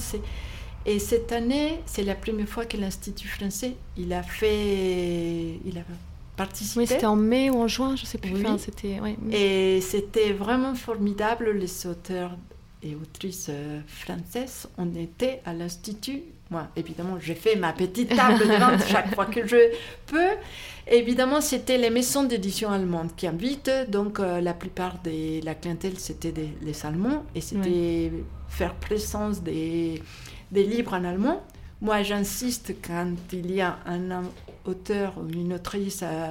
Et 0.86 0.98
cette 0.98 1.30
année, 1.32 1.80
c'est 1.86 2.02
la 2.02 2.14
première 2.14 2.48
fois 2.48 2.64
que 2.64 2.76
l'Institut 2.78 3.28
français, 3.28 3.74
il 3.96 4.12
a 4.12 4.22
fait, 4.22 5.58
il 5.64 5.76
a 5.78 5.82
participé. 6.44 6.80
Oui, 6.80 6.86
c'était 6.86 7.06
en 7.06 7.20
mai 7.32 7.50
ou 7.50 7.56
en 7.64 7.68
juin, 7.68 7.92
je 8.00 8.04
sais 8.10 8.18
plus. 8.18 8.34
Oui. 8.34 8.42
Enfin, 8.44 8.58
c'était, 8.58 9.00
ouais. 9.00 9.16
Et 9.30 9.80
c'était 9.80 10.32
vraiment 10.44 10.74
formidable. 10.74 11.44
Les 11.64 11.86
auteurs 11.86 12.32
et 12.82 12.94
autrices 12.96 13.48
euh, 13.48 13.80
françaises, 13.86 14.68
on 14.76 14.88
était 14.96 15.40
à 15.44 15.52
l'Institut. 15.54 16.22
Moi, 16.50 16.64
évidemment, 16.76 17.16
j'ai 17.26 17.34
fait 17.44 17.56
ma 17.56 17.72
petite 17.72 18.14
table 18.14 18.40
de 18.40 18.56
vente 18.62 18.84
chaque 18.86 19.14
fois 19.14 19.26
que 19.34 19.46
je 19.46 19.62
peux. 20.10 20.32
Évidemment, 20.86 21.40
c'était 21.40 21.78
les 21.78 21.90
maisons 21.90 22.24
d'édition 22.24 22.68
allemandes 22.70 23.12
qui 23.16 23.26
invitent. 23.26 23.70
Donc, 23.88 24.20
euh, 24.20 24.40
la 24.40 24.52
plupart 24.52 24.94
de 25.02 25.42
la 25.44 25.54
clientèle, 25.54 25.98
c'était 25.98 26.32
des, 26.32 26.50
les 26.60 26.84
Allemands. 26.84 27.24
Et 27.34 27.40
c'était 27.40 28.12
faire 28.48 28.74
présence 28.74 29.42
des, 29.42 30.02
des 30.50 30.64
livres 30.64 30.92
en 30.92 31.04
allemand. 31.04 31.38
Moi, 31.82 32.02
j'insiste 32.02 32.74
quand 32.86 33.12
il 33.32 33.50
y 33.52 33.60
a 33.60 33.78
un 33.86 34.22
auteur 34.64 35.14
ou 35.18 35.28
une 35.28 35.52
autrice 35.54 36.00
euh, 36.02 36.30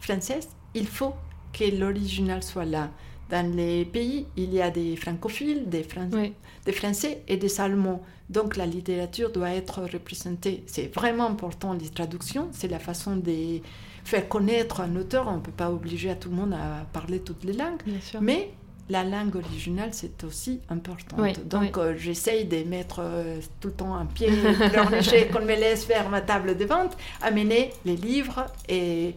française, 0.00 0.48
il 0.74 0.86
faut 0.86 1.14
que 1.52 1.64
l'original 1.78 2.42
soit 2.42 2.64
là. 2.64 2.90
Dans 3.30 3.46
les 3.54 3.84
pays, 3.84 4.26
il 4.36 4.52
y 4.54 4.62
a 4.62 4.70
des 4.70 4.96
francophiles, 4.96 5.68
des, 5.68 5.82
Fran- 5.82 6.10
Ouais. 6.12 6.32
des 6.64 6.72
Français 6.72 7.22
et 7.28 7.36
des 7.36 7.60
Allemands. 7.60 8.02
Donc 8.30 8.56
la 8.56 8.66
littérature 8.66 9.30
doit 9.32 9.50
être 9.50 9.82
représentée. 9.82 10.64
C'est 10.66 10.94
vraiment 10.94 11.26
important, 11.26 11.72
les 11.74 11.88
traductions. 11.90 12.48
C'est 12.52 12.68
la 12.68 12.78
façon 12.78 13.16
de 13.16 13.60
faire 14.04 14.28
connaître 14.28 14.80
un 14.80 14.96
auteur. 14.96 15.28
On 15.28 15.36
ne 15.36 15.40
peut 15.40 15.52
pas 15.52 15.70
obliger 15.70 16.10
à 16.10 16.14
tout 16.16 16.30
le 16.30 16.36
monde 16.36 16.54
à 16.54 16.86
parler 16.92 17.20
toutes 17.20 17.44
les 17.44 17.52
langues. 17.52 17.82
Bien 17.84 18.00
sûr. 18.00 18.20
Mais 18.22 18.50
la 18.88 19.02
langue 19.02 19.34
originale, 19.36 19.90
c'est 19.92 20.22
aussi 20.22 20.60
important. 20.68 21.16
Oui, 21.18 21.32
Donc, 21.44 21.62
oui. 21.76 21.82
euh, 21.82 21.96
j'essaye 21.96 22.44
de 22.44 22.62
mettre 22.64 23.00
euh, 23.00 23.40
tout 23.60 23.68
le 23.68 23.74
temps 23.74 23.96
un 23.96 24.06
pied 24.06 24.28
pleurnicher 24.70 25.26
qu'on 25.26 25.40
me 25.40 25.56
laisse 25.56 25.84
faire 25.84 26.08
ma 26.08 26.20
table 26.20 26.56
de 26.56 26.64
vente, 26.64 26.96
amener 27.20 27.72
les 27.84 27.96
livres 27.96 28.46
et 28.68 29.14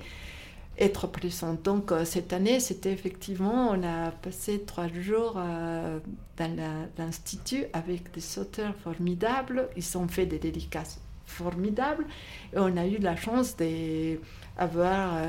être 0.79 1.05
présente. 1.07 1.61
Donc, 1.61 1.91
euh, 1.91 2.03
cette 2.03 2.33
année, 2.33 2.59
c'était 2.59 2.91
effectivement, 2.91 3.69
on 3.69 3.83
a 3.83 4.09
passé 4.11 4.61
trois 4.65 4.87
jours 4.87 5.35
euh, 5.37 5.99
dans 6.37 6.87
l'institut 6.97 7.65
avec 7.73 8.11
des 8.11 8.39
auteurs 8.39 8.73
formidables. 8.83 9.67
Ils 9.77 9.97
ont 9.97 10.07
fait 10.07 10.25
des 10.25 10.39
dédicaces 10.39 10.99
formidables 11.27 12.05
et 12.53 12.57
on 12.57 12.75
a 12.75 12.87
eu 12.87 12.97
la 12.97 13.15
chance 13.15 13.55
d'avoir, 13.55 15.21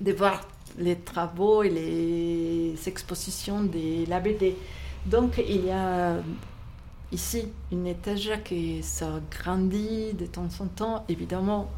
de 0.00 0.12
voir 0.12 0.46
les 0.78 0.96
travaux 0.96 1.62
et 1.62 1.70
les 1.70 2.74
expositions 2.88 3.62
de 3.62 4.08
la 4.08 4.20
BD. 4.20 4.56
Donc, 5.06 5.38
il 5.48 5.66
y 5.66 5.70
a 5.70 6.16
ici 7.12 7.48
une 7.72 7.86
étagère 7.86 8.42
qui 8.42 8.82
s'agrandit 8.82 10.12
de 10.14 10.26
temps 10.26 10.48
en 10.60 10.66
temps, 10.66 11.04
évidemment. 11.08 11.70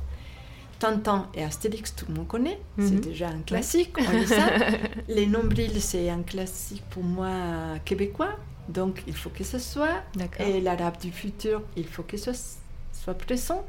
Tintin 0.78 1.26
et 1.34 1.42
Astérix, 1.42 1.94
tout 1.96 2.06
le 2.08 2.14
monde 2.14 2.28
connaît, 2.28 2.60
Mhm. 2.76 2.86
c'est 2.88 3.00
déjà 3.00 3.28
un 3.28 3.40
classique, 3.40 3.96
on 3.98 4.12
lit 4.16 4.26
ça. 4.28 4.46
Les 5.08 5.26
nombrils, 5.26 5.80
c'est 5.82 6.08
un 6.08 6.22
classique 6.22 6.84
pour 6.90 7.02
moi 7.02 7.30
québécois, 7.84 8.36
donc 8.68 9.02
il 9.08 9.14
faut 9.14 9.30
que 9.30 9.42
ce 9.42 9.58
soit. 9.58 10.02
Et 10.38 10.60
l'arabe 10.60 10.96
du 11.00 11.10
futur, 11.10 11.62
il 11.76 11.84
faut 11.86 12.04
que 12.04 12.16
ce 12.16 12.30
soit 12.92 13.14
présent. 13.14 13.64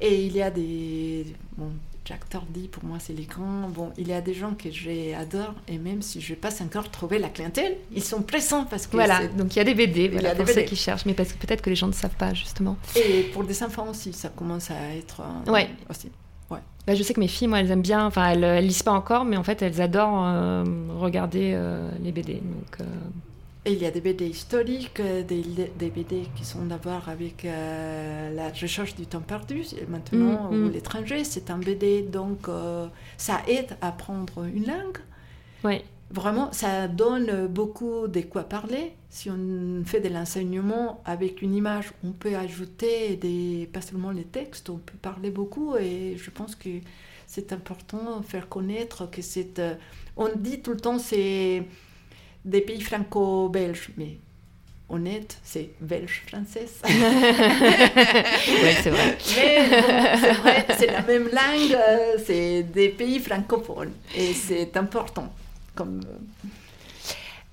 Et 0.00 0.24
il 0.24 0.32
y 0.34 0.40
a 0.42 0.50
des. 0.50 1.26
Bon, 1.58 1.70
Jack 2.04 2.28
Tardy, 2.28 2.68
pour 2.68 2.84
moi, 2.84 2.98
c'est 3.00 3.14
les 3.14 3.24
grands. 3.24 3.68
Bon, 3.70 3.90
il 3.96 4.08
y 4.08 4.12
a 4.12 4.20
des 4.20 4.34
gens 4.34 4.52
que 4.54 4.70
j'adore, 4.70 5.54
et 5.68 5.78
même 5.78 6.02
si 6.02 6.20
je 6.20 6.32
n'ai 6.32 6.36
pas 6.36 6.50
encore 6.62 6.90
trouvé 6.90 7.18
la 7.18 7.28
clientèle, 7.30 7.76
ils 7.94 8.02
sont 8.04 8.20
présents 8.22 8.64
parce 8.66 8.86
que. 8.86 8.92
Voilà, 8.96 9.26
donc 9.28 9.54
il 9.56 9.58
y 9.58 9.62
a 9.62 9.64
des 9.64 9.74
BD, 9.74 10.04
y 10.04 10.08
voilà, 10.08 10.30
a 10.30 10.34
des 10.34 10.38
pour 10.40 10.48
ceux 10.48 10.54
BD. 10.56 10.66
qui 10.66 10.76
cherchent, 10.76 11.06
mais 11.06 11.14
parce 11.14 11.32
que 11.32 11.38
peut-être 11.38 11.62
que 11.62 11.70
les 11.70 11.76
gens 11.76 11.86
ne 11.86 11.92
savent 11.92 12.16
pas, 12.16 12.34
justement. 12.34 12.76
Et 12.96 13.22
pour 13.32 13.44
des 13.44 13.62
enfants 13.62 13.88
aussi, 13.88 14.12
ça 14.12 14.28
commence 14.28 14.70
à 14.70 14.94
être. 14.96 15.22
euh, 15.48 15.50
Ouais. 15.52 15.70
Aussi. 15.90 16.10
Bah, 16.86 16.94
je 16.94 17.02
sais 17.02 17.14
que 17.14 17.20
mes 17.20 17.28
filles, 17.28 17.48
moi, 17.48 17.60
elles 17.60 17.70
aiment 17.70 17.80
bien, 17.80 18.04
enfin, 18.04 18.28
elles, 18.28 18.44
elles 18.44 18.66
lisent 18.66 18.82
pas 18.82 18.92
encore, 18.92 19.24
mais 19.24 19.38
en 19.38 19.42
fait, 19.42 19.62
elles 19.62 19.80
adorent 19.80 20.22
euh, 20.26 20.62
regarder 20.98 21.52
euh, 21.54 21.90
les 22.02 22.12
BD. 22.12 22.34
Donc, 22.34 22.80
euh, 22.82 22.84
Et 23.66 23.72
il 23.72 23.78
y 23.82 23.86
a 23.86 23.90
des 23.90 24.02
BD 24.02 24.26
historiques, 24.28 25.00
euh, 25.00 25.22
des, 25.22 25.42
des 25.42 25.90
BD 25.90 26.30
qui 26.34 26.44
sont 26.44 26.66
d'abord 26.66 27.08
avec 27.08 27.46
euh, 27.46 28.30
la 28.34 28.50
recherche 28.50 28.94
du 28.94 29.06
temps 29.06 29.22
perdu, 29.22 29.62
et 29.80 29.86
maintenant, 29.86 30.50
Mm, 30.50 30.64
ou 30.64 30.68
mm. 30.68 30.70
l'étranger, 30.70 31.24
c'est 31.24 31.50
un 31.50 31.58
BD, 31.58 32.02
donc 32.02 32.48
euh, 32.48 32.88
ça 33.16 33.42
aide 33.48 33.76
à 33.80 33.88
apprendre 33.88 34.44
une 34.44 34.66
langue. 34.66 34.98
ouais. 35.64 35.84
Vraiment, 36.10 36.52
ça 36.52 36.86
donne 36.86 37.48
beaucoup 37.48 38.06
de 38.08 38.20
quoi 38.20 38.44
parler. 38.44 38.94
Si 39.08 39.30
on 39.30 39.82
fait 39.84 40.00
de 40.00 40.08
l'enseignement 40.08 41.02
avec 41.06 41.42
une 41.42 41.54
image, 41.54 41.92
on 42.04 42.12
peut 42.12 42.36
ajouter 42.36 43.16
des, 43.16 43.68
pas 43.72 43.80
seulement 43.80 44.10
les 44.12 44.24
textes, 44.24 44.70
on 44.70 44.78
peut 44.78 44.98
parler 45.00 45.30
beaucoup 45.30 45.76
et 45.76 46.16
je 46.16 46.30
pense 46.30 46.54
que 46.54 46.68
c'est 47.26 47.52
important 47.52 48.20
de 48.20 48.24
faire 48.26 48.48
connaître 48.48 49.10
que 49.10 49.22
c'est... 49.22 49.58
euh, 49.58 49.74
on 50.16 50.28
dit 50.36 50.60
tout 50.62 50.72
le 50.72 50.76
temps 50.80 50.98
c'est 50.98 51.66
des 52.44 52.60
pays 52.60 52.80
franco-belges, 52.80 53.90
mais 53.96 54.18
honnête, 54.88 55.38
c'est 55.42 55.70
belge-française. 55.80 56.80
ouais, 56.84 56.92
c'est 58.82 58.90
vrai. 58.90 59.16
Mais 59.36 59.68
bon, 59.68 60.74
c'est 60.78 60.90
la 60.90 61.02
même 61.02 61.28
langue, 61.32 61.78
c'est 62.24 62.62
des 62.64 62.90
pays 62.90 63.18
francophones 63.18 63.92
et 64.16 64.34
c'est 64.34 64.76
important. 64.76 65.32
Comme, 65.74 66.00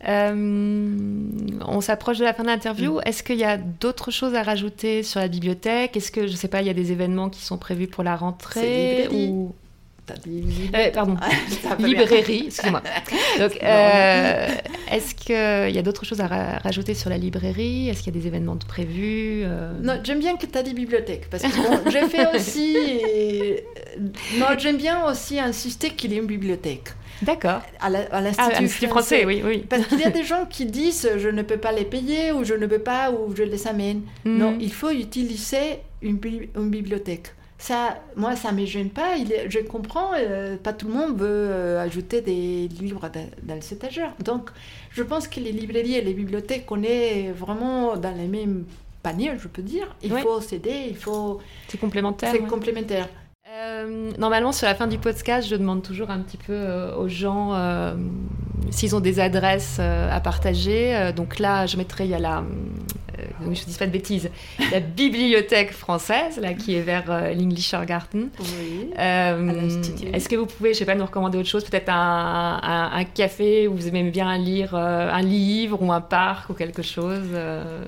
euh, 0.08 1.28
on 1.68 1.82
s'approche 1.82 2.18
de 2.18 2.24
la 2.24 2.34
fin 2.34 2.44
de 2.44 2.48
l'interview. 2.48 2.98
Mm. 2.98 3.02
Est-ce 3.06 3.24
qu'il 3.24 3.38
y 3.38 3.44
a 3.44 3.58
d'autres 3.58 4.12
choses 4.12 4.34
à 4.36 4.44
rajouter 4.44 5.04
sur 5.04 5.20
la 5.20 5.28
bibliothèque? 5.28 5.96
Est-ce 5.96 6.12
que, 6.12 6.28
je 6.28 6.36
sais 6.36 6.48
pas, 6.48 6.62
il 6.62 6.68
y 6.68 6.70
a 6.70 6.74
des 6.74 6.92
événements 6.92 7.30
qui 7.30 7.42
sont 7.42 7.58
prévus 7.58 7.88
pour 7.88 8.04
la 8.04 8.16
rentrée 8.16 9.08
ou... 9.12 9.54
Euh, 10.76 10.92
pardon, 10.92 11.16
bien. 11.78 11.88
librairie, 11.88 12.44
excusez-moi. 12.48 12.82
Donc, 13.40 13.58
euh, 13.64 14.48
est-ce 14.92 15.16
qu'il 15.16 15.76
y 15.76 15.80
a 15.80 15.82
d'autres 15.82 16.06
choses 16.06 16.22
à 16.22 16.28
ra- 16.28 16.58
rajouter 16.60 16.94
sur 16.94 17.10
la 17.10 17.18
librairie? 17.18 17.90
Est-ce 17.90 18.04
qu'il 18.04 18.14
y 18.14 18.18
a 18.18 18.22
des 18.22 18.28
événements 18.28 18.56
de 18.56 18.66
prévus 18.66 19.42
euh, 19.46 19.74
Non, 19.82 20.00
j'aime 20.04 20.20
bien 20.20 20.36
que 20.38 20.46
tu 20.46 20.58
as 20.58 20.64
dit 20.64 20.74
bibliothèque, 20.74 21.30
parce 21.30 21.44
que 21.44 21.50
bon, 21.56 21.90
j'ai 21.92 22.08
fait 22.08 22.28
aussi... 22.36 22.76
Non, 24.38 24.48
j'aime 24.58 24.78
bien 24.78 25.06
aussi 25.06 25.40
insister 25.40 25.90
qu'il 25.90 26.12
y 26.12 26.16
ait 26.16 26.20
une 26.20 26.26
bibliothèque 26.28 26.90
D'accord. 27.22 27.62
à 27.80 27.90
Ah, 28.12 28.22
l'Institut 28.22 28.62
l'Institut 28.62 28.88
français, 28.88 29.26
oui, 29.26 29.42
oui. 29.46 29.66
Parce 29.70 29.86
qu'il 29.86 30.00
y 30.00 30.04
a 30.06 30.10
des 30.20 30.24
gens 30.24 30.46
qui 30.50 30.66
disent 30.66 31.08
je 31.18 31.28
ne 31.28 31.42
peux 31.44 31.58
pas 31.58 31.72
les 31.72 31.86
payer 31.86 32.32
ou 32.32 32.44
je 32.44 32.54
ne 32.56 32.66
peux 32.66 32.80
pas 32.80 33.12
ou 33.12 33.36
je 33.36 33.44
les 33.44 33.68
amène. 33.68 34.02
Non, 34.26 34.58
il 34.60 34.74
faut 34.74 34.90
utiliser 34.90 35.80
une, 36.02 36.18
bi- 36.18 36.50
une 36.56 36.70
bibliothèque. 36.70 37.28
Ça, 37.62 38.00
moi, 38.16 38.36
ça 38.36 38.52
ne 38.52 38.60
me 38.60 38.66
gêne 38.66 38.90
pas. 38.90 39.18
Il 39.18 39.32
je 39.48 39.60
comprends, 39.60 40.14
euh, 40.18 40.58
pas 40.58 40.74
tout 40.74 40.88
le 40.88 40.94
monde 40.96 41.16
veut 41.16 41.28
euh, 41.28 41.80
ajouter 41.80 42.22
des 42.22 42.68
livres 42.68 43.08
dans, 43.44 43.54
les 43.54 43.74
étagères. 43.74 44.16
Donc, 44.18 44.50
je 44.90 45.04
pense 45.04 45.28
que 45.28 45.40
les 45.40 45.52
librairies 45.52 45.94
et 45.94 46.02
les 46.02 46.16
bibliothèques, 46.16 46.66
on 46.72 46.82
est 46.82 47.32
vraiment 47.32 47.96
dans 47.98 48.18
les 48.18 48.28
mêmes 48.28 48.66
paniers, 49.04 49.34
je 49.38 49.48
peux 49.48 49.62
dire. 49.62 49.96
Il 50.02 50.12
faut 50.18 50.42
s'aider, 50.42 50.88
il 50.90 50.96
faut... 50.96 51.40
C'est 51.68 51.80
complémentaire. 51.80 52.32
C'est 52.32 52.42
ouais. 52.42 52.48
complémentaire. 52.48 53.08
Euh, 53.52 54.12
normalement, 54.18 54.52
sur 54.54 54.66
la 54.66 54.74
fin 54.74 54.88
du 54.88 54.98
podcast, 54.98 55.48
je 55.48 55.56
demande 55.56 55.84
toujours 55.84 56.10
un 56.10 56.20
petit 56.20 56.38
peu 56.38 56.54
euh, 56.54 56.96
aux 56.96 57.10
gens 57.10 57.54
euh, 57.54 57.96
s'ils 58.72 58.96
ont 58.96 59.02
des 59.02 59.20
adresses 59.20 59.80
à 59.80 60.20
partager. 60.20 61.12
Donc 61.16 61.38
là, 61.38 61.68
je 61.68 61.78
mettrai, 61.78 62.06
il 62.06 62.12
y 62.12 62.16
a 62.16 62.20
la, 62.20 62.44
donc 63.44 63.56
je 63.56 63.62
ne 63.62 63.66
dis 63.66 63.78
pas 63.78 63.88
de 63.88 63.92
bêtises, 63.92 64.30
la 64.72 64.80
bibliothèque 64.80 65.72
française, 65.74 66.38
là, 66.40 66.54
qui 66.54 66.76
est 66.76 66.82
vers 66.82 67.10
euh, 67.10 67.34
l'Englisher 67.34 67.82
Garden. 67.86 68.30
Oui. 68.40 68.90
Euh. 68.98 69.80
Est-ce 70.14 70.28
que 70.30 70.36
vous 70.36 70.46
pouvez, 70.46 70.74
je 70.74 70.80
sais 70.80 70.86
pas, 70.86 70.96
nous 70.96 71.06
recommander 71.06 71.38
autre 71.38 71.50
chose 71.50 71.64
Peut-être 71.66 71.90
un, 71.90 72.60
un- 72.64 72.92
un 72.94 73.04
café 73.04 73.68
où 73.68 73.76
vous 73.76 73.88
aimez 73.88 74.04
bien 74.12 74.38
lire 74.38 74.76
euh, 74.76 75.10
un 75.12 75.22
livre 75.22 75.82
ou 75.82 75.92
un 75.92 76.02
parc 76.02 76.50
ou 76.50 76.54
quelque 76.54 76.82
chose 76.82 77.28
euh, 77.34 77.86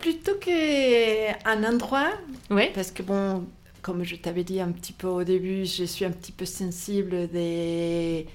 Plutôt 0.00 0.34
qu'un 0.36 1.64
endroit, 1.64 2.10
Oui 2.50 2.70
Parce 2.74 2.90
que 2.90 3.02
bon, 3.02 3.44
comme 3.82 4.04
je 4.04 4.16
t'avais 4.16 4.44
dit 4.44 4.60
un 4.60 4.70
petit 4.70 4.92
peu 4.92 5.06
au 5.08 5.24
début, 5.24 5.64
je 5.66 5.84
suis 5.84 6.04
un 6.04 6.10
petit 6.10 6.32
peu 6.32 6.44
sensible 6.44 7.28
des 7.28 8.26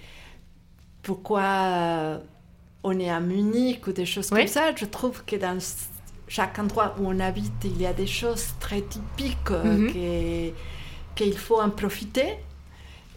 pourquoi 1.01 1.41
euh, 1.43 2.17
on 2.83 2.99
est 2.99 3.09
à 3.09 3.19
Munich 3.19 3.85
ou 3.87 3.91
des 3.91 4.05
choses 4.05 4.29
Oui. 4.31 4.39
comme 4.39 4.47
ça. 4.47 4.71
Je 4.75 4.85
trouve 4.85 5.23
que 5.25 5.35
dans 5.35 5.57
chaque 6.35 6.57
endroit 6.57 6.95
où 6.99 7.07
on 7.07 7.19
habite, 7.19 7.59
il 7.63 7.79
y 7.79 7.85
a 7.85 7.93
des 7.93 8.07
choses 8.07 8.45
très 8.59 8.81
typiques 8.81 9.37
que- 9.43 10.51
qu'il 11.15 11.37
faut 11.37 11.61
en 11.61 11.69
profiter. 11.69 12.29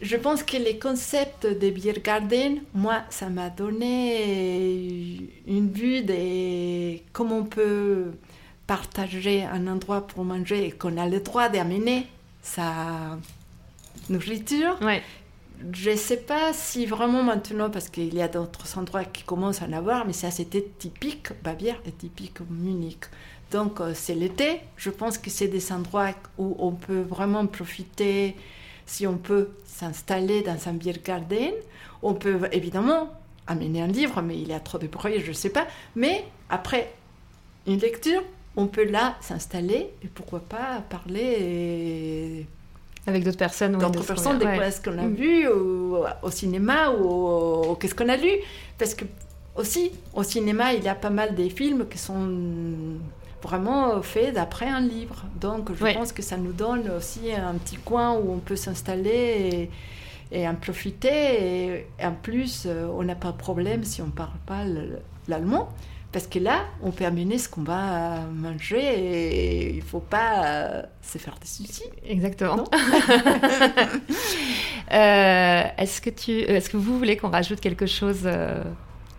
Je 0.02 0.16
pense 0.16 0.42
que 0.42 0.58
les 0.58 0.78
concepts 0.78 1.46
de 1.46 1.70
Biergarten, 1.70 2.58
moi, 2.74 2.96
ça 3.08 3.30
m'a 3.30 3.48
donné 3.48 5.30
une 5.46 5.70
vue 5.72 6.02
de 6.02 6.98
comment 7.14 7.38
on 7.38 7.44
peut 7.44 8.12
partager 8.66 9.44
un 9.44 9.66
endroit 9.66 10.06
pour 10.06 10.22
manger 10.24 10.66
et 10.66 10.72
qu'on 10.72 10.98
a 10.98 11.08
le 11.08 11.20
droit 11.20 11.48
d'amener 11.48 12.06
sa 12.42 13.16
nourriture. 14.10 14.76
Ouais. 14.82 15.02
Je 15.72 15.90
ne 15.90 15.96
sais 15.96 16.18
pas 16.18 16.52
si 16.52 16.86
vraiment 16.86 17.22
maintenant, 17.22 17.70
parce 17.70 17.88
qu'il 17.88 18.14
y 18.14 18.22
a 18.22 18.28
d'autres 18.28 18.78
endroits 18.78 19.04
qui 19.04 19.22
commencent 19.22 19.62
à 19.62 19.66
en 19.66 19.72
avoir, 19.72 20.06
mais 20.06 20.12
ça 20.12 20.30
c'était 20.30 20.66
typique, 20.78 21.28
Bavière 21.42 21.80
est 21.86 21.98
typique 21.98 22.40
Munich. 22.50 23.04
Donc 23.50 23.80
euh, 23.80 23.92
c'est 23.94 24.14
l'été, 24.14 24.60
je 24.76 24.90
pense 24.90 25.18
que 25.18 25.30
c'est 25.30 25.48
des 25.48 25.72
endroits 25.72 26.10
où 26.38 26.56
on 26.58 26.72
peut 26.72 27.00
vraiment 27.00 27.46
profiter, 27.46 28.36
si 28.86 29.06
on 29.06 29.16
peut 29.16 29.50
s'installer 29.64 30.42
dans 30.42 30.68
un 30.68 30.72
Biergarten. 30.72 31.52
On 32.02 32.14
peut 32.14 32.48
évidemment 32.52 33.10
amener 33.46 33.82
un 33.82 33.86
livre, 33.86 34.22
mais 34.22 34.38
il 34.38 34.48
y 34.48 34.52
a 34.52 34.60
trop 34.60 34.78
de 34.78 34.86
bruit, 34.86 35.20
je 35.20 35.28
ne 35.28 35.32
sais 35.32 35.50
pas. 35.50 35.66
Mais 35.94 36.24
après 36.48 36.92
une 37.66 37.78
lecture, 37.78 38.22
on 38.56 38.66
peut 38.66 38.84
là 38.84 39.16
s'installer 39.20 39.90
et 40.02 40.08
pourquoi 40.08 40.40
pas 40.40 40.82
parler 40.88 42.46
Avec 43.07 43.24
d'autres 43.24 43.38
personnes. 43.38 43.74
oui, 43.76 43.80
d'autres 43.82 44.00
qu'on- 44.00 44.04
personnes, 44.07 44.38
de 44.38 44.44
ouais. 44.44 44.59
est-ce 44.68 44.80
qu'on 44.80 44.98
a 44.98 45.02
Mm. 45.02 45.14
vu 45.14 45.48
au, 45.48 46.04
au 46.22 46.30
cinéma 46.30 46.90
ou, 46.90 47.74
qu'est-ce 47.76 47.94
qu'on 47.94 48.09
a 48.09 48.16
lu. 48.16 48.30
Parce 48.78 48.94
que 48.94 49.04
aussi, 49.54 49.92
au 50.14 50.22
cinéma, 50.22 50.74
il 50.74 50.82
y 50.84 50.88
a 50.88 50.94
pas 50.94 51.11
mal 51.11 51.34
des 51.34 51.48
films 51.50 51.86
qui 51.88 51.98
sont 51.98 52.28
vraiment 53.42 54.02
faits 54.02 54.34
d'après 54.34 54.66
un 54.68 54.80
livre. 54.80 55.24
Donc 55.40 55.70
je 55.74 55.82
Ouais. 55.84 55.94
pense 55.94 56.12
que 56.12 56.22
ça 56.22 56.36
nous 56.36 56.52
donne 56.52 56.90
aussi 56.90 57.32
un 57.32 57.54
petit 57.54 57.76
coin 57.76 58.14
où 58.14 58.32
on 58.32 58.38
peut 58.38 58.57
s'installer 58.57 59.70
et, 60.32 60.40
et 60.40 60.48
en 60.48 60.54
profiter. 60.57 61.76
Et, 61.76 61.86
en 62.04 62.12
plus, 62.12 62.64
euh, 62.66 62.88
on 62.92 63.02
n'a 63.04 63.14
pas 63.14 63.32
de 63.32 63.36
problème 63.36 63.84
si 63.84 64.02
on 64.02 64.07
ne 64.07 64.11
parle 64.11 64.38
pas 64.46 64.64
le- 64.64 64.98
l'allemand. 65.28 65.68
Parce 66.16 66.28
que 66.28 66.38
là, 66.38 66.64
on 66.82 66.92
peut 66.92 67.04
amener 67.04 67.36
ce 67.36 67.46
qu'on 67.46 67.62
va 67.62 68.20
manger 68.32 68.80
et 68.80 69.68
il 69.68 69.76
ne 69.76 69.82
faut 69.82 70.00
pas 70.00 70.46
euh, 70.46 70.82
se 71.02 71.18
faire 71.18 71.34
des 71.38 71.46
soucis. 71.46 71.90
Exactement. 72.08 72.64
Euh, 74.92 75.62
est-ce 75.78 76.00
que 76.00 76.10
tu, 76.10 76.30
est-ce 76.30 76.70
que 76.70 76.76
vous 76.76 76.96
voulez 76.96 77.16
qu'on 77.16 77.28
rajoute 77.28 77.58
quelque 77.58 77.86
chose 77.86 78.20
euh, 78.24 78.62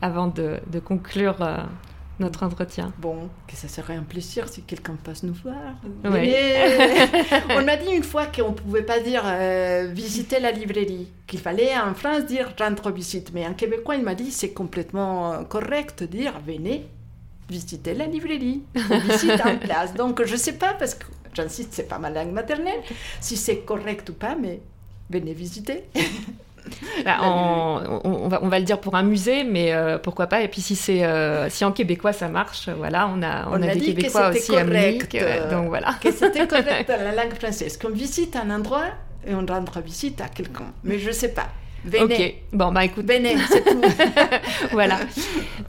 avant 0.01 0.27
de, 0.27 0.61
conclure 0.79 1.41
euh, 1.41 1.57
notre 2.19 2.43
entretien 2.43 2.93
Bon, 2.97 3.29
que 3.47 3.55
ça 3.55 3.67
serait 3.67 3.95
un 3.95 4.03
plaisir 4.03 4.49
si 4.49 4.63
quelqu'un 4.63 4.95
passe 5.03 5.23
nous 5.23 5.35
voir. 5.35 5.75
Oui. 6.05 6.33
on 7.51 7.63
m'a 7.63 7.77
dit 7.77 7.91
une 7.91 8.03
fois 8.03 8.25
qu'on 8.25 8.49
ne 8.49 8.55
pouvait 8.55 8.83
pas 8.83 8.99
dire 8.99 9.21
euh, 9.25 9.89
visiter 9.93 10.39
la 10.39 10.51
librairie, 10.51 11.11
qu'il 11.27 11.39
fallait 11.39 11.77
en 11.77 11.93
France 11.93 12.25
dire 12.25 12.53
rendre 12.59 12.91
visite. 12.91 13.31
Mais 13.33 13.45
en 13.45 13.53
québécois, 13.53 13.95
il 13.95 14.03
m'a 14.03 14.15
dit 14.15 14.31
c'est 14.31 14.51
complètement 14.51 15.43
correct 15.45 16.01
de 16.01 16.05
dire 16.07 16.33
venez 16.45 16.87
visiter 17.49 17.93
la 17.93 18.05
librairie, 18.05 18.63
visite 18.75 19.41
en 19.45 19.57
place. 19.57 19.93
Donc 19.93 20.23
je 20.25 20.33
ne 20.33 20.37
sais 20.37 20.53
pas, 20.53 20.73
parce 20.73 20.95
que 20.95 21.05
j'insiste, 21.33 21.73
c'est 21.73 21.87
pas 21.87 21.99
ma 21.99 22.09
langue 22.09 22.31
maternelle, 22.31 22.81
si 23.21 23.37
c'est 23.37 23.59
correct 23.59 24.09
ou 24.09 24.13
pas, 24.13 24.35
mais 24.35 24.59
venez 25.09 25.33
visiter. 25.33 25.85
Bah, 27.05 27.17
on, 27.21 28.27
va, 28.27 28.39
on, 28.41 28.47
va, 28.47 28.59
le 28.59 28.65
dire 28.65 28.79
pour 28.79 28.95
un 28.95 29.03
musée, 29.03 29.43
mais 29.43 29.73
euh, 29.73 29.97
pourquoi 29.97 30.27
pas. 30.27 30.41
Et 30.41 30.47
puis 30.47 30.61
si 30.61 30.75
c'est 30.75 31.03
euh, 31.03 31.49
si 31.49 31.65
en 31.65 31.71
québécois 31.71 32.13
ça 32.13 32.27
marche, 32.27 32.69
voilà, 32.69 33.09
on 33.13 33.21
a, 33.21 33.47
on, 33.49 33.61
a, 33.61 33.73
des 33.73 33.79
Québécois 33.79 34.29
aussi 34.29 34.51
correct, 34.51 35.15
à 35.15 35.17
euh, 35.17 35.51
donc 35.51 35.69
voilà. 35.69 35.95
Que 36.01 36.11
c'était 36.11 36.47
correct 36.47 36.87
dans 36.87 37.03
la 37.03 37.23
langue 37.23 37.33
française. 37.33 37.77
Qu'on 37.77 37.89
visite 37.89 38.35
un 38.35 38.49
endroit 38.49 38.85
et 39.25 39.33
on 39.33 39.45
rendre 39.45 39.79
visite 39.81 40.21
à 40.21 40.27
quelqu'un. 40.27 40.71
Mais 40.83 40.99
je 40.99 41.11
sais 41.11 41.33
pas. 41.33 41.47
Venez. 41.85 42.03
Ok. 42.03 42.57
Bon 42.57 42.71
bah 42.71 42.85
écoute. 42.85 43.05
Venez, 43.07 43.37
c'est 43.49 43.63
tout. 43.63 43.81
voilà. 44.71 44.97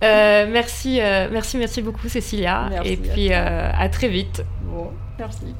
merci, 0.00 0.98
merci, 1.30 1.58
merci 1.58 1.82
beaucoup 1.82 2.08
Cécilia. 2.08 2.70
et 2.84 2.96
puis 2.96 3.32
à 3.32 3.88
très 3.88 4.08
vite. 4.08 4.42
Bon, 4.62 4.90
merci. 5.18 5.54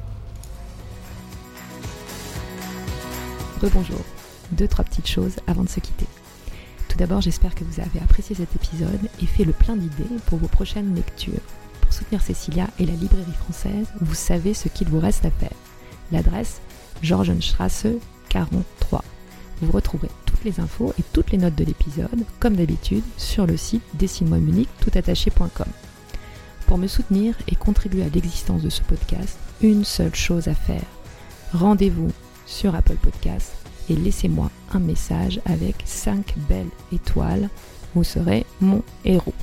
Rebonjour 3.61 4.18
deux, 4.51 4.67
trois 4.67 4.85
petites 4.85 5.07
choses 5.07 5.35
avant 5.47 5.63
de 5.63 5.69
se 5.69 5.79
quitter. 5.79 6.07
Tout 6.87 6.97
d'abord, 6.97 7.21
j'espère 7.21 7.55
que 7.55 7.63
vous 7.63 7.79
avez 7.79 7.99
apprécié 7.99 8.35
cet 8.35 8.55
épisode 8.55 9.09
et 9.21 9.25
fait 9.25 9.45
le 9.45 9.53
plein 9.53 9.75
d'idées 9.75 10.17
pour 10.25 10.39
vos 10.39 10.47
prochaines 10.47 10.95
lectures. 10.95 11.41
Pour 11.81 11.93
soutenir 11.93 12.21
Cécilia 12.21 12.67
et 12.79 12.85
la 12.85 12.93
librairie 12.93 13.31
française, 13.33 13.87
vous 14.01 14.15
savez 14.15 14.53
ce 14.53 14.67
qu'il 14.67 14.89
vous 14.89 14.99
reste 14.99 15.25
à 15.25 15.31
faire. 15.31 15.53
L'adresse 16.11 16.61
Georgenstrasse 17.01 17.85
43. 18.29 19.03
Vous 19.61 19.71
retrouverez 19.71 20.09
toutes 20.25 20.43
les 20.43 20.59
infos 20.59 20.93
et 20.99 21.03
toutes 21.13 21.31
les 21.31 21.37
notes 21.37 21.55
de 21.55 21.65
l'épisode, 21.65 22.23
comme 22.39 22.55
d'habitude, 22.55 23.03
sur 23.17 23.45
le 23.45 23.57
site 23.57 23.83
dessine-moi 23.95 24.39
Munich 24.39 24.69
toutattaché.com. 24.81 25.67
Pour 26.65 26.77
me 26.77 26.87
soutenir 26.87 27.35
et 27.47 27.55
contribuer 27.55 28.03
à 28.03 28.09
l'existence 28.09 28.61
de 28.61 28.69
ce 28.69 28.81
podcast, 28.81 29.37
une 29.61 29.83
seule 29.83 30.15
chose 30.15 30.47
à 30.47 30.55
faire. 30.55 30.85
Rendez-vous 31.53 32.11
sur 32.45 32.75
Apple 32.75 32.97
Podcasts 33.01 33.53
et 33.89 33.95
laissez-moi 33.95 34.51
un 34.71 34.79
message 34.79 35.41
avec 35.45 35.75
5 35.85 36.35
belles 36.47 36.69
étoiles. 36.91 37.49
Vous 37.95 38.03
serez 38.03 38.45
mon 38.61 38.83
héros. 39.03 39.33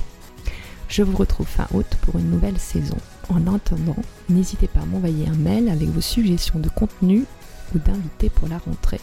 Je 0.87 1.03
vous 1.03 1.17
retrouve 1.17 1.47
fin 1.47 1.67
août 1.73 1.87
pour 2.01 2.17
une 2.17 2.31
nouvelle 2.31 2.57
saison. 2.57 2.97
En 3.29 3.53
attendant, 3.53 3.97
n'hésitez 4.29 4.67
pas 4.67 4.81
à 4.81 4.85
m'envoyer 4.85 5.27
un 5.27 5.35
mail 5.35 5.69
avec 5.69 5.89
vos 5.89 6.01
suggestions 6.01 6.59
de 6.59 6.69
contenu 6.69 7.25
ou 7.75 7.79
d'invités 7.79 8.29
pour 8.29 8.47
la 8.47 8.57
rentrée. 8.57 9.01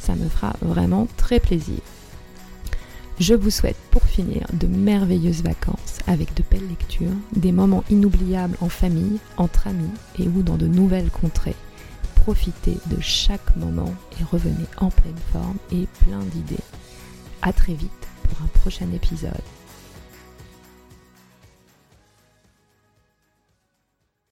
Ça 0.00 0.16
me 0.16 0.28
fera 0.28 0.54
vraiment 0.60 1.06
très 1.16 1.38
plaisir. 1.38 1.78
Je 3.20 3.34
vous 3.34 3.50
souhaite 3.50 3.76
pour 3.92 4.02
finir 4.02 4.44
de 4.52 4.66
merveilleuses 4.66 5.44
vacances 5.44 6.00
avec 6.08 6.34
de 6.34 6.42
belles 6.50 6.68
lectures, 6.68 7.14
des 7.36 7.52
moments 7.52 7.84
inoubliables 7.90 8.56
en 8.60 8.68
famille, 8.68 9.18
entre 9.36 9.68
amis 9.68 9.90
et 10.18 10.26
ou 10.26 10.42
dans 10.42 10.56
de 10.56 10.66
nouvelles 10.66 11.10
contrées 11.10 11.54
profitez 12.24 12.78
de 12.86 12.98
chaque 13.02 13.54
moment 13.54 13.94
et 14.18 14.24
revenez 14.24 14.64
en 14.78 14.88
pleine 14.88 15.18
forme 15.30 15.58
et 15.70 15.86
plein 16.04 16.20
d'idées. 16.20 16.64
À 17.42 17.52
très 17.52 17.74
vite 17.74 17.90
pour 18.22 18.38
un 18.42 18.46
prochain 18.60 18.90
épisode. 18.94 19.42